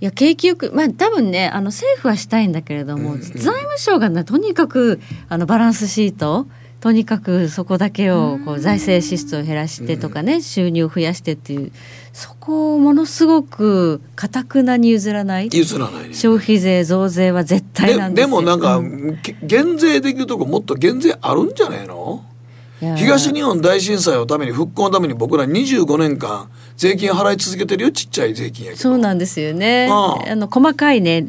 [0.00, 6.46] いや景気よくまあ多分ねあの政府はしたいんだけれども、財務省がねとにかくあのバランスシート
[6.80, 11.72] とにかくそこだけをこう財政支出を減らしてとかね、収入を増やしてっていう
[12.12, 15.48] そこをものすごくかたくなに譲らない。
[15.52, 16.14] 譲らないね。
[16.14, 18.42] 消費税増税は絶対なんですよ。
[18.42, 22.24] ででもなんか、うけ減税できるとこもっと減税あるんじゃないの？
[22.96, 28.82] 東日本大震災のために復興のために僕ら25年間税金払い続けてるよちっちゃい税金やけど。
[28.82, 29.88] そうなんですよね。
[29.90, 31.24] あの細かいね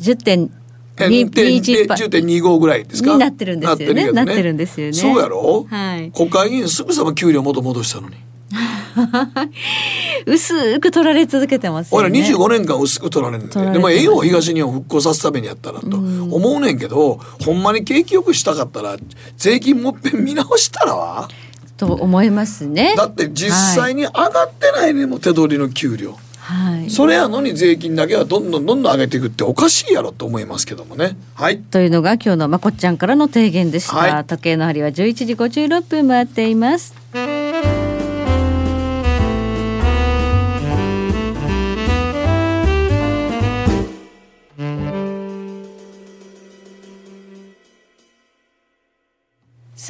[0.00, 0.50] 10点
[0.98, 3.12] えに10.21 10.25ぐらいですか？
[3.12, 4.12] になってるんですよね。
[4.12, 4.92] なってるんですよね。
[4.92, 6.10] そうやろ、はい。
[6.12, 8.16] 国会議員すぐさま給料元戻したのに、
[10.26, 15.96] 薄く取られ続けてますよ俺らね25年間薄く取られるんででもええよ東日本復興さすためにやったらと。
[16.32, 18.96] 思うねんけど、ほんまに景気よくしたかったら
[19.36, 21.28] 税金もっぺん見直したらわ
[21.76, 22.94] と思いますね。
[22.96, 26.16] だって実際に上がってないねもう手取りの給料。
[26.38, 26.90] はい。
[26.90, 31.16] それやのに税金だけはどんどんどんどん上げていくっておかしいやろと思いますけどもね。
[31.34, 31.58] はい。
[31.58, 34.24] というのが今日のまこっちゃんからの提言でした、はい。
[34.24, 34.92] 時計の針は11
[35.26, 36.94] 時56分回っています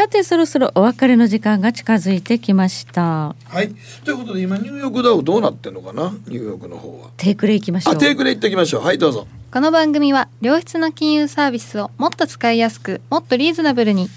[0.02, 3.36] さてそろそろお別れの時間が近づいてきました。
[3.44, 3.72] はい。
[4.04, 6.12] ということで今ニューヨークダウどうなってんのかな？
[6.26, 7.10] ニューヨークの方は。
[7.16, 7.94] テイクレいきましょう。
[7.94, 8.82] あテイクで行ってきましょう。
[8.82, 9.28] はいどうぞ。
[9.52, 14.08] この番組は良質な金融サービスをもっと使いやすくもっとリーズナブルに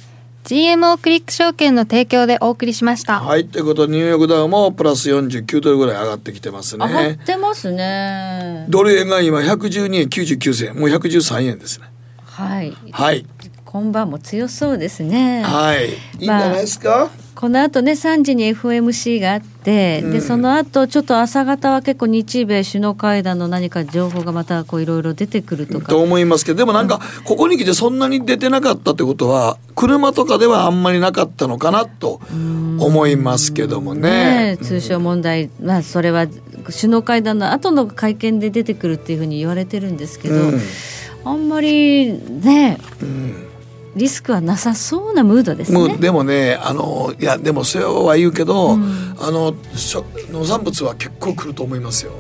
[0.46, 8.66] GMO クリック証券の提供でお送りしました、はいということでニューヨークダウもプラス49ドルぐらい上がってきてます上がっねてますね。
[8.70, 10.76] ドル円が今112円99銭。
[10.78, 11.86] もう113円ですね。
[12.24, 12.76] はい。
[12.92, 13.28] はい
[13.76, 15.44] 今晩も強そうですね。
[15.44, 15.90] はい。
[15.90, 25.90] いいんじゃないですか、この後ね3時に FOMC があって、でその後ちょっと朝方は結構日米首脳会談の何か情報がまたこういろいろ出てくるとか。
[25.90, 32.22] と思いますけどでもなんかここに来てそんなに出てなかったってことは車とかではあんまりなかったのかなと
[32.80, 34.56] 思いますけどもね。
[34.56, 34.58] ね。
[34.58, 40.62] 通商問題、まあそれは首脳会談の後の会見で出てくるっていうふうに言われてるんですけど、うん。
[41.26, 42.78] あんまりね、
[43.96, 45.98] リスクはなさそうなムードですねもう。
[45.98, 48.78] でもねあのいやでもそれは言うけど、あ
[49.32, 52.12] のしょ農産物は結構来ると思いますよ。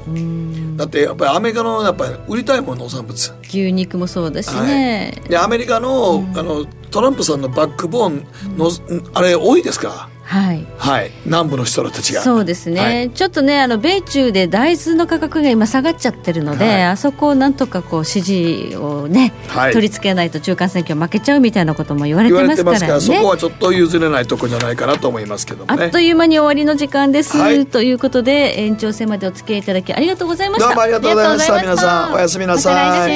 [0.77, 3.33] だってやっぱりアメリカのやっぱり売りたいもん農産物。
[3.43, 5.21] 牛肉もそうだしね。
[5.27, 8.69] でアメリカの,、あのトランプさんのバックボーンの、
[9.13, 10.09] あれ多いですか？
[10.25, 10.65] はい。
[10.77, 11.11] はい。
[11.25, 12.21] 南部の人たちが。
[12.21, 13.11] そうですね、はい。
[13.11, 16.83] ちょっとねあの米中で大豆の価格が今下がっちゃってるので、はい。
[16.83, 19.73] あそこをなんとかこう支持をね、はい。
[19.73, 23.25] 取り付けないと中間選挙負けちゃうみたいなことも言われてますからてますからそこね。
[23.25, 25.85] はちょっと譲れないとこじゃないかなと思いますけどもね。
[25.85, 30.67] あっという間に終わりの時間です、はいということで延長戦までお付き合いいただきありがとうございました。
[30.67, 31.61] どうもありがとうございました。
[31.61, 33.07] 皆さんおやすみなさ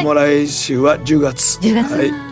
[0.00, 0.04] い。
[0.04, 1.58] もう来週は10月。
[1.60, 1.94] 10月。
[1.94, 2.27] はい